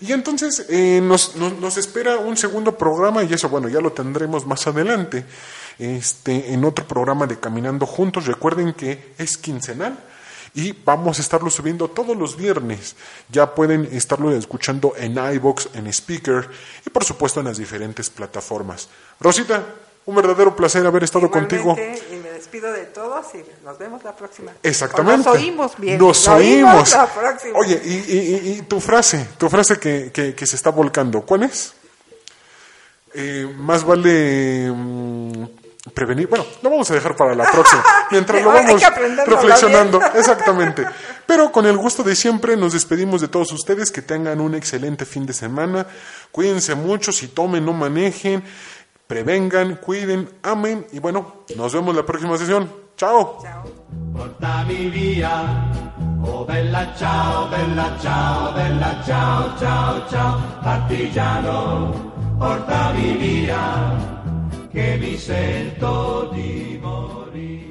Y 0.00 0.12
entonces 0.12 0.66
eh, 0.70 1.00
nos, 1.02 1.36
nos, 1.36 1.76
espera 1.76 2.18
un 2.18 2.36
segundo 2.36 2.76
programa 2.76 3.22
y 3.22 3.32
eso, 3.32 3.48
bueno, 3.50 3.68
ya 3.68 3.80
lo 3.80 3.92
tendremos 3.92 4.46
más 4.46 4.66
adelante, 4.66 5.26
este, 5.78 6.52
en 6.52 6.64
otro 6.64 6.86
programa 6.86 7.26
de 7.26 7.38
Caminando 7.38 7.86
Juntos. 7.86 8.26
Recuerden 8.26 8.72
que 8.72 9.12
es 9.18 9.36
quincenal 9.36 9.98
y 10.54 10.72
vamos 10.72 11.18
a 11.18 11.22
estarlo 11.22 11.50
subiendo 11.50 11.88
todos 11.88 12.16
los 12.16 12.36
viernes. 12.36 12.96
Ya 13.28 13.54
pueden 13.54 13.88
estarlo 13.92 14.32
escuchando 14.32 14.94
en 14.96 15.18
iBox, 15.18 15.68
en 15.74 15.86
Speaker 15.88 16.48
y 16.86 16.90
por 16.90 17.04
supuesto 17.04 17.40
en 17.40 17.46
las 17.46 17.58
diferentes 17.58 18.08
plataformas. 18.08 18.88
Rosita, 19.20 19.64
un 20.06 20.14
verdadero 20.14 20.56
placer 20.56 20.86
haber 20.86 21.04
estado 21.04 21.30
contigo 21.30 21.76
despido 22.40 22.72
de 22.72 22.86
todos 22.86 23.26
y 23.34 23.44
nos 23.64 23.78
vemos 23.78 24.02
la 24.02 24.16
próxima. 24.16 24.52
Exactamente. 24.62 25.28
nos 25.28 25.36
oímos 25.36 25.72
bien. 25.76 25.98
Nos, 25.98 26.26
oímos. 26.26 26.90
La 26.92 27.06
próxima. 27.06 27.58
Oye, 27.58 27.80
y, 27.84 28.62
tu 28.62 28.80
frase, 28.80 29.28
tu 29.36 29.50
frase 29.50 29.78
que, 29.78 30.10
que, 30.10 30.46
se 30.46 30.56
está 30.56 30.70
volcando, 30.70 31.20
¿cuál 31.20 31.42
es? 31.42 31.74
Eh, 33.12 33.46
más 33.58 33.84
vale 33.84 34.70
mm, 34.74 35.44
prevenir. 35.92 36.28
Bueno, 36.28 36.46
lo 36.62 36.70
vamos 36.70 36.90
a 36.90 36.94
dejar 36.94 37.14
para 37.14 37.34
la 37.34 37.44
próxima, 37.52 37.84
mientras 38.10 38.42
lo 38.42 38.52
vamos 38.52 38.82
reflexionando. 39.26 40.00
Exactamente. 40.14 40.86
Pero 41.26 41.52
con 41.52 41.66
el 41.66 41.76
gusto 41.76 42.02
de 42.02 42.16
siempre 42.16 42.56
nos 42.56 42.72
despedimos 42.72 43.20
de 43.20 43.28
todos 43.28 43.52
ustedes. 43.52 43.90
Que 43.90 44.00
tengan 44.00 44.40
un 44.40 44.54
excelente 44.54 45.04
fin 45.04 45.26
de 45.26 45.34
semana. 45.34 45.86
Cuídense 46.32 46.74
mucho, 46.74 47.12
si 47.12 47.28
tomen, 47.28 47.66
no 47.66 47.74
manejen 47.74 48.42
prevengan, 49.10 49.74
cuiden, 49.74 50.28
amen 50.44 50.86
y 50.92 51.00
bueno, 51.00 51.42
nos 51.56 51.74
vemos 51.74 51.96
la 51.96 52.06
próxima 52.06 52.38
sesión. 52.38 52.70
Chao. 52.96 53.40
Chao. 53.42 53.64
Portami 54.12 54.88
via, 54.88 55.42
oh 56.22 56.44
bella 56.46 56.94
ciao, 56.96 57.50
bella 57.50 57.98
ciao, 58.00 58.54
bella 58.54 59.02
ciao, 59.04 59.58
ciao, 59.58 60.08
ciao, 60.08 60.40
partigiano, 60.62 62.12
portami 62.38 63.16
via, 63.16 63.98
che 64.70 64.96
mi 65.00 65.16
sento 65.16 66.30
di 66.32 66.78
morire. 66.80 67.69